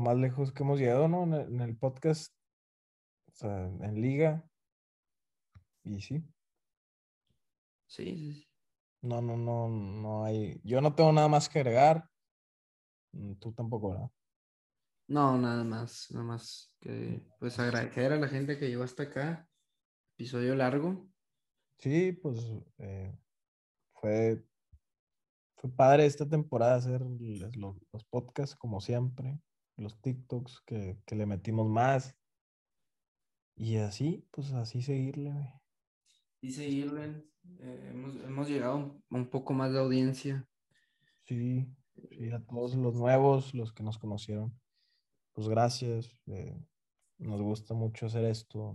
más 0.00 0.16
lejos 0.16 0.52
que 0.52 0.62
hemos 0.62 0.78
llegado, 0.78 1.06
¿no? 1.08 1.24
En 1.24 1.60
el, 1.60 1.76
podcast. 1.76 2.34
O 3.28 3.34
sea, 3.34 3.66
en 3.66 4.00
liga. 4.00 4.44
Y 5.84 6.00
sí. 6.00 6.22
Sí, 7.86 8.32
sí, 8.32 8.48
No, 9.02 9.20
no, 9.20 9.36
no, 9.36 9.68
no 9.68 10.24
hay. 10.24 10.60
Yo 10.64 10.80
no 10.80 10.94
tengo 10.94 11.12
nada 11.12 11.28
más 11.28 11.48
que 11.48 11.58
agregar. 11.60 12.08
Mm, 13.12 13.34
tú 13.34 13.52
tampoco, 13.52 13.90
¿verdad? 13.90 14.10
No, 14.10 14.21
nada 15.08 15.64
más, 15.64 16.08
nada 16.10 16.24
más 16.24 16.74
que 16.80 17.20
pues 17.38 17.58
agradecer 17.58 18.12
a 18.12 18.18
la 18.18 18.28
gente 18.28 18.58
que 18.58 18.68
llegó 18.68 18.82
hasta 18.82 19.04
acá. 19.04 19.48
Episodio 20.14 20.54
largo. 20.54 21.08
Sí, 21.78 22.12
pues 22.12 22.38
eh, 22.78 23.16
fue, 23.94 24.44
fue 25.56 25.70
padre 25.74 26.06
esta 26.06 26.28
temporada 26.28 26.76
hacer 26.76 27.02
los, 27.56 28.04
podcasts 28.10 28.56
como 28.56 28.80
siempre, 28.80 29.40
los 29.76 30.00
TikToks 30.00 30.62
que, 30.66 30.98
le 31.10 31.26
metimos 31.26 31.68
más. 31.68 32.16
Y 33.56 33.76
así, 33.76 34.26
pues 34.30 34.52
así 34.52 34.82
seguirle. 34.82 35.32
Y 36.40 36.52
seguirle. 36.52 37.24
Eh, 37.58 37.90
hemos, 37.90 38.48
llegado 38.48 39.02
a 39.10 39.16
un 39.16 39.28
poco 39.28 39.52
más 39.52 39.72
de 39.72 39.80
audiencia. 39.80 40.48
Sí, 41.24 41.66
sí, 42.10 42.30
a 42.30 42.40
todos 42.44 42.76
los 42.76 42.94
nuevos, 42.94 43.54
los 43.54 43.72
que 43.72 43.82
nos 43.82 43.98
conocieron 43.98 44.61
pues 45.32 45.48
gracias. 45.48 46.16
Eh, 46.26 46.56
nos 47.18 47.40
gusta 47.40 47.74
mucho 47.74 48.06
hacer 48.06 48.24
esto, 48.24 48.74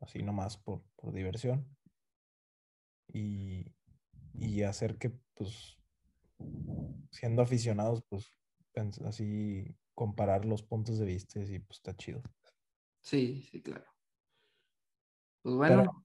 así 0.00 0.22
nomás 0.22 0.56
por, 0.56 0.82
por 0.96 1.12
diversión. 1.12 1.66
Y, 3.08 3.72
y, 4.34 4.62
hacer 4.62 4.98
que, 4.98 5.10
pues, 5.34 5.78
siendo 7.10 7.42
aficionados, 7.42 8.02
pues, 8.08 8.32
así 9.04 9.76
comparar 9.94 10.44
los 10.44 10.62
puntos 10.62 10.98
de 10.98 11.06
vista 11.06 11.40
y 11.40 11.58
pues 11.60 11.78
está 11.78 11.96
chido. 11.96 12.22
Sí, 13.00 13.48
sí, 13.50 13.62
claro. 13.62 13.86
Pues 15.42 15.54
bueno, 15.54 16.04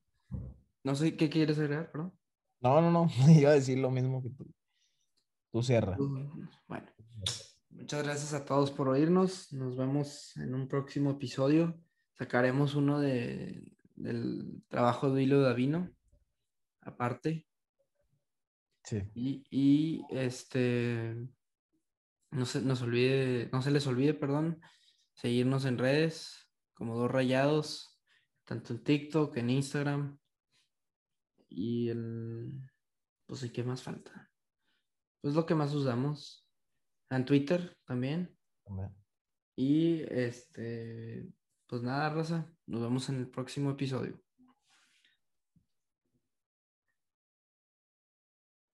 no 0.84 0.96
sé 0.96 1.18
qué 1.18 1.30
quieres 1.30 1.60
agregar, 1.60 1.92
perdón. 1.92 2.18
No, 2.62 2.80
no, 2.80 2.92
no, 2.92 3.08
iba 3.38 3.52
a 3.52 3.56
decir 3.56 3.80
lo 3.80 3.92
mismo 3.92 4.22
que 4.22 4.30
tú. 4.30 4.46
Tú 5.52 5.62
cierra. 5.62 5.98
Bueno. 6.68 6.88
Muchas 7.82 8.04
gracias 8.04 8.34
a 8.36 8.46
todos 8.46 8.70
por 8.70 8.90
oírnos. 8.90 9.52
Nos 9.54 9.76
vemos 9.76 10.38
en 10.38 10.54
un 10.54 10.68
próximo 10.68 11.10
episodio. 11.10 11.82
Sacaremos 12.14 12.76
uno 12.76 13.00
de, 13.00 13.76
del 13.96 14.62
trabajo 14.68 15.10
de 15.10 15.24
Hilo 15.24 15.42
Davino, 15.42 15.90
aparte. 16.82 17.48
Sí. 18.84 19.02
Y, 19.50 20.06
este, 20.12 21.28
no 22.30 22.46
se 22.46 22.62
nos 22.62 22.84
olvide, 22.84 23.50
no 23.52 23.64
se 23.64 23.72
les 23.72 23.88
olvide, 23.88 24.14
perdón, 24.14 24.62
seguirnos 25.14 25.66
en 25.66 25.80
redes 25.80 26.52
como 26.76 26.96
dos 26.96 27.10
rayados, 27.10 28.00
tanto 28.46 28.74
en 28.74 28.84
TikTok, 28.84 29.36
en 29.38 29.50
Instagram. 29.50 30.20
Y 31.50 31.90
el, 31.90 32.62
pues, 33.26 33.42
¿y 33.42 33.50
qué 33.50 33.64
más 33.64 33.82
falta? 33.82 34.32
Pues 35.20 35.34
lo 35.34 35.48
que 35.48 35.56
más 35.56 35.74
usamos 35.74 36.41
en 37.18 37.26
Twitter 37.26 37.78
también. 37.86 38.36
Y 39.56 40.02
este, 40.10 41.28
pues 41.68 41.82
nada, 41.82 42.10
Rosa, 42.10 42.54
nos 42.66 42.82
vemos 42.82 43.10
en 43.10 43.18
el 43.18 43.28
próximo 43.28 43.72
episodio. 43.72 44.20